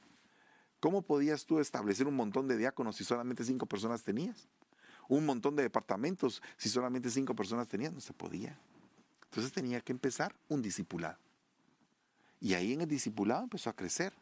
¿Cómo 0.81 1.03
podías 1.03 1.45
tú 1.45 1.61
establecer 1.61 2.07
un 2.07 2.17
montón 2.17 2.49
de 2.49 2.57
diáconos 2.57 2.97
si 2.97 3.05
solamente 3.05 3.45
cinco 3.45 3.67
personas 3.67 4.03
tenías? 4.03 4.49
Un 5.09 5.27
montón 5.27 5.57
de 5.57 5.63
departamentos 5.63 6.43
si 6.57 6.69
solamente 6.69 7.11
cinco 7.11 7.35
personas 7.35 7.69
tenías. 7.69 7.93
No 7.93 8.01
se 8.01 8.15
podía. 8.15 8.59
Entonces 9.25 9.53
tenía 9.53 9.81
que 9.81 9.93
empezar 9.93 10.35
un 10.49 10.63
discipulado. 10.63 11.19
Y 12.41 12.55
ahí 12.55 12.73
en 12.73 12.83
el 12.83 12.89
discipulado 12.89 13.43
empezó 13.43 13.71
a 13.71 13.77
crecer. 13.77 14.13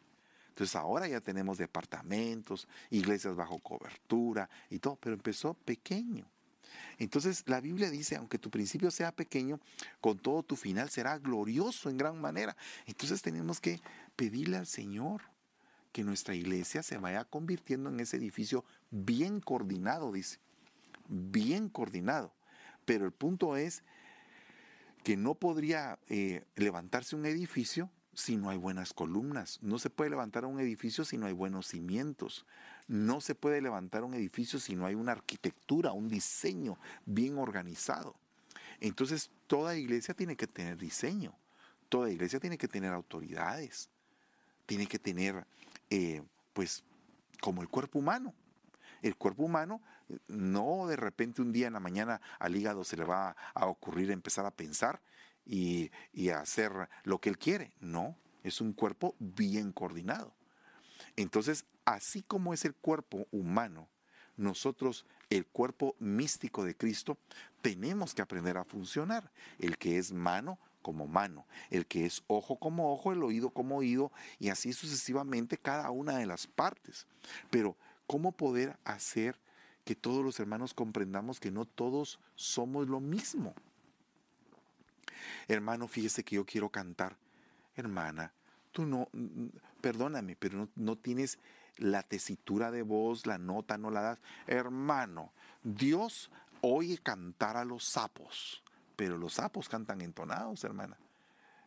Entonces 0.49 0.75
ahora 0.75 1.07
ya 1.07 1.19
tenemos 1.19 1.57
departamentos, 1.57 2.67
iglesias 2.89 3.35
bajo 3.35 3.59
cobertura 3.59 4.49
y 4.69 4.79
todo, 4.79 4.97
pero 4.97 5.15
empezó 5.15 5.53
pequeño. 5.53 6.25
Entonces 6.97 7.43
la 7.47 7.61
Biblia 7.61 7.89
dice, 7.89 8.15
aunque 8.15 8.39
tu 8.39 8.49
principio 8.49 8.91
sea 8.91 9.11
pequeño, 9.11 9.59
con 10.01 10.17
todo 10.17 10.43
tu 10.43 10.55
final 10.55 10.89
será 10.89 11.17
glorioso 11.17 11.89
en 11.89 11.97
gran 11.97 12.19
manera. 12.19 12.55
Entonces 12.85 13.21
tenemos 13.21 13.59
que 13.59 13.81
pedirle 14.15 14.57
al 14.57 14.67
Señor 14.67 15.21
que 15.91 16.03
nuestra 16.03 16.35
iglesia 16.35 16.83
se 16.83 16.97
vaya 16.97 17.23
convirtiendo 17.23 17.89
en 17.89 17.99
ese 17.99 18.17
edificio 18.17 18.65
bien 18.89 19.39
coordinado, 19.39 20.11
dice. 20.11 20.39
Bien 21.07 21.69
coordinado. 21.69 22.33
Pero 22.85 23.05
el 23.05 23.11
punto 23.11 23.55
es 23.55 23.83
que 25.03 25.17
no 25.17 25.35
podría 25.35 25.99
eh, 26.09 26.45
levantarse 26.55 27.15
un 27.15 27.25
edificio 27.25 27.91
si 28.13 28.37
no 28.37 28.49
hay 28.49 28.57
buenas 28.57 28.93
columnas. 28.93 29.59
No 29.61 29.79
se 29.79 29.89
puede 29.89 30.09
levantar 30.09 30.45
un 30.45 30.59
edificio 30.59 31.05
si 31.05 31.17
no 31.17 31.25
hay 31.27 31.33
buenos 31.33 31.67
cimientos. 31.67 32.45
No 32.87 33.21
se 33.21 33.35
puede 33.35 33.61
levantar 33.61 34.03
un 34.03 34.13
edificio 34.13 34.59
si 34.59 34.75
no 34.75 34.85
hay 34.85 34.95
una 34.95 35.13
arquitectura, 35.13 35.91
un 35.91 36.09
diseño 36.09 36.77
bien 37.05 37.37
organizado. 37.37 38.15
Entonces, 38.79 39.31
toda 39.47 39.75
iglesia 39.75 40.13
tiene 40.13 40.35
que 40.35 40.47
tener 40.47 40.77
diseño. 40.77 41.33
Toda 41.89 42.11
iglesia 42.11 42.39
tiene 42.39 42.57
que 42.57 42.67
tener 42.67 42.91
autoridades. 42.91 43.89
Tiene 44.65 44.87
que 44.87 44.99
tener 44.99 45.45
eh, 45.89 46.21
pues 46.53 46.83
como 47.39 47.61
el 47.61 47.69
cuerpo 47.69 47.99
humano. 47.99 48.33
El 49.01 49.15
cuerpo 49.15 49.43
humano 49.43 49.81
no 50.27 50.87
de 50.87 50.95
repente 50.95 51.41
un 51.41 51.51
día 51.51 51.67
en 51.67 51.73
la 51.73 51.79
mañana 51.79 52.21
al 52.39 52.55
hígado 52.55 52.83
se 52.83 52.97
le 52.97 53.03
va 53.03 53.35
a 53.53 53.65
ocurrir 53.67 54.11
empezar 54.11 54.45
a 54.45 54.51
pensar 54.51 55.01
y, 55.45 55.91
y 56.13 56.29
a 56.29 56.39
hacer 56.39 56.71
lo 57.03 57.19
que 57.19 57.29
él 57.29 57.37
quiere. 57.37 57.71
No, 57.79 58.17
es 58.43 58.61
un 58.61 58.73
cuerpo 58.73 59.15
bien 59.19 59.71
coordinado. 59.71 60.33
Entonces, 61.15 61.65
así 61.85 62.21
como 62.23 62.53
es 62.53 62.65
el 62.65 62.75
cuerpo 62.75 63.27
humano, 63.31 63.87
nosotros, 64.35 65.05
el 65.29 65.45
cuerpo 65.45 65.95
místico 65.99 66.63
de 66.63 66.75
Cristo, 66.75 67.17
tenemos 67.61 68.13
que 68.13 68.21
aprender 68.21 68.57
a 68.57 68.63
funcionar. 68.63 69.31
El 69.59 69.77
que 69.77 69.97
es 69.97 70.11
mano, 70.11 70.59
como 70.81 71.07
mano, 71.07 71.45
el 71.69 71.85
que 71.85 72.05
es 72.05 72.23
ojo 72.27 72.57
como 72.57 72.93
ojo, 72.93 73.13
el 73.13 73.23
oído 73.23 73.51
como 73.51 73.77
oído, 73.77 74.11
y 74.39 74.49
así 74.49 74.73
sucesivamente 74.73 75.57
cada 75.57 75.89
una 75.91 76.17
de 76.17 76.25
las 76.25 76.47
partes. 76.47 77.07
Pero, 77.49 77.77
¿cómo 78.07 78.31
poder 78.31 78.77
hacer 78.83 79.39
que 79.85 79.95
todos 79.95 80.23
los 80.23 80.39
hermanos 80.39 80.73
comprendamos 80.73 81.39
que 81.39 81.51
no 81.51 81.65
todos 81.65 82.19
somos 82.35 82.87
lo 82.87 82.99
mismo? 82.99 83.53
Hermano, 85.47 85.87
fíjese 85.87 86.23
que 86.23 86.35
yo 86.35 86.45
quiero 86.45 86.69
cantar. 86.69 87.17
Hermana, 87.75 88.33
tú 88.73 88.85
no, 88.85 89.07
perdóname, 89.79 90.35
pero 90.35 90.57
no, 90.57 90.69
no 90.75 90.97
tienes 90.97 91.39
la 91.77 92.03
tesitura 92.03 92.71
de 92.71 92.81
voz, 92.81 93.25
la 93.25 93.37
nota 93.37 93.77
no 93.77 93.89
la 93.89 94.01
das. 94.01 94.19
Hermano, 94.47 95.31
Dios 95.63 96.29
oye 96.61 96.97
cantar 96.97 97.55
a 97.55 97.63
los 97.63 97.85
sapos 97.85 98.63
pero 98.95 99.17
los 99.17 99.33
sapos 99.33 99.69
cantan 99.69 100.01
entonados, 100.01 100.63
hermana. 100.63 100.97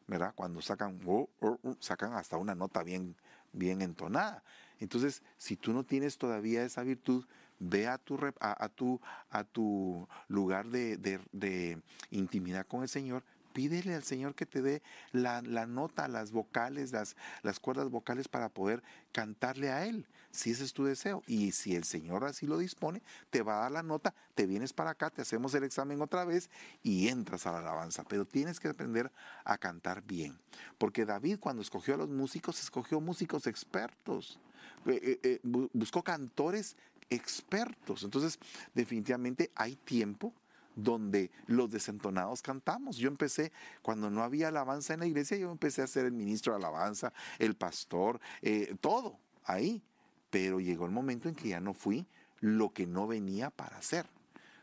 ¿Verdad? 0.07 0.33
Cuando 0.35 0.63
sacan, 0.63 1.01
oh, 1.07 1.29
oh, 1.41 1.59
oh, 1.63 1.77
sacan 1.81 2.15
hasta 2.15 2.37
una 2.37 2.55
nota 2.55 2.83
bien, 2.83 3.17
bien 3.53 3.83
entonada. 3.83 4.43
Entonces, 4.79 5.23
si 5.37 5.57
tú 5.57 5.73
no 5.73 5.85
tienes 5.85 6.17
todavía 6.17 6.63
esa 6.63 6.83
virtud, 6.83 7.25
ve 7.59 7.89
a 7.89 7.99
tu, 7.99 8.19
a, 8.39 8.69
tu, 8.69 9.01
a 9.31 9.45
tu 9.45 10.07
lugar 10.29 10.69
de, 10.69 10.97
de 10.97 11.83
intimidad 12.11 12.67
con 12.67 12.83
el 12.83 12.89
Señor 12.89 13.25
pídele 13.57 13.95
al 13.95 14.03
Señor 14.03 14.35
que 14.35 14.45
te 14.45 14.61
dé 14.61 14.83
la, 15.13 15.41
nota, 15.41 16.09
las 16.09 16.31
vocales, 16.31 16.93
las, 16.93 17.17
las 17.43 17.59
cuerdas 17.59 17.89
vocales 17.89 18.29
para 18.29 18.51
poder 18.51 18.83
cantarle 19.13 19.71
a 19.71 19.87
Él, 19.87 20.07
si 20.31 20.51
ese 20.51 20.63
es 20.63 20.75
tu 20.75 20.85
deseo. 20.85 21.23
Y 21.27 21.53
si 21.53 21.75
el 21.75 21.85
Señor 21.85 22.25
así 22.25 22.47
lo 22.47 22.59
dispone, 22.59 23.03
te 23.31 23.41
va 23.41 23.57
a 23.57 23.61
dar 23.63 23.73
la 23.73 23.83
nota, 23.83 24.15
te 24.35 24.45
vienes 24.45 24.75
para 24.75 24.91
acá, 24.91 25.09
te 25.09 25.23
hacemos 25.23 25.55
el 25.55 25.65
examen 25.65 26.03
otra 26.03 26.27
vez 26.27 26.51
y 26.83 27.09
entras 27.09 27.47
a 27.47 27.53
la 27.53 27.61
alabanza. 27.61 28.05
Pero 28.07 28.27
tienes 28.27 28.61
que 28.61 28.69
aprender 28.69 29.11
a 29.47 29.57
cantar 29.57 30.03
bien. 30.03 30.39
Porque 30.77 31.07
David 31.07 31.39
cuando 31.41 31.63
escogió 31.63 31.95
a 31.95 31.97
los 31.97 32.11
músicos, 32.11 32.61
escogió 32.61 33.01
músicos 33.01 33.47
expertos. 33.47 34.39
Eh, 34.85 35.01
eh, 35.03 35.21
eh, 35.23 35.69
buscó 35.73 36.03
cantores 36.03 36.77
expertos. 37.09 38.03
Entonces, 38.03 38.39
definitivamente 38.75 39.51
hay 39.55 39.77
tiempo 39.77 40.35
donde 40.77 41.33
los 41.47 41.71
desentonados 41.71 42.43
cantamos. 42.43 42.99
Yo 42.99 43.09
empecé, 43.09 43.51
cuando 43.83 44.11
no 44.11 44.23
había 44.23 44.49
alabanza 44.49 44.95
en 44.95 45.01
la 45.01 45.07
iglesia, 45.07 45.37
yo 45.37 45.51
empecé 45.51 45.83
a 45.83 45.87
ser 45.89 46.05
el 46.07 46.13
ministro 46.13 46.53
de 46.53 46.59
alabanza, 46.59 47.13
el 47.39 47.57
pastor, 47.57 48.21
eh, 48.43 48.77
todo 48.81 49.19
ahí. 49.45 49.83
Pero 50.31 50.61
llegó 50.61 50.85
el 50.85 50.93
momento 50.93 51.29
en 51.29 51.35
que 51.35 51.49
ya 51.49 51.61
no 51.61 51.73
fui 51.73 52.07
lo 52.41 52.73
que 52.73 52.87
no 52.87 53.07
venía 53.07 53.51
para 53.51 53.79
hacer, 53.79 54.07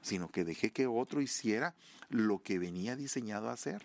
sino 0.02 0.30
que 0.30 0.46
dejé 0.46 0.72
que 0.72 0.86
otro 0.88 1.22
hiciera 1.22 1.74
lo 2.10 2.44
que 2.44 2.60
venía 2.60 2.96
diseñado 2.96 3.50
a 3.50 3.54
hacer. 3.54 3.82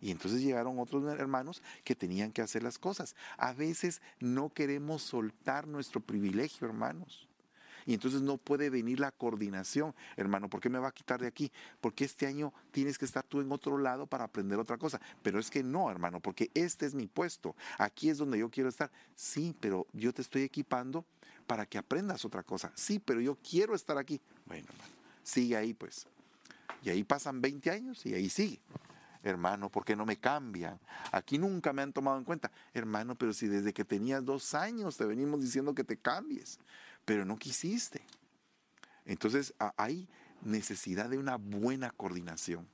Y 0.00 0.10
entonces 0.10 0.42
llegaron 0.42 0.78
otros 0.78 1.04
hermanos 1.04 1.62
que 1.84 1.94
tenían 1.94 2.32
que 2.32 2.42
hacer 2.42 2.62
las 2.62 2.78
cosas. 2.78 3.14
A 3.36 3.52
veces 3.52 4.00
no 4.20 4.50
queremos 4.52 5.02
soltar 5.02 5.66
nuestro 5.66 6.00
privilegio, 6.00 6.66
hermanos. 6.66 7.27
Y 7.88 7.94
entonces 7.94 8.20
no 8.20 8.36
puede 8.36 8.68
venir 8.68 9.00
la 9.00 9.10
coordinación, 9.12 9.94
hermano, 10.14 10.50
¿por 10.50 10.60
qué 10.60 10.68
me 10.68 10.78
va 10.78 10.88
a 10.88 10.92
quitar 10.92 11.22
de 11.22 11.26
aquí? 11.26 11.50
Porque 11.80 12.04
este 12.04 12.26
año 12.26 12.52
tienes 12.70 12.98
que 12.98 13.06
estar 13.06 13.24
tú 13.24 13.40
en 13.40 13.50
otro 13.50 13.78
lado 13.78 14.06
para 14.06 14.24
aprender 14.24 14.58
otra 14.58 14.76
cosa. 14.76 15.00
Pero 15.22 15.38
es 15.38 15.50
que 15.50 15.62
no, 15.62 15.90
hermano, 15.90 16.20
porque 16.20 16.50
este 16.52 16.84
es 16.84 16.94
mi 16.94 17.06
puesto. 17.06 17.56
Aquí 17.78 18.10
es 18.10 18.18
donde 18.18 18.38
yo 18.38 18.50
quiero 18.50 18.68
estar. 18.68 18.90
Sí, 19.14 19.56
pero 19.58 19.86
yo 19.94 20.12
te 20.12 20.20
estoy 20.20 20.42
equipando 20.42 21.06
para 21.46 21.64
que 21.64 21.78
aprendas 21.78 22.26
otra 22.26 22.42
cosa. 22.42 22.70
Sí, 22.74 22.98
pero 22.98 23.22
yo 23.22 23.36
quiero 23.36 23.74
estar 23.74 23.96
aquí. 23.96 24.20
Bueno, 24.44 24.66
hermano, 24.68 24.92
sigue 25.22 25.56
ahí 25.56 25.72
pues. 25.72 26.06
Y 26.82 26.90
ahí 26.90 27.04
pasan 27.04 27.40
20 27.40 27.70
años 27.70 28.04
y 28.04 28.12
ahí 28.12 28.28
sigue 28.28 28.60
hermano, 29.22 29.68
¿por 29.68 29.84
qué 29.84 29.96
no 29.96 30.06
me 30.06 30.16
cambian? 30.16 30.78
Aquí 31.12 31.38
nunca 31.38 31.72
me 31.72 31.82
han 31.82 31.92
tomado 31.92 32.18
en 32.18 32.24
cuenta. 32.24 32.50
Hermano, 32.72 33.14
pero 33.14 33.32
si 33.32 33.48
desde 33.48 33.72
que 33.72 33.84
tenías 33.84 34.24
dos 34.24 34.54
años 34.54 34.96
te 34.96 35.04
venimos 35.04 35.40
diciendo 35.40 35.74
que 35.74 35.84
te 35.84 35.96
cambies 35.96 36.58
pero 37.08 37.24
no 37.24 37.38
quisiste. 37.38 38.02
Entonces 39.06 39.54
hay 39.78 40.06
necesidad 40.42 41.08
de 41.08 41.16
una 41.16 41.36
buena 41.36 41.90
coordinación. 41.90 42.68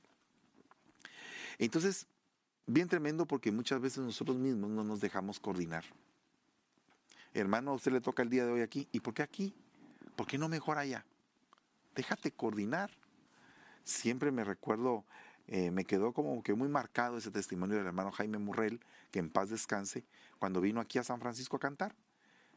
Entonces, 1.57 2.05
bien 2.67 2.89
tremendo 2.89 3.25
porque 3.25 3.53
muchas 3.53 3.79
veces 3.79 3.99
nosotros 3.99 4.35
mismos 4.35 4.71
no 4.71 4.83
nos 4.83 4.99
dejamos 4.99 5.39
coordinar. 5.39 5.85
Hermano, 7.33 7.71
a 7.71 7.75
usted 7.75 7.93
le 7.93 8.01
toca 8.01 8.23
el 8.23 8.29
día 8.29 8.45
de 8.45 8.51
hoy 8.51 8.59
aquí. 8.59 8.89
¿Y 8.91 8.99
por 8.99 9.13
qué 9.13 9.23
aquí? 9.23 9.53
¿Por 10.17 10.27
qué 10.27 10.37
no 10.37 10.49
mejor 10.49 10.79
allá? 10.79 11.05
Déjate 11.95 12.31
coordinar. 12.31 12.91
Siempre 13.85 14.33
me 14.33 14.43
recuerdo, 14.43 15.05
eh, 15.47 15.71
me 15.71 15.85
quedó 15.85 16.11
como 16.11 16.43
que 16.43 16.55
muy 16.55 16.67
marcado 16.67 17.17
ese 17.17 17.31
testimonio 17.31 17.77
del 17.77 17.85
hermano 17.85 18.11
Jaime 18.11 18.37
Murrell, 18.37 18.81
que 19.11 19.19
en 19.19 19.29
paz 19.29 19.49
descanse, 19.49 20.03
cuando 20.39 20.59
vino 20.59 20.81
aquí 20.81 20.97
a 20.97 21.05
San 21.05 21.21
Francisco 21.21 21.55
a 21.55 21.61
cantar. 21.61 21.95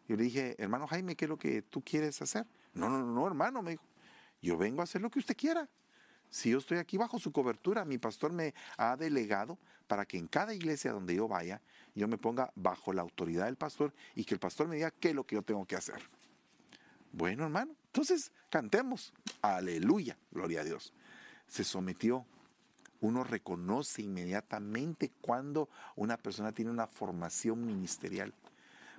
Yo 0.08 0.16
le 0.16 0.24
dije, 0.24 0.56
hermano 0.58 0.86
Jaime, 0.86 1.14
¿qué 1.14 1.26
es 1.26 1.28
lo 1.28 1.38
que 1.38 1.60
tú 1.62 1.82
quieres 1.82 2.20
hacer? 2.22 2.46
No, 2.72 2.88
no, 2.88 3.04
no, 3.04 3.26
hermano, 3.26 3.62
me 3.62 3.72
dijo, 3.72 3.84
yo 4.40 4.56
vengo 4.56 4.80
a 4.80 4.84
hacer 4.84 5.02
lo 5.02 5.10
que 5.10 5.18
usted 5.18 5.36
quiera. 5.36 5.68
Si 6.30 6.50
yo 6.50 6.58
estoy 6.58 6.78
aquí 6.78 6.96
bajo 6.96 7.18
su 7.18 7.30
cobertura, 7.30 7.84
mi 7.84 7.98
pastor 7.98 8.32
me 8.32 8.54
ha 8.76 8.96
delegado 8.96 9.58
para 9.86 10.06
que 10.06 10.18
en 10.18 10.26
cada 10.26 10.54
iglesia 10.54 10.92
donde 10.92 11.14
yo 11.14 11.28
vaya, 11.28 11.60
yo 11.94 12.08
me 12.08 12.18
ponga 12.18 12.50
bajo 12.54 12.92
la 12.92 13.02
autoridad 13.02 13.46
del 13.46 13.56
pastor 13.56 13.92
y 14.14 14.24
que 14.24 14.34
el 14.34 14.40
pastor 14.40 14.66
me 14.66 14.76
diga 14.76 14.90
qué 14.90 15.10
es 15.10 15.14
lo 15.14 15.24
que 15.24 15.36
yo 15.36 15.42
tengo 15.42 15.64
que 15.66 15.76
hacer. 15.76 16.00
Bueno, 17.12 17.44
hermano, 17.44 17.74
entonces 17.86 18.32
cantemos. 18.50 19.12
Aleluya, 19.40 20.18
gloria 20.30 20.60
a 20.60 20.64
Dios. 20.64 20.92
Se 21.46 21.64
sometió. 21.64 22.26
Uno 23.00 23.24
reconoce 23.24 24.02
inmediatamente 24.02 25.12
cuando 25.20 25.68
una 25.96 26.16
persona 26.16 26.52
tiene 26.52 26.70
una 26.70 26.86
formación 26.86 27.64
ministerial. 27.64 28.34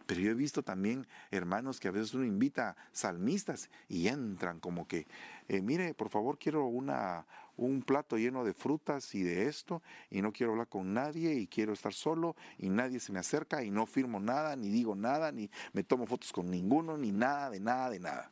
Pero 0.10 0.22
yo 0.22 0.32
he 0.32 0.34
visto 0.34 0.64
también 0.64 1.06
hermanos 1.30 1.80
que 1.80 1.88
a 1.88 1.92
veces 1.92 2.16
uno 2.16 2.26
invita 2.26 2.76
salmistas 2.92 3.70
y 3.88 4.08
entran 4.08 4.60
como 4.60 4.88
que, 4.88 5.06
eh, 5.48 5.62
mire, 5.62 5.94
por 5.94 6.10
favor, 6.10 6.40
quiero 6.40 6.66
una, 6.66 7.28
un 7.58 7.84
plato 7.84 8.18
lleno 8.18 8.44
de 8.44 8.56
frutas 8.56 9.14
y 9.14 9.22
de 9.22 9.46
esto, 9.46 9.84
y 10.10 10.24
no 10.24 10.34
quiero 10.34 10.54
hablar 10.54 10.68
con 10.68 10.96
nadie, 10.96 11.36
y 11.36 11.46
quiero 11.46 11.74
estar 11.74 11.94
solo, 11.94 12.36
y 12.58 12.70
nadie 12.70 13.00
se 13.00 13.12
me 13.12 13.20
acerca, 13.20 13.64
y 13.64 13.70
no 13.70 13.86
firmo 13.86 14.20
nada, 14.20 14.56
ni 14.56 14.70
digo 14.70 14.96
nada, 14.96 15.32
ni 15.32 15.48
me 15.74 15.84
tomo 15.84 16.08
fotos 16.08 16.32
con 16.32 16.50
ninguno, 16.50 16.98
ni 16.98 17.12
nada, 17.12 17.52
de 17.52 17.60
nada, 17.60 17.92
de 17.92 18.00
nada. 18.00 18.32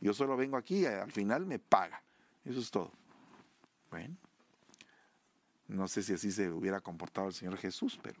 Yo 0.00 0.14
solo 0.14 0.36
vengo 0.36 0.56
aquí, 0.56 0.82
y 0.82 0.86
al 0.86 1.10
final 1.10 1.44
me 1.44 1.58
paga. 1.58 2.04
Eso 2.44 2.60
es 2.60 2.70
todo. 2.70 2.92
Bueno, 3.90 4.16
no 5.66 5.88
sé 5.88 6.04
si 6.04 6.12
así 6.12 6.30
se 6.30 6.52
hubiera 6.52 6.80
comportado 6.80 7.26
el 7.26 7.34
Señor 7.34 7.56
Jesús, 7.56 7.98
pero 8.00 8.20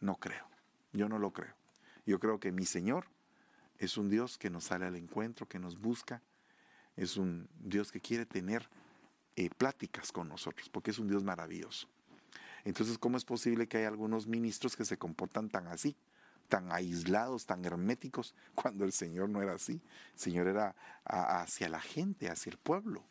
no 0.00 0.16
creo. 0.16 0.46
Yo 0.92 1.08
no 1.08 1.18
lo 1.18 1.32
creo. 1.32 1.57
Yo 2.08 2.18
creo 2.18 2.40
que 2.40 2.52
mi 2.52 2.64
Señor 2.64 3.04
es 3.76 3.98
un 3.98 4.08
Dios 4.08 4.38
que 4.38 4.48
nos 4.48 4.64
sale 4.64 4.86
al 4.86 4.96
encuentro, 4.96 5.46
que 5.46 5.58
nos 5.58 5.78
busca, 5.78 6.22
es 6.96 7.18
un 7.18 7.50
Dios 7.60 7.92
que 7.92 8.00
quiere 8.00 8.24
tener 8.24 8.66
eh, 9.36 9.50
pláticas 9.50 10.10
con 10.10 10.26
nosotros, 10.26 10.70
porque 10.70 10.90
es 10.90 10.98
un 10.98 11.06
Dios 11.06 11.22
maravilloso. 11.22 11.86
Entonces, 12.64 12.96
¿cómo 12.96 13.18
es 13.18 13.26
posible 13.26 13.68
que 13.68 13.76
hay 13.76 13.84
algunos 13.84 14.26
ministros 14.26 14.74
que 14.74 14.86
se 14.86 14.96
comportan 14.96 15.50
tan 15.50 15.66
así, 15.66 15.96
tan 16.48 16.72
aislados, 16.72 17.44
tan 17.44 17.62
herméticos, 17.62 18.34
cuando 18.54 18.86
el 18.86 18.92
Señor 18.92 19.28
no 19.28 19.42
era 19.42 19.52
así? 19.52 19.82
El 20.14 20.18
Señor 20.18 20.46
era 20.46 20.74
hacia 21.04 21.68
la 21.68 21.82
gente, 21.82 22.30
hacia 22.30 22.48
el 22.48 22.56
pueblo, 22.56 23.04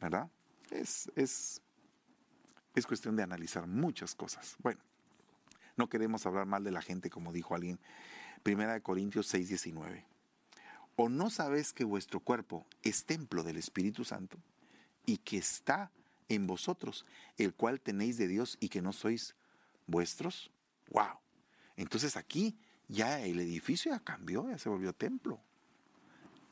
¿verdad? 0.00 0.30
Es, 0.70 1.10
es, 1.16 1.60
es 2.72 2.86
cuestión 2.86 3.16
de 3.16 3.24
analizar 3.24 3.66
muchas 3.66 4.14
cosas. 4.14 4.54
Bueno, 4.60 4.80
no 5.76 5.88
queremos 5.88 6.26
hablar 6.26 6.46
mal 6.46 6.64
de 6.64 6.70
la 6.70 6.82
gente, 6.82 7.10
como 7.10 7.32
dijo 7.32 7.54
alguien. 7.54 7.78
Primera 8.42 8.74
de 8.74 8.82
Corintios 8.82 9.26
6, 9.28 9.48
19. 9.48 10.04
¿O 10.96 11.08
no 11.08 11.30
sabéis 11.30 11.72
que 11.72 11.84
vuestro 11.84 12.20
cuerpo 12.20 12.66
es 12.82 13.04
templo 13.04 13.42
del 13.42 13.56
Espíritu 13.56 14.04
Santo 14.04 14.38
y 15.06 15.18
que 15.18 15.38
está 15.38 15.90
en 16.28 16.46
vosotros, 16.46 17.06
el 17.38 17.54
cual 17.54 17.80
tenéis 17.80 18.18
de 18.18 18.28
Dios 18.28 18.58
y 18.60 18.68
que 18.68 18.82
no 18.82 18.92
sois 18.92 19.34
vuestros? 19.86 20.50
¡Wow! 20.90 21.18
Entonces 21.76 22.16
aquí 22.16 22.58
ya 22.88 23.20
el 23.20 23.40
edificio 23.40 23.92
ya 23.92 24.00
cambió, 24.00 24.48
ya 24.48 24.58
se 24.58 24.68
volvió 24.68 24.92
templo. 24.92 25.40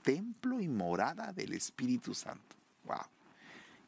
Templo 0.02 0.60
y 0.60 0.68
morada 0.68 1.32
del 1.32 1.52
Espíritu 1.52 2.14
Santo. 2.14 2.56
¡Wow! 2.84 3.19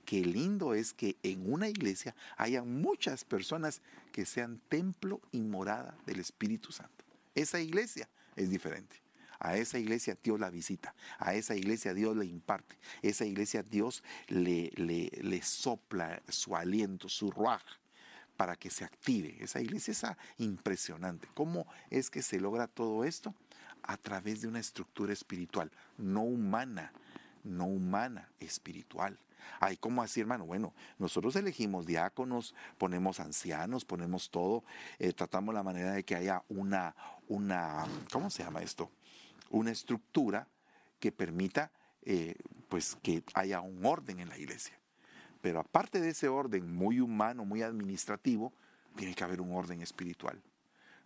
Qué 0.04 0.24
lindo 0.24 0.74
es 0.74 0.92
que 0.92 1.16
en 1.22 1.50
una 1.52 1.68
iglesia 1.68 2.14
haya 2.36 2.62
muchas 2.62 3.24
personas 3.24 3.80
que 4.12 4.26
sean 4.26 4.60
templo 4.68 5.20
y 5.32 5.40
morada 5.40 5.96
del 6.06 6.20
Espíritu 6.20 6.72
Santo. 6.72 7.04
Esa 7.34 7.60
iglesia 7.60 8.08
es 8.36 8.50
diferente. 8.50 9.02
A 9.44 9.56
esa 9.56 9.78
iglesia 9.78 10.16
Dios 10.22 10.38
la 10.38 10.50
visita, 10.50 10.94
a 11.18 11.34
esa 11.34 11.56
iglesia 11.56 11.94
Dios 11.94 12.16
le 12.16 12.26
imparte, 12.26 12.78
esa 13.02 13.24
iglesia 13.24 13.64
Dios 13.64 14.04
le, 14.28 14.70
le, 14.76 15.10
le 15.20 15.42
sopla 15.42 16.22
su 16.28 16.54
aliento, 16.54 17.08
su 17.08 17.28
ruaj, 17.28 17.62
para 18.36 18.54
que 18.54 18.70
se 18.70 18.84
active. 18.84 19.36
Esa 19.40 19.60
iglesia 19.60 19.92
es 19.92 20.04
impresionante. 20.38 21.28
¿Cómo 21.34 21.66
es 21.90 22.08
que 22.08 22.22
se 22.22 22.38
logra 22.38 22.68
todo 22.68 23.04
esto? 23.04 23.34
A 23.82 23.96
través 23.96 24.42
de 24.42 24.48
una 24.48 24.60
estructura 24.60 25.12
espiritual, 25.12 25.72
no 25.98 26.22
humana, 26.22 26.92
no 27.44 27.66
humana, 27.66 28.30
espiritual. 28.40 29.18
Ay, 29.60 29.76
¿cómo 29.76 30.02
así, 30.02 30.20
hermano? 30.20 30.46
Bueno, 30.46 30.72
nosotros 30.98 31.34
elegimos 31.36 31.86
diáconos, 31.86 32.54
ponemos 32.78 33.20
ancianos, 33.20 33.84
ponemos 33.84 34.30
todo, 34.30 34.64
eh, 34.98 35.12
tratamos 35.12 35.54
la 35.54 35.62
manera 35.62 35.92
de 35.92 36.04
que 36.04 36.14
haya 36.14 36.44
una, 36.48 36.94
una, 37.28 37.84
¿cómo 38.12 38.30
se 38.30 38.44
llama 38.44 38.62
esto? 38.62 38.90
Una 39.50 39.70
estructura 39.70 40.48
que 41.00 41.12
permita, 41.12 41.72
eh, 42.02 42.36
pues, 42.68 42.96
que 43.02 43.24
haya 43.34 43.60
un 43.60 43.84
orden 43.84 44.20
en 44.20 44.28
la 44.28 44.38
iglesia. 44.38 44.78
Pero 45.40 45.58
aparte 45.58 46.00
de 46.00 46.10
ese 46.10 46.28
orden 46.28 46.72
muy 46.72 47.00
humano, 47.00 47.44
muy 47.44 47.62
administrativo, 47.62 48.52
tiene 48.96 49.14
que 49.14 49.24
haber 49.24 49.40
un 49.40 49.52
orden 49.54 49.82
espiritual 49.82 50.40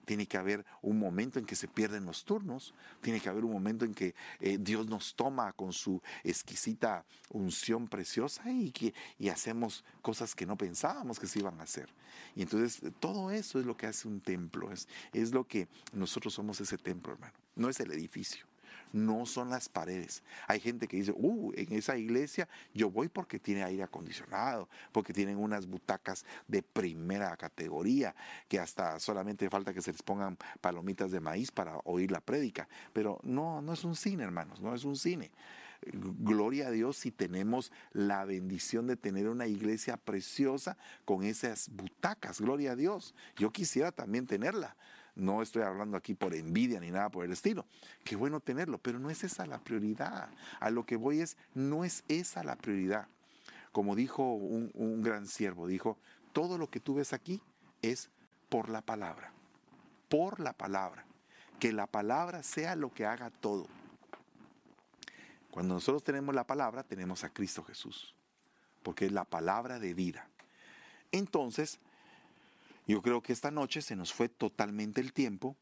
tiene 0.07 0.27
que 0.27 0.39
haber 0.39 0.65
un 0.81 0.99
momento 0.99 1.39
en 1.39 1.45
que 1.45 1.55
se 1.55 1.69
pierden 1.69 2.07
los 2.07 2.25
turnos, 2.25 2.73
tiene 3.03 3.21
que 3.21 3.29
haber 3.29 3.45
un 3.45 3.53
momento 3.53 3.85
en 3.85 3.93
que 3.93 4.15
eh, 4.41 4.57
Dios 4.59 4.89
nos 4.89 5.15
toma 5.15 5.53
con 5.53 5.73
su 5.73 6.01
exquisita 6.25 7.05
unción 7.29 7.89
preciosa 7.89 8.51
y, 8.51 8.71
que, 8.71 8.95
y 9.19 9.29
hacemos 9.29 9.85
cosas 10.01 10.35
que 10.35 10.47
no 10.47 10.57
pensábamos 10.57 11.19
que 11.19 11.27
se 11.27 11.41
iban 11.41 11.61
a 11.61 11.65
hacer. 11.65 11.91
Y 12.35 12.43
entonces 12.43 12.81
todo 13.01 13.31
eso 13.31 13.59
es 13.61 13.67
lo 13.67 13.77
que 13.77 13.87
hace 13.87 14.09
un 14.09 14.21
templo, 14.21 14.73
es, 14.73 14.89
es 15.13 15.33
lo 15.33 15.45
que 15.45 15.69
nosotros 15.93 16.33
somos 16.33 16.61
ese 16.61 16.79
templo, 16.79 17.13
hermano, 17.13 17.35
no 17.57 17.69
es 17.69 17.81
el 17.81 17.91
edificio 17.91 18.46
no 18.93 19.27
son 19.27 19.51
las 19.51 19.69
paredes. 19.69 20.23
Hay 20.47 20.61
gente 20.61 20.89
que 20.89 20.97
dice, 20.97 21.13
uh, 21.15 21.53
en 21.55 21.73
esa 21.73 21.97
iglesia 21.97 22.49
yo 22.75 22.91
voy 22.91 23.09
porque 23.09 23.39
tiene 23.39 23.65
aire 23.65 23.83
acondicionado, 23.83 24.69
porque 24.93 25.13
tienen 25.13 25.37
unas 25.37 25.67
butacas 25.67 26.25
de 26.49 26.63
primera 26.63 27.37
categoría, 27.37 28.15
que 28.49 28.59
hasta 28.59 28.99
solamente 29.01 29.49
falta 29.51 29.75
que 29.75 29.83
se 29.83 29.93
les 29.93 30.03
pongan 30.03 30.37
palomitas 30.61 31.11
de 31.11 31.21
maíz 31.21 31.51
para 31.51 31.79
oír 31.85 32.11
la 32.11 32.21
prédica. 32.21 32.69
Pero 32.93 33.21
no, 33.23 33.61
no 33.63 33.73
es 33.73 33.85
un 33.85 33.97
cine, 33.97 34.25
hermanos, 34.25 34.61
no 34.61 34.75
es 34.75 34.85
un 34.85 34.97
cine. 34.97 35.31
Gloria 35.93 36.69
a 36.69 36.71
Dios 36.71 36.97
si 36.97 37.11
tenemos 37.11 37.71
la 37.93 38.25
bendición 38.25 38.87
de 38.87 38.97
tener 38.97 39.29
una 39.29 39.47
iglesia 39.47 39.97
preciosa 39.97 40.77
con 41.05 41.23
esas 41.23 41.69
butacas. 41.69 42.41
Gloria 42.41 42.73
a 42.73 42.77
Dios. 42.77 43.15
Yo 43.37 43.53
quisiera 43.53 43.93
también 43.93 44.27
tenerla. 44.27 44.77
No 45.17 45.41
estoy 45.41 45.63
hablando 45.63 45.97
aquí 45.97 46.15
por 46.15 46.35
envidia 46.35 46.79
ni 46.79 46.91
nada 46.91 47.09
por 47.09 47.25
el 47.25 47.33
estilo. 47.33 47.65
Qué 48.05 48.17
bueno 48.17 48.41
tenerlo, 48.41 48.79
pero 48.79 48.99
no 48.99 49.11
es 49.11 49.25
esa 49.25 49.47
la 49.47 49.59
prioridad. 49.59 50.29
A 50.61 50.71
lo 50.71 50.85
que 50.85 50.97
voy 50.97 51.21
es, 51.21 51.39
no 51.55 51.85
es 51.85 52.05
esa 52.09 52.45
la 52.45 52.57
prioridad. 52.57 53.09
Como 53.73 53.97
dijo 53.97 54.35
un, 54.35 54.71
un 54.75 55.03
gran 55.03 55.27
siervo, 55.27 55.67
dijo, 55.67 55.99
todo 56.33 56.59
lo 56.59 56.71
que 56.71 56.81
tú 56.81 56.95
ves 56.97 57.15
aquí 57.15 57.43
es 57.81 58.11
por 58.51 58.69
la 58.69 58.83
palabra. 58.83 59.33
Por 60.11 60.39
la 60.39 60.53
palabra. 60.53 61.07
Que 61.59 61.73
la 61.73 61.87
palabra 61.87 62.43
sea 62.43 62.77
lo 62.77 62.93
que 62.93 63.07
haga 63.07 63.31
todo. 63.31 63.67
Cuando 65.51 65.73
nosotros 65.73 66.03
tenemos 66.05 66.35
la 66.35 66.47
palabra, 66.47 66.83
tenemos 66.83 67.25
a 67.25 67.31
Cristo 67.31 67.65
Jesús, 67.65 68.15
porque 68.83 69.07
es 69.07 69.13
la 69.13 69.25
palabra 69.25 69.79
de 69.79 69.95
vida. 69.95 70.29
Entonces, 71.13 71.81
yo 72.87 73.03
creo 73.03 73.21
que 73.23 73.33
esta 73.33 73.51
noche 73.51 73.83
se 73.83 73.97
nos 73.97 74.13
fue 74.13 74.29
totalmente 74.29 75.01
el 75.01 75.13
tiempo. 75.13 75.57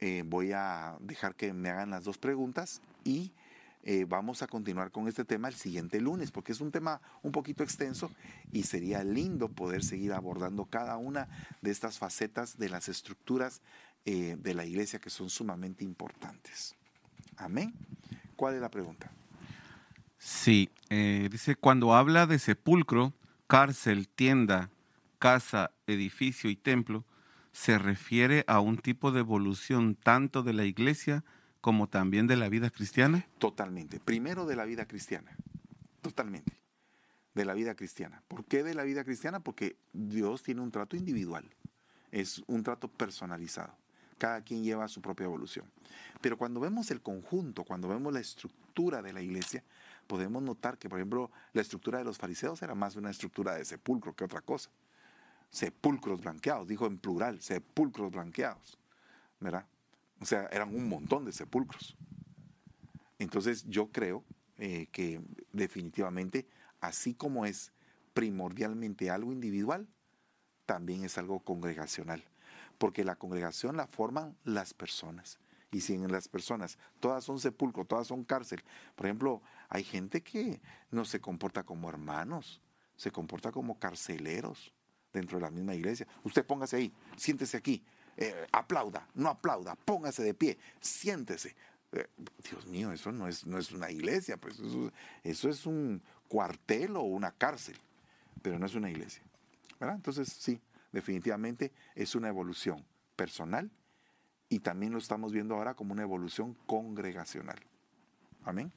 Eh, 0.00 0.22
voy 0.26 0.52
a 0.52 0.96
dejar 1.00 1.34
que 1.34 1.52
me 1.54 1.70
hagan 1.70 1.90
las 1.90 2.04
dos 2.04 2.18
preguntas 2.18 2.82
y 3.02 3.32
eh, 3.82 4.04
vamos 4.06 4.42
a 4.42 4.46
continuar 4.46 4.90
con 4.90 5.08
este 5.08 5.24
tema 5.24 5.48
el 5.48 5.54
siguiente 5.54 6.00
lunes, 6.00 6.30
porque 6.30 6.52
es 6.52 6.60
un 6.60 6.70
tema 6.70 7.00
un 7.22 7.32
poquito 7.32 7.62
extenso 7.62 8.10
y 8.52 8.64
sería 8.64 9.02
lindo 9.04 9.48
poder 9.48 9.82
seguir 9.82 10.12
abordando 10.12 10.66
cada 10.66 10.98
una 10.98 11.28
de 11.62 11.70
estas 11.70 11.98
facetas 11.98 12.58
de 12.58 12.68
las 12.68 12.88
estructuras 12.88 13.62
eh, 14.04 14.36
de 14.38 14.54
la 14.54 14.66
iglesia 14.66 14.98
que 14.98 15.08
son 15.08 15.30
sumamente 15.30 15.82
importantes. 15.82 16.74
Amén. 17.38 17.72
¿Cuál 18.34 18.56
es 18.56 18.60
la 18.60 18.70
pregunta? 18.70 19.10
Sí, 20.18 20.68
dice, 20.90 21.54
cuando 21.56 21.94
habla 21.94 22.26
de 22.26 22.38
sepulcro, 22.38 23.14
cárcel, 23.46 24.08
tienda, 24.08 24.70
casa, 25.18 25.72
edificio 25.86 26.50
y 26.50 26.56
templo, 26.56 27.04
se 27.52 27.78
refiere 27.78 28.44
a 28.46 28.60
un 28.60 28.76
tipo 28.76 29.12
de 29.12 29.20
evolución 29.20 29.94
tanto 29.94 30.42
de 30.42 30.52
la 30.52 30.64
iglesia 30.64 31.24
como 31.60 31.88
también 31.88 32.26
de 32.26 32.36
la 32.36 32.48
vida 32.48 32.70
cristiana? 32.70 33.26
Totalmente. 33.38 33.98
Primero 33.98 34.46
de 34.46 34.56
la 34.56 34.64
vida 34.64 34.86
cristiana. 34.86 35.36
Totalmente. 36.00 36.52
De 37.34 37.44
la 37.44 37.54
vida 37.54 37.74
cristiana. 37.74 38.22
¿Por 38.28 38.44
qué 38.44 38.62
de 38.62 38.74
la 38.74 38.84
vida 38.84 39.04
cristiana? 39.04 39.40
Porque 39.40 39.76
Dios 39.92 40.42
tiene 40.42 40.60
un 40.60 40.70
trato 40.70 40.96
individual. 40.96 41.44
Es 42.12 42.42
un 42.46 42.62
trato 42.62 42.88
personalizado. 42.88 43.74
Cada 44.18 44.42
quien 44.42 44.62
lleva 44.62 44.86
su 44.86 45.02
propia 45.02 45.24
evolución. 45.24 45.66
Pero 46.20 46.38
cuando 46.38 46.60
vemos 46.60 46.90
el 46.90 47.00
conjunto, 47.00 47.64
cuando 47.64 47.88
vemos 47.88 48.12
la 48.12 48.20
estructura 48.20 49.02
de 49.02 49.12
la 49.12 49.22
iglesia, 49.22 49.64
podemos 50.06 50.42
notar 50.42 50.78
que, 50.78 50.88
por 50.88 50.98
ejemplo, 50.98 51.30
la 51.52 51.62
estructura 51.62 51.98
de 51.98 52.04
los 52.04 52.18
fariseos 52.18 52.62
era 52.62 52.74
más 52.74 52.96
una 52.96 53.10
estructura 53.10 53.54
de 53.54 53.64
sepulcro 53.64 54.14
que 54.14 54.24
otra 54.24 54.40
cosa. 54.40 54.70
Sepulcros 55.50 56.20
blanqueados, 56.20 56.68
dijo 56.68 56.86
en 56.86 56.98
plural, 56.98 57.40
sepulcros 57.40 58.12
blanqueados. 58.12 58.78
¿Verdad? 59.40 59.66
O 60.20 60.24
sea, 60.24 60.46
eran 60.46 60.74
un 60.74 60.88
montón 60.88 61.24
de 61.24 61.32
sepulcros. 61.32 61.96
Entonces 63.18 63.64
yo 63.68 63.90
creo 63.90 64.24
eh, 64.58 64.88
que 64.92 65.20
definitivamente, 65.52 66.46
así 66.80 67.14
como 67.14 67.46
es 67.46 67.72
primordialmente 68.14 69.10
algo 69.10 69.32
individual, 69.32 69.88
también 70.64 71.04
es 71.04 71.18
algo 71.18 71.40
congregacional. 71.40 72.24
Porque 72.78 73.04
la 73.04 73.16
congregación 73.16 73.76
la 73.76 73.86
forman 73.86 74.36
las 74.44 74.74
personas. 74.74 75.38
Y 75.72 75.80
si 75.80 75.94
en 75.94 76.10
las 76.10 76.28
personas 76.28 76.78
todas 77.00 77.24
son 77.24 77.38
sepulcro, 77.38 77.84
todas 77.84 78.06
son 78.06 78.24
cárcel. 78.24 78.62
Por 78.94 79.06
ejemplo, 79.06 79.42
hay 79.68 79.84
gente 79.84 80.22
que 80.22 80.60
no 80.90 81.04
se 81.04 81.20
comporta 81.20 81.64
como 81.64 81.88
hermanos, 81.88 82.62
se 82.96 83.10
comporta 83.10 83.52
como 83.52 83.78
carceleros 83.78 84.72
dentro 85.16 85.38
de 85.38 85.42
la 85.42 85.50
misma 85.50 85.74
iglesia. 85.74 86.06
Usted 86.24 86.44
póngase 86.44 86.76
ahí, 86.76 86.92
siéntese 87.16 87.56
aquí, 87.56 87.82
eh, 88.16 88.46
aplauda, 88.52 89.08
no 89.14 89.28
aplauda, 89.28 89.74
póngase 89.74 90.22
de 90.22 90.34
pie, 90.34 90.58
siéntese. 90.80 91.56
Eh, 91.92 92.06
Dios 92.48 92.66
mío, 92.66 92.92
eso 92.92 93.12
no 93.12 93.26
es, 93.26 93.46
no 93.46 93.58
es 93.58 93.72
una 93.72 93.90
iglesia, 93.90 94.36
pues 94.36 94.60
eso, 95.24 95.48
es 95.48 95.66
un 95.66 96.02
cuartel 96.28 96.96
o 96.96 97.02
una 97.02 97.32
cárcel, 97.32 97.76
pero 98.42 98.58
no 98.58 98.66
es 98.66 98.74
una 98.74 98.90
iglesia. 98.90 99.22
Entonces, 99.80 100.28
sí, 100.28 100.60
definitivamente 100.92 101.72
es 101.94 102.14
una 102.14 102.28
evolución 102.28 102.84
personal 103.16 103.70
y 104.48 104.60
también 104.60 104.92
lo 104.92 104.98
estamos 104.98 105.32
viendo 105.32 105.54
ahora 105.54 105.74
como 105.74 105.92
una 105.92 106.02
evolución 106.02 106.54
congregacional. 106.66 107.58
Amén. 108.44 108.72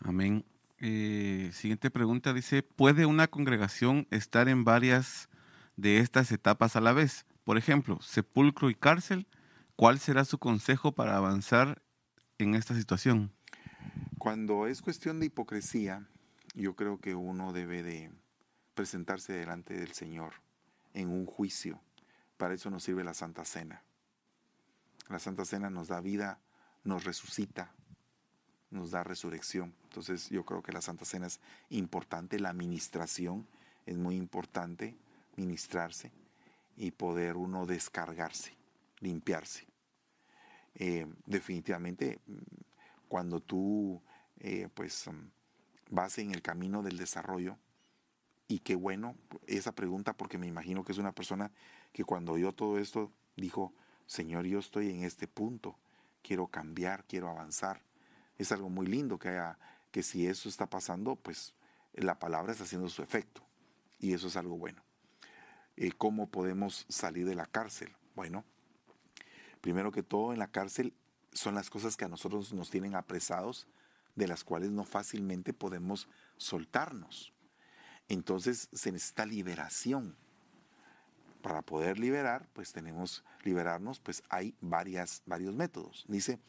Amén. 0.00 0.44
Eh, 0.78 1.50
siguiente 1.52 1.90
pregunta 1.90 2.32
dice, 2.32 2.62
¿puede 2.62 3.06
una 3.06 3.28
congregación 3.28 4.06
estar 4.10 4.48
en 4.48 4.64
varias 4.64 5.28
de 5.76 5.98
estas 5.98 6.32
etapas 6.32 6.76
a 6.76 6.80
la 6.80 6.92
vez? 6.92 7.26
Por 7.44 7.56
ejemplo, 7.56 7.98
sepulcro 8.02 8.70
y 8.70 8.74
cárcel. 8.74 9.26
¿Cuál 9.74 9.98
será 9.98 10.24
su 10.24 10.38
consejo 10.38 10.92
para 10.92 11.16
avanzar 11.16 11.82
en 12.38 12.54
esta 12.54 12.74
situación? 12.74 13.32
Cuando 14.18 14.66
es 14.66 14.82
cuestión 14.82 15.20
de 15.20 15.26
hipocresía, 15.26 16.06
yo 16.54 16.74
creo 16.74 16.98
que 16.98 17.14
uno 17.14 17.52
debe 17.52 17.82
de 17.82 18.10
presentarse 18.74 19.32
delante 19.32 19.74
del 19.74 19.92
Señor 19.92 20.34
en 20.94 21.08
un 21.08 21.26
juicio. 21.26 21.80
Para 22.36 22.54
eso 22.54 22.70
nos 22.70 22.82
sirve 22.82 23.04
la 23.04 23.14
Santa 23.14 23.44
Cena. 23.44 23.82
La 25.08 25.18
Santa 25.18 25.44
Cena 25.44 25.70
nos 25.70 25.88
da 25.88 26.00
vida, 26.00 26.40
nos 26.84 27.04
resucita, 27.04 27.72
nos 28.70 28.90
da 28.90 29.04
resurrección. 29.04 29.74
Entonces 29.84 30.28
yo 30.28 30.44
creo 30.44 30.62
que 30.62 30.72
la 30.72 30.80
Santa 30.80 31.04
Cena 31.04 31.26
es 31.26 31.40
importante, 31.70 32.38
la 32.38 32.50
administración 32.50 33.46
es 33.86 33.96
muy 33.96 34.16
importante, 34.16 34.96
ministrarse 35.36 36.12
y 36.76 36.90
poder 36.90 37.36
uno 37.36 37.66
descargarse, 37.66 38.54
limpiarse. 39.00 39.66
Eh, 40.74 41.06
definitivamente, 41.24 42.18
cuando 43.08 43.40
tú 43.40 44.02
eh, 44.40 44.68
pues 44.74 45.06
mm, 45.08 45.30
vas 45.90 46.18
en 46.18 46.32
el 46.32 46.42
camino 46.42 46.82
del 46.82 46.98
desarrollo, 46.98 47.56
y 48.48 48.60
qué 48.60 48.76
bueno 48.76 49.16
esa 49.46 49.72
pregunta 49.72 50.12
porque 50.12 50.38
me 50.38 50.46
imagino 50.46 50.84
que 50.84 50.92
es 50.92 50.98
una 50.98 51.12
persona 51.12 51.50
que 51.92 52.04
cuando 52.04 52.32
oyó 52.32 52.52
todo 52.52 52.78
esto 52.78 53.10
dijo, 53.36 53.72
Señor, 54.06 54.46
yo 54.46 54.60
estoy 54.60 54.90
en 54.90 55.02
este 55.02 55.26
punto, 55.26 55.76
quiero 56.22 56.46
cambiar, 56.46 57.04
quiero 57.04 57.28
avanzar 57.28 57.82
es 58.38 58.52
algo 58.52 58.68
muy 58.68 58.86
lindo 58.86 59.18
que 59.18 59.28
haya, 59.30 59.58
que 59.90 60.02
si 60.02 60.26
eso 60.26 60.48
está 60.48 60.68
pasando, 60.68 61.16
pues 61.16 61.54
la 61.94 62.18
palabra 62.18 62.52
está 62.52 62.64
haciendo 62.64 62.88
su 62.88 63.02
efecto. 63.02 63.42
Y 63.98 64.12
eso 64.12 64.28
es 64.28 64.36
algo 64.36 64.56
bueno. 64.56 64.82
Eh, 65.76 65.92
¿Cómo 65.96 66.28
podemos 66.28 66.86
salir 66.88 67.26
de 67.26 67.34
la 67.34 67.46
cárcel? 67.46 67.94
Bueno, 68.14 68.44
primero 69.60 69.92
que 69.92 70.02
todo 70.02 70.32
en 70.32 70.38
la 70.38 70.48
cárcel 70.48 70.94
son 71.32 71.54
las 71.54 71.70
cosas 71.70 71.96
que 71.96 72.04
a 72.04 72.08
nosotros 72.08 72.52
nos 72.52 72.70
tienen 72.70 72.94
apresados, 72.94 73.66
de 74.14 74.26
las 74.26 74.44
cuales 74.44 74.70
no 74.70 74.84
fácilmente 74.84 75.52
podemos 75.52 76.08
soltarnos. 76.38 77.32
Entonces 78.08 78.68
se 78.72 78.92
necesita 78.92 79.26
liberación. 79.26 80.16
Para 81.42 81.62
poder 81.62 81.98
liberar, 81.98 82.48
pues 82.54 82.72
tenemos 82.72 83.22
liberarnos, 83.44 84.00
pues 84.00 84.22
hay 84.30 84.54
varias, 84.60 85.22
varios 85.26 85.54
métodos. 85.54 86.04
Dice, 86.08 86.40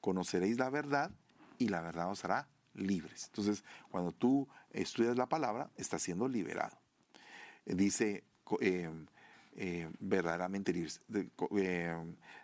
conoceréis 0.00 0.58
la 0.58 0.70
verdad 0.70 1.10
y 1.58 1.68
la 1.68 1.80
verdad 1.80 2.10
os 2.10 2.24
hará 2.24 2.48
libres. 2.74 3.26
Entonces, 3.26 3.64
cuando 3.90 4.12
tú 4.12 4.48
estudias 4.70 5.16
la 5.16 5.26
palabra, 5.26 5.70
estás 5.76 6.02
siendo 6.02 6.28
liberado. 6.28 6.76
Dice, 7.64 8.24
eh, 8.60 8.90
eh, 9.56 9.90
verdaderamente 9.98 10.72
libres. 10.72 11.00
Eh, 11.56 11.96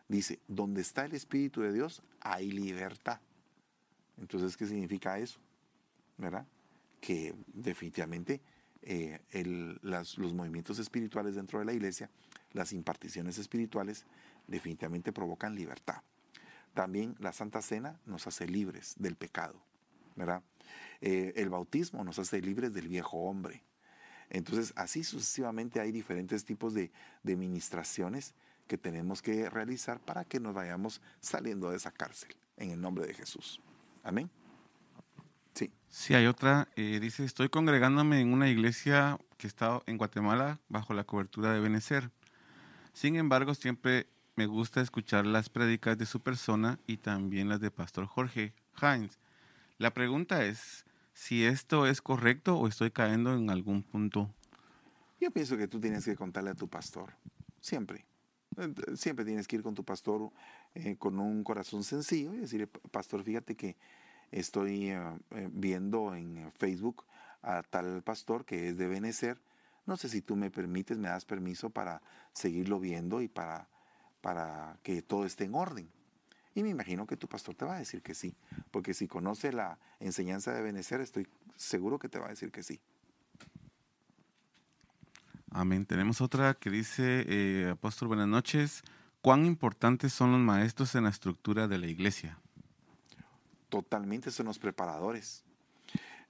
dice, 0.08 0.40
donde 0.48 0.80
está 0.80 1.04
el 1.04 1.14
Espíritu 1.14 1.60
de 1.60 1.72
Dios, 1.72 2.02
hay 2.20 2.50
libertad. 2.50 3.20
Entonces, 4.18 4.56
¿qué 4.56 4.66
significa 4.66 5.18
eso? 5.18 5.38
¿Verdad? 6.16 6.46
Que 7.00 7.34
definitivamente 7.46 8.40
los 9.82 10.34
movimientos 10.34 10.80
espirituales 10.80 11.36
dentro 11.36 11.60
de 11.60 11.64
la 11.64 11.72
iglesia, 11.72 12.10
las 12.52 12.72
imparticiones 12.72 13.38
espirituales, 13.38 14.04
definitivamente 14.48 15.12
provocan 15.12 15.54
libertad. 15.54 16.02
También 16.74 17.14
la 17.18 17.32
Santa 17.32 17.62
Cena 17.62 18.00
nos 18.06 18.26
hace 18.26 18.46
libres 18.46 18.94
del 18.98 19.16
pecado, 19.16 19.62
¿verdad? 20.16 20.42
Eh, 21.00 21.32
el 21.36 21.50
bautismo 21.50 22.04
nos 22.04 22.18
hace 22.18 22.40
libres 22.40 22.72
del 22.72 22.88
viejo 22.88 23.18
hombre. 23.18 23.62
Entonces, 24.30 24.72
así 24.76 25.04
sucesivamente 25.04 25.80
hay 25.80 25.92
diferentes 25.92 26.44
tipos 26.44 26.72
de, 26.72 26.90
de 27.22 27.36
ministraciones 27.36 28.34
que 28.66 28.78
tenemos 28.78 29.20
que 29.20 29.50
realizar 29.50 30.00
para 30.00 30.24
que 30.24 30.40
nos 30.40 30.54
vayamos 30.54 31.02
saliendo 31.20 31.70
de 31.70 31.76
esa 31.76 31.90
cárcel, 31.90 32.34
en 32.56 32.70
el 32.70 32.80
nombre 32.80 33.06
de 33.06 33.12
Jesús. 33.12 33.60
Amén. 34.02 34.30
Sí. 35.54 35.70
Sí, 35.88 36.14
hay 36.14 36.26
otra. 36.26 36.68
Eh, 36.76 36.98
dice, 37.00 37.24
estoy 37.24 37.50
congregándome 37.50 38.20
en 38.20 38.32
una 38.32 38.48
iglesia 38.48 39.18
que 39.36 39.46
está 39.46 39.82
en 39.84 39.98
Guatemala 39.98 40.60
bajo 40.68 40.94
la 40.94 41.04
cobertura 41.04 41.52
de 41.52 41.60
Benecer. 41.60 42.10
Sin 42.94 43.16
embargo, 43.16 43.54
siempre 43.54 44.06
me 44.34 44.46
gusta 44.46 44.80
escuchar 44.80 45.26
las 45.26 45.48
prédicas 45.50 45.98
de 45.98 46.06
su 46.06 46.20
persona 46.20 46.78
y 46.86 46.96
también 46.96 47.48
las 47.48 47.60
de 47.60 47.70
Pastor 47.70 48.06
Jorge 48.06 48.54
Heinz. 48.80 49.18
La 49.78 49.92
pregunta 49.92 50.44
es 50.44 50.86
si 51.12 51.44
esto 51.44 51.86
es 51.86 52.00
correcto 52.00 52.56
o 52.56 52.66
estoy 52.66 52.90
cayendo 52.90 53.34
en 53.34 53.50
algún 53.50 53.82
punto. 53.82 54.30
Yo 55.20 55.30
pienso 55.30 55.56
que 55.56 55.68
tú 55.68 55.80
tienes 55.80 56.04
que 56.04 56.16
contarle 56.16 56.50
a 56.50 56.54
tu 56.54 56.68
pastor, 56.68 57.12
siempre. 57.60 58.06
Siempre 58.96 59.24
tienes 59.24 59.46
que 59.46 59.56
ir 59.56 59.62
con 59.62 59.74
tu 59.74 59.84
pastor 59.84 60.30
eh, 60.74 60.96
con 60.96 61.18
un 61.18 61.44
corazón 61.44 61.84
sencillo 61.84 62.34
y 62.34 62.38
decirle, 62.38 62.66
pastor, 62.66 63.22
fíjate 63.22 63.54
que 63.54 63.76
estoy 64.30 64.90
eh, 64.90 65.00
eh, 65.30 65.48
viendo 65.52 66.14
en 66.14 66.50
Facebook 66.52 67.04
a 67.42 67.62
tal 67.62 68.02
pastor 68.02 68.44
que 68.44 68.68
es 68.68 68.78
de 68.78 68.88
Benecer. 68.88 69.40
No 69.86 69.96
sé 69.96 70.08
si 70.08 70.22
tú 70.22 70.36
me 70.36 70.50
permites, 70.50 70.98
me 70.98 71.08
das 71.08 71.24
permiso 71.24 71.70
para 71.70 72.02
seguirlo 72.32 72.78
viendo 72.78 73.20
y 73.20 73.28
para 73.28 73.68
para 74.22 74.78
que 74.82 75.02
todo 75.02 75.26
esté 75.26 75.44
en 75.44 75.54
orden. 75.54 75.90
Y 76.54 76.62
me 76.62 76.70
imagino 76.70 77.06
que 77.06 77.16
tu 77.16 77.28
pastor 77.28 77.54
te 77.54 77.64
va 77.66 77.76
a 77.76 77.78
decir 77.78 78.02
que 78.02 78.14
sí, 78.14 78.34
porque 78.70 78.94
si 78.94 79.08
conoce 79.08 79.52
la 79.52 79.78
enseñanza 80.00 80.52
de 80.52 80.62
Benecer, 80.62 81.00
estoy 81.00 81.26
seguro 81.56 81.98
que 81.98 82.08
te 82.08 82.18
va 82.18 82.26
a 82.26 82.30
decir 82.30 82.50
que 82.50 82.62
sí. 82.62 82.80
Amén. 85.50 85.84
Tenemos 85.84 86.22
otra 86.22 86.54
que 86.54 86.70
dice, 86.70 87.26
eh, 87.28 87.70
apóstol, 87.70 88.08
buenas 88.08 88.28
noches. 88.28 88.82
¿Cuán 89.20 89.44
importantes 89.44 90.12
son 90.12 90.32
los 90.32 90.40
maestros 90.40 90.94
en 90.94 91.04
la 91.04 91.10
estructura 91.10 91.68
de 91.68 91.78
la 91.78 91.86
iglesia? 91.86 92.38
Totalmente 93.68 94.30
son 94.30 94.46
los 94.46 94.58
preparadores. 94.58 95.44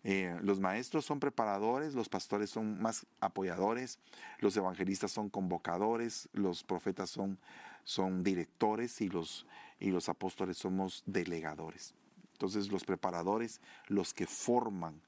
Eh, 0.04 0.36
los 0.42 0.58
maestros 0.58 1.04
son 1.04 1.20
preparadores, 1.20 1.94
los 1.94 2.08
pastores 2.08 2.50
son 2.50 2.80
más 2.82 3.06
apoyadores, 3.20 4.00
los 4.40 4.56
evangelistas 4.56 5.12
son 5.12 5.30
convocadores, 5.30 6.28
los 6.32 6.64
profetas 6.64 7.08
son 7.08 7.38
son 7.84 8.22
directores 8.22 9.00
y 9.00 9.08
los, 9.08 9.46
y 9.78 9.90
los 9.90 10.08
apóstoles 10.08 10.56
somos 10.56 11.02
delegadores. 11.06 11.94
Entonces 12.32 12.70
los 12.70 12.84
preparadores, 12.84 13.60
los 13.88 14.14
que 14.14 14.26
forman, 14.26 15.00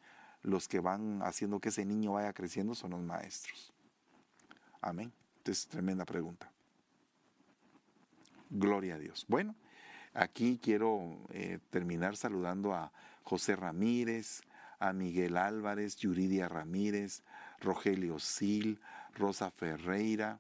los 0.42 0.68
que 0.68 0.80
van 0.80 1.22
haciendo 1.22 1.60
que 1.60 1.70
ese 1.70 1.84
niño 1.84 2.12
vaya 2.12 2.32
creciendo 2.32 2.74
son 2.74 2.92
los 2.92 3.00
maestros. 3.00 3.72
Amén. 4.80 5.12
Entonces, 5.38 5.66
tremenda 5.66 6.04
pregunta. 6.04 6.50
Gloria 8.50 8.94
a 8.94 8.98
Dios. 8.98 9.24
Bueno, 9.28 9.54
Aquí 10.14 10.60
quiero 10.62 11.18
eh, 11.30 11.58
terminar 11.70 12.16
saludando 12.16 12.72
a 12.72 12.92
José 13.24 13.56
Ramírez, 13.56 14.42
a 14.78 14.92
Miguel 14.92 15.36
Álvarez, 15.36 15.96
Yuridia 15.96 16.48
Ramírez, 16.48 17.24
Rogelio 17.60 18.20
Sil, 18.22 18.78
Rosa 19.14 19.50
Ferreira, 19.50 20.38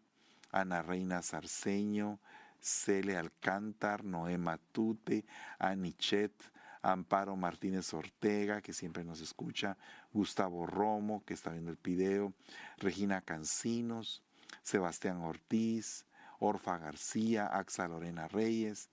Ana 0.54 0.82
Reina 0.82 1.20
Sarceño, 1.20 2.20
Cele 2.60 3.16
Alcántar, 3.16 4.04
Noé 4.04 4.38
Matute, 4.38 5.24
Anichet, 5.58 6.32
Amparo 6.80 7.34
Martínez 7.34 7.92
Ortega, 7.92 8.60
que 8.60 8.72
siempre 8.72 9.02
nos 9.02 9.20
escucha, 9.20 9.76
Gustavo 10.12 10.64
Romo, 10.64 11.24
que 11.24 11.34
está 11.34 11.50
viendo 11.50 11.72
el 11.72 11.78
video, 11.82 12.34
Regina 12.76 13.20
Cancinos, 13.20 14.22
Sebastián 14.62 15.22
Ortiz, 15.22 16.06
Orfa 16.38 16.78
García, 16.78 17.46
Axa 17.46 17.88
Lorena 17.88 18.28
Reyes, 18.28 18.90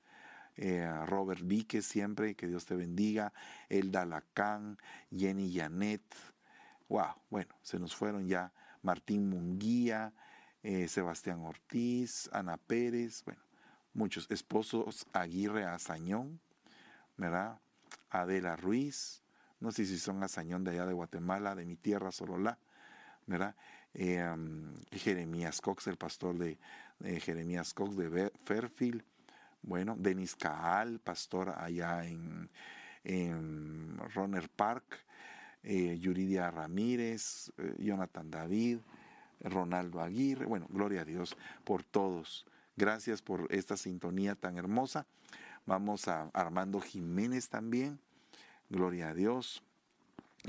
eh, 0.57 0.91
Robert 1.05 1.41
Vique 1.43 1.84
siempre, 1.84 2.34
que 2.34 2.47
Dios 2.47 2.66
te 2.66 2.76
bendiga, 2.76 3.34
Elda 3.70 4.03
Lacan, 4.05 4.80
Jenny 5.16 5.53
Janet, 5.53 6.01
wow, 6.89 7.14
bueno, 7.30 7.53
se 7.62 7.78
nos 7.78 7.95
fueron 7.95 8.28
ya 8.28 8.51
Martín 8.82 9.30
Munguía, 9.30 10.12
eh, 10.64 10.88
Sebastián 10.88 11.41
Ortiz, 11.41 12.30
Ana 12.34 12.57
Pérez, 12.57 13.24
bueno, 13.26 13.41
muchos 13.93 14.30
esposos 14.30 15.05
Aguirre 15.14 15.66
Azañón, 15.66 16.39
¿verdad? 17.18 17.59
Adela 18.09 18.55
Ruiz, 18.55 19.24
no 19.59 19.72
sé 19.72 19.86
si 19.86 19.97
son 19.97 20.24
Azañón 20.24 20.64
de 20.64 20.72
allá 20.72 20.86
de 20.86 20.93
Guatemala, 20.93 21.55
de 21.55 21.66
mi 21.66 21.76
tierra, 21.76 22.12
Sololá, 22.12 22.57
¿verdad? 23.28 23.55
Eh, 23.93 24.24
Jeremías 24.91 25.62
Cox, 25.62 25.88
el 25.88 25.97
pastor 25.97 26.38
de 26.38 26.57
Jeremías 27.20 27.74
Cox 27.74 27.97
de 27.97 28.32
Fairfield, 28.45 29.03
bueno, 29.64 29.95
Denis 29.97 30.36
Caal, 30.36 30.99
pastor 30.99 31.53
allá 31.57 32.05
en, 32.05 32.49
en 33.03 33.97
Roner 34.14 34.49
Park, 34.49 35.05
eh, 35.64 35.97
Yuridia 35.99 36.49
Ramírez, 36.49 37.51
eh, 37.57 37.76
Jonathan 37.78 38.30
David, 38.32 38.80
Ronaldo 39.43 40.01
Aguirre, 40.01 40.45
bueno, 40.45 40.67
gloria 40.69 41.01
a 41.01 41.05
Dios 41.05 41.37
por 41.63 41.83
todos. 41.83 42.45
Gracias 42.75 43.21
por 43.21 43.47
esta 43.49 43.77
sintonía 43.77 44.35
tan 44.35 44.57
hermosa. 44.57 45.05
Vamos 45.65 46.07
a 46.07 46.29
Armando 46.33 46.79
Jiménez 46.79 47.49
también, 47.49 47.99
gloria 48.69 49.09
a 49.09 49.13
Dios. 49.13 49.63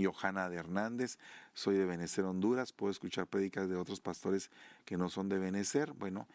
Johanna 0.01 0.49
de 0.49 0.57
Hernández, 0.57 1.19
soy 1.53 1.77
de 1.77 1.85
Benecer, 1.85 2.25
Honduras, 2.25 2.73
puedo 2.73 2.91
escuchar 2.91 3.27
prédicas 3.27 3.69
de 3.69 3.77
otros 3.77 4.01
pastores 4.01 4.51
que 4.87 4.97
no 4.97 5.11
son 5.11 5.29
de 5.29 5.39
Benecer. 5.39 5.93
Bueno, 5.93 6.27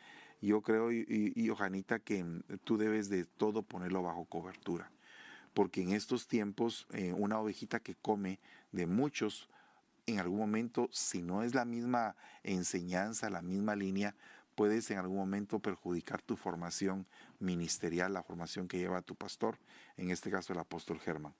yo 0.41 0.61
creo, 0.61 0.91
y, 0.91 1.47
Johanita, 1.47 1.99
que 1.99 2.23
tú 2.63 2.77
debes 2.77 3.09
de 3.09 3.25
todo 3.25 3.63
ponerlo 3.63 4.03
bajo 4.03 4.25
cobertura, 4.25 4.91
porque 5.53 5.81
en 5.81 5.91
estos 5.93 6.27
tiempos 6.27 6.85
eh, 6.93 7.13
una 7.13 7.39
ovejita 7.39 7.79
que 7.79 7.95
come 7.95 8.39
de 8.71 8.85
muchos, 8.85 9.49
en 10.07 10.19
algún 10.19 10.39
momento, 10.39 10.89
si 10.91 11.21
no 11.21 11.43
es 11.43 11.53
la 11.53 11.65
misma 11.65 12.15
enseñanza, 12.43 13.29
la 13.29 13.41
misma 13.41 13.75
línea, 13.75 14.15
puedes 14.55 14.89
en 14.89 14.97
algún 14.97 15.17
momento 15.17 15.59
perjudicar 15.59 16.21
tu 16.21 16.35
formación 16.35 17.05
ministerial, 17.39 18.13
la 18.13 18.23
formación 18.23 18.67
que 18.67 18.79
lleva 18.79 19.01
tu 19.01 19.15
pastor, 19.15 19.59
en 19.97 20.09
este 20.09 20.31
caso 20.31 20.53
el 20.53 20.59
apóstol 20.59 20.99
Germán. 20.99 21.35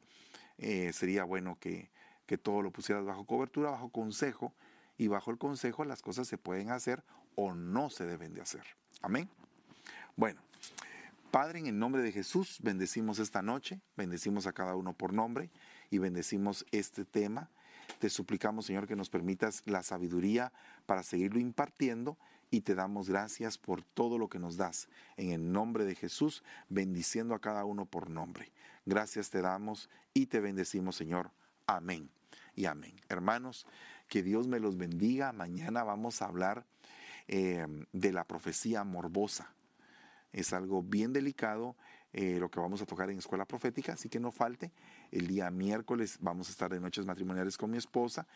Eh, 0.59 0.91
sería 0.93 1.23
bueno 1.23 1.57
que, 1.59 1.89
que 2.25 2.37
todo 2.37 2.61
lo 2.61 2.71
pusieras 2.71 3.05
bajo 3.05 3.25
cobertura, 3.25 3.71
bajo 3.71 3.89
consejo, 3.89 4.53
y 4.97 5.07
bajo 5.07 5.31
el 5.31 5.37
consejo 5.37 5.85
las 5.85 6.01
cosas 6.01 6.27
se 6.27 6.37
pueden 6.37 6.71
hacer 6.71 7.03
o 7.35 7.53
no 7.53 7.89
se 7.89 8.05
deben 8.05 8.33
de 8.33 8.41
hacer. 8.41 8.63
Amén. 9.01 9.29
Bueno, 10.15 10.41
Padre, 11.31 11.59
en 11.59 11.67
el 11.67 11.77
nombre 11.77 12.01
de 12.01 12.11
Jesús, 12.11 12.57
bendecimos 12.61 13.19
esta 13.19 13.41
noche, 13.41 13.79
bendecimos 13.95 14.47
a 14.47 14.53
cada 14.53 14.75
uno 14.75 14.93
por 14.93 15.13
nombre 15.13 15.51
y 15.91 15.99
bendecimos 15.99 16.65
este 16.71 17.05
tema. 17.05 17.51
Te 17.99 18.09
suplicamos, 18.09 18.65
Señor, 18.65 18.87
que 18.87 18.95
nos 18.95 19.09
permitas 19.09 19.63
la 19.65 19.83
sabiduría 19.83 20.51
para 20.85 21.03
seguirlo 21.03 21.39
impartiendo 21.39 22.17
y 22.49 22.61
te 22.61 22.75
damos 22.75 23.09
gracias 23.09 23.57
por 23.57 23.81
todo 23.81 24.17
lo 24.17 24.29
que 24.29 24.39
nos 24.39 24.57
das. 24.57 24.87
En 25.17 25.31
el 25.31 25.51
nombre 25.51 25.85
de 25.85 25.95
Jesús, 25.95 26.43
bendiciendo 26.69 27.35
a 27.35 27.39
cada 27.39 27.65
uno 27.65 27.85
por 27.85 28.09
nombre. 28.09 28.51
Gracias 28.85 29.29
te 29.29 29.41
damos 29.41 29.89
y 30.13 30.27
te 30.27 30.39
bendecimos, 30.39 30.95
Señor. 30.95 31.31
Amén 31.65 32.09
y 32.55 32.65
amén. 32.65 32.95
Hermanos, 33.09 33.65
que 34.07 34.23
Dios 34.23 34.47
me 34.47 34.59
los 34.59 34.77
bendiga. 34.77 35.33
Mañana 35.33 35.83
vamos 35.83 36.21
a 36.21 36.25
hablar 36.25 36.65
Em, 37.29 37.85
de 37.91 38.13
la 38.13 38.23
profecía 38.23 38.85
morbosa. 38.85 39.53
Es 40.31 40.53
algo 40.53 40.81
bien 40.81 41.11
delicado 41.11 41.75
eh, 42.13 42.37
lo 42.39 42.49
que 42.49 42.61
vamos 42.61 42.81
a 42.81 42.85
tocar 42.85 43.09
en 43.09 43.17
Escuela 43.17 43.43
Profética, 43.43 43.93
así 43.93 44.07
que 44.07 44.17
no 44.17 44.31
falte. 44.31 44.71
El 45.11 45.27
día 45.27 45.49
miércoles 45.51 46.17
vamos 46.21 46.47
a 46.47 46.51
estar 46.51 46.71
de 46.71 46.79
noches 46.79 47.05
matrimoniales 47.05 47.57
con 47.57 47.71
mi 47.71 47.77
esposa. 47.77 48.27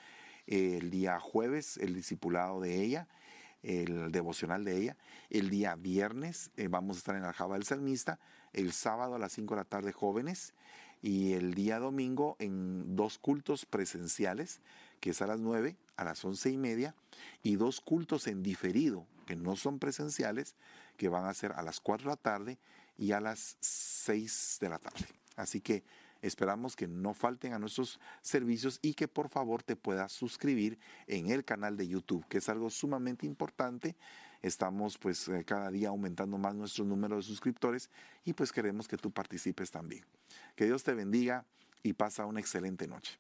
el 0.48 0.90
día 0.90 1.20
jueves, 1.20 1.78
el 1.78 1.94
discipulado 1.94 2.60
de 2.62 2.82
ella, 2.82 3.08
el 3.64 4.12
devocional 4.12 4.64
de 4.64 4.78
ella. 4.78 4.98
El 5.30 5.50
día 5.50 5.76
viernes 5.76 6.52
eh, 6.58 6.68
vamos 6.68 6.98
a 6.98 7.00
estar 7.00 7.16
en 7.16 7.24
la 7.24 7.34
Java 7.34 7.56
del 7.56 7.66
Salmista. 7.66 8.20
El 8.54 8.74
sábado 8.74 9.16
a 9.16 9.20
las 9.20 9.34
5 9.34 9.54
de 9.54 9.62
la 9.62 9.66
tarde, 9.66 9.92
jóvenes. 9.92 10.54
Y 11.02 11.34
el 11.34 11.54
día 11.54 11.80
domingo 11.80 12.36
en 12.40 12.96
dos 12.96 13.18
cultos 13.18 13.66
presenciales 13.66 14.62
que 15.02 15.10
es 15.10 15.22
a 15.22 15.28
las 15.28 15.42
9, 15.42 15.76
a 15.98 16.04
las 16.06 16.24
once 16.24 16.50
y 16.50 16.58
media, 16.58 16.96
y 17.44 17.56
dos 17.58 17.82
cultos 17.82 18.28
en 18.28 18.44
diferido, 18.44 19.08
que 19.26 19.36
no 19.36 19.56
son 19.56 19.80
presenciales, 19.80 20.56
que 20.96 21.10
van 21.10 21.26
a 21.26 21.34
ser 21.34 21.52
a 21.54 21.64
las 21.64 21.82
4 21.82 22.06
de 22.06 22.16
la 22.16 22.22
tarde 22.22 22.60
y 22.98 23.12
a 23.12 23.20
las 23.20 23.58
6 23.60 24.60
de 24.62 24.70
la 24.70 24.78
tarde. 24.78 25.08
Así 25.36 25.60
que 25.60 25.84
esperamos 26.22 26.76
que 26.76 26.88
no 26.88 27.14
falten 27.14 27.54
a 27.54 27.60
nuestros 27.60 28.00
servicios 28.22 28.80
y 28.82 28.94
que 28.94 29.08
por 29.08 29.30
favor 29.30 29.64
te 29.64 29.76
puedas 29.76 30.12
suscribir 30.12 30.80
en 31.08 31.30
el 31.30 31.44
canal 31.44 31.78
de 31.78 31.88
YouTube, 31.88 32.26
que 32.28 32.40
es 32.40 32.50
algo 32.50 32.70
sumamente 32.70 33.26
importante. 33.26 33.96
Estamos 34.42 34.98
pues 34.98 35.28
eh, 35.28 35.44
cada 35.46 35.70
día 35.70 35.90
aumentando 35.90 36.38
más 36.38 36.56
nuestro 36.56 36.84
número 36.84 37.16
de 37.18 37.22
suscriptores 37.22 37.90
y 38.26 38.34
pues 38.34 38.52
queremos 38.52 38.88
que 38.88 38.98
tú 38.98 39.12
participes 39.12 39.72
también. 39.72 40.04
Que 40.56 40.66
Dios 40.66 40.84
te 40.84 40.94
bendiga 40.94 41.46
y 41.84 41.94
pasa 41.94 42.26
una 42.26 42.40
excelente 42.40 42.88
noche. 42.88 43.18